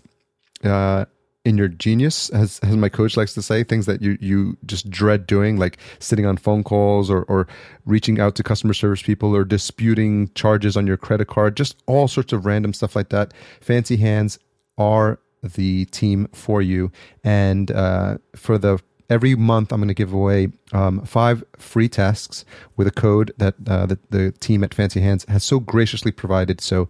uh, 0.63 1.05
in 1.45 1.57
your 1.57 1.67
genius, 1.67 2.29
as, 2.29 2.59
as 2.59 2.75
my 2.75 2.87
coach 2.87 3.17
likes 3.17 3.33
to 3.33 3.41
say, 3.41 3.63
things 3.63 3.85
that 3.85 4.01
you, 4.01 4.17
you 4.21 4.57
just 4.65 4.89
dread 4.89 5.27
doing, 5.27 5.57
like 5.57 5.77
sitting 5.99 6.25
on 6.25 6.37
phone 6.37 6.63
calls 6.63 7.09
or, 7.09 7.23
or 7.23 7.47
reaching 7.85 8.19
out 8.19 8.35
to 8.35 8.43
customer 8.43 8.73
service 8.73 9.01
people 9.01 9.35
or 9.35 9.43
disputing 9.43 10.31
charges 10.35 10.77
on 10.77 10.87
your 10.87 10.95
credit 10.95 11.27
card, 11.27 11.57
just 11.57 11.75
all 11.85 12.07
sorts 12.07 12.31
of 12.31 12.45
random 12.45 12.73
stuff 12.73 12.95
like 12.95 13.09
that. 13.09 13.33
Fancy 13.59 13.97
Hands 13.97 14.39
are 14.77 15.19
the 15.41 15.85
team 15.85 16.27
for 16.31 16.61
you. 16.61 16.91
And 17.25 17.69
uh, 17.71 18.19
for 18.35 18.57
the 18.57 18.79
every 19.09 19.35
month 19.35 19.71
i'm 19.71 19.79
going 19.79 19.87
to 19.87 19.93
give 19.93 20.13
away 20.13 20.49
um, 20.73 21.05
five 21.05 21.43
free 21.57 21.87
tasks 21.87 22.43
with 22.75 22.87
a 22.87 22.91
code 22.91 23.33
that, 23.37 23.55
uh, 23.67 23.85
that 23.85 24.11
the 24.11 24.31
team 24.33 24.63
at 24.63 24.73
fancy 24.73 24.99
hands 25.01 25.25
has 25.29 25.43
so 25.43 25.59
graciously 25.59 26.11
provided. 26.11 26.59
So 26.61 26.89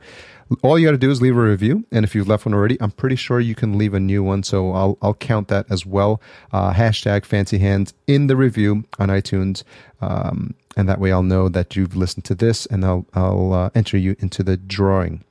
all 0.61 0.77
you 0.77 0.87
got 0.87 0.91
to 0.91 0.97
do 0.97 1.11
is 1.11 1.21
leave 1.21 1.37
a 1.37 1.41
review 1.41 1.85
and 1.91 2.05
if 2.05 2.13
you've 2.13 2.27
left 2.27 2.45
one 2.45 2.53
already 2.53 2.77
i'm 2.79 2.91
pretty 2.91 3.15
sure 3.15 3.39
you 3.39 3.55
can 3.55 3.77
leave 3.77 3.93
a 3.93 3.99
new 3.99 4.23
one. 4.23 4.43
So 4.43 4.71
i'll, 4.71 4.97
I'll 5.01 5.13
count 5.13 5.47
that 5.49 5.65
as 5.69 5.85
well. 5.85 6.21
Uh, 6.51 6.73
hashtag 6.73 7.25
fancy 7.25 7.57
hands 7.57 7.93
in 8.07 8.27
the 8.27 8.35
review 8.35 8.85
on 8.99 9.09
itunes 9.09 9.63
um, 10.01 10.55
and 10.77 10.87
that 10.87 10.99
way 10.99 11.11
i'll 11.11 11.23
know 11.23 11.49
that 11.49 11.75
you've 11.75 11.95
listened 11.95 12.25
to 12.25 12.35
this 12.35 12.65
and 12.67 12.85
i'll, 12.85 13.05
I'll 13.13 13.53
uh, 13.53 13.69
enter 13.75 13.97
you 13.97 14.15
into 14.19 14.43
the 14.43 14.57
drawing 14.57 15.23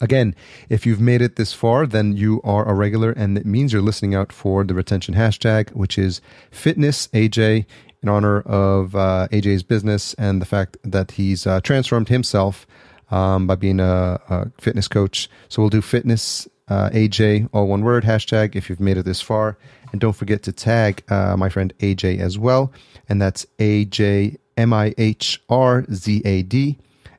Again, 0.00 0.34
if 0.68 0.86
you've 0.86 1.00
made 1.00 1.22
it 1.22 1.36
this 1.36 1.52
far, 1.52 1.86
then 1.86 2.16
you 2.16 2.40
are 2.44 2.68
a 2.68 2.74
regular, 2.74 3.10
and 3.10 3.36
it 3.36 3.44
means 3.44 3.72
you're 3.72 3.82
listening 3.82 4.14
out 4.14 4.32
for 4.32 4.62
the 4.62 4.74
retention 4.74 5.14
hashtag, 5.14 5.70
which 5.72 5.98
is 5.98 6.20
fitness 6.50 7.08
AJ 7.08 7.66
in 8.02 8.08
honor 8.08 8.40
of 8.42 8.94
uh, 8.94 9.26
AJ's 9.32 9.64
business 9.64 10.14
and 10.14 10.40
the 10.40 10.46
fact 10.46 10.76
that 10.84 11.12
he's 11.12 11.46
uh, 11.46 11.60
transformed 11.60 12.08
himself 12.08 12.66
um, 13.10 13.46
by 13.46 13.56
being 13.56 13.80
a, 13.80 14.20
a, 14.28 14.50
fitness 14.60 14.86
coach. 14.86 15.28
So 15.48 15.62
we'll 15.62 15.70
do 15.70 15.82
fitness 15.82 16.46
uh, 16.68 16.90
AJ, 16.90 17.48
all 17.52 17.66
one 17.66 17.82
word, 17.82 18.04
hashtag, 18.04 18.54
if 18.54 18.68
you've 18.68 18.80
made 18.80 18.98
it 18.98 19.04
this 19.04 19.20
far. 19.20 19.58
And 19.90 20.00
don't 20.00 20.12
forget 20.12 20.42
to 20.44 20.52
tag 20.52 21.02
uh, 21.10 21.36
my 21.36 21.48
friend 21.48 21.72
AJ 21.78 22.20
as 22.20 22.38
well. 22.38 22.72
And 23.08 23.20
that's 23.20 23.46
AJ 23.58 24.36
M 24.56 24.72
I 24.72 24.94
H 24.98 25.42
R 25.48 25.84
Z 25.90 26.22
A 26.24 26.42
D 26.42 26.78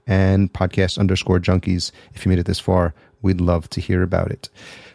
and 0.09 0.51
podcast 0.51 0.97
underscore 0.97 1.39
junkies. 1.39 1.91
If 2.15 2.25
you 2.25 2.29
made 2.29 2.39
it 2.39 2.47
this 2.47 2.59
far, 2.59 2.93
we'd 3.21 3.39
love 3.39 3.69
to 3.69 3.79
hear 3.79 4.03
about 4.03 4.31
it. 4.31 4.49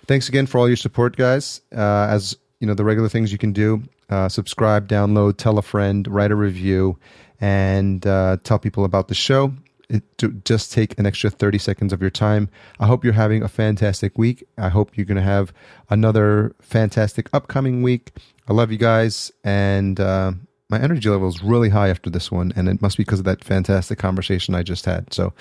Thanks 0.07 0.29
again 0.29 0.47
for 0.47 0.59
all 0.59 0.69
your 0.69 0.77
support, 0.77 1.17
guys. 1.17 1.63
Uh, 1.75 2.09
as 2.11 2.37
you 2.61 2.67
know, 2.67 2.75
the 2.75 2.85
regular 2.85 3.09
things 3.09 3.33
you 3.33 3.39
can 3.39 3.53
do 3.53 3.83
uh, 4.11 4.29
subscribe, 4.29 4.89
download, 4.89 5.37
tell 5.37 5.59
a 5.59 5.63
friend, 5.63 6.07
write 6.09 6.31
a 6.31 6.35
review, 6.37 6.99
and 7.41 8.07
uh, 8.07 8.37
tell 8.45 8.59
people 8.59 8.85
about 8.85 9.09
the 9.09 9.15
show. 9.15 9.55
It 9.89 10.03
to 10.19 10.33
just 10.45 10.73
take 10.73 10.99
an 10.99 11.05
extra 11.05 11.29
30 11.29 11.59
seconds 11.59 11.93
of 11.93 12.01
your 12.01 12.11
time. 12.11 12.49
I 12.81 12.87
hope 12.87 13.05
you're 13.05 13.13
having 13.13 13.43
a 13.43 13.49
fantastic 13.49 14.17
week. 14.17 14.43
I 14.57 14.71
hope 14.71 14.97
you're 14.97 15.05
going 15.05 15.17
to 15.17 15.23
have 15.23 15.53
another 15.91 16.55
fantastic 16.61 17.29
upcoming 17.35 17.83
week. 17.83 18.13
I 18.49 18.55
love 18.55 18.73
you 18.73 18.79
guys, 18.79 19.31
and 19.43 20.01
uh, 20.01 20.33
my 20.75 20.83
energy 20.83 21.09
level 21.09 21.29
is 21.29 21.41
really 21.41 21.69
high 21.69 21.89
after 21.89 22.11
this 22.11 22.33
one, 22.33 22.53
and 22.57 22.69
it 22.69 22.83
must 22.83 22.97
be 22.97 23.05
because 23.05 23.21
of 23.21 23.25
that 23.27 23.45
fantastic 23.45 23.97
conversation 23.97 24.57
I 24.57 24.65
just 24.65 24.85
had. 24.85 25.13
So 25.15 25.33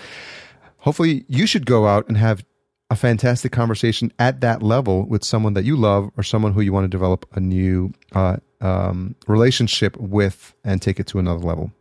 hopefully 0.78 1.26
you 1.28 1.48
should 1.48 1.66
go 1.66 1.88
out 1.88 2.08
and 2.08 2.18
have 2.18 2.46
a 2.92 2.96
fantastic 2.96 3.52
conversation 3.52 4.14
at 4.20 4.42
that 4.42 4.62
level 4.62 5.08
with 5.08 5.24
someone 5.24 5.54
that 5.56 5.64
you 5.64 5.76
love 5.76 6.12
or 6.18 6.24
someone 6.24 6.54
who 6.54 6.62
you 6.62 6.72
want 6.72 6.84
to 6.84 6.88
develop 6.88 7.26
a 7.36 7.40
new 7.40 7.92
uh, 8.12 8.38
um, 8.62 9.16
relationship 9.28 9.98
with 9.98 10.54
and 10.64 10.84
take 10.84 11.00
it 11.00 11.08
to 11.08 11.18
another 11.18 11.44
level. 11.44 11.72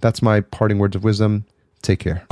That's 0.00 0.20
my 0.20 0.40
parting 0.40 0.80
words 0.80 0.96
of 0.96 1.04
wisdom. 1.04 1.44
Take 1.82 2.00
care. 2.00 2.26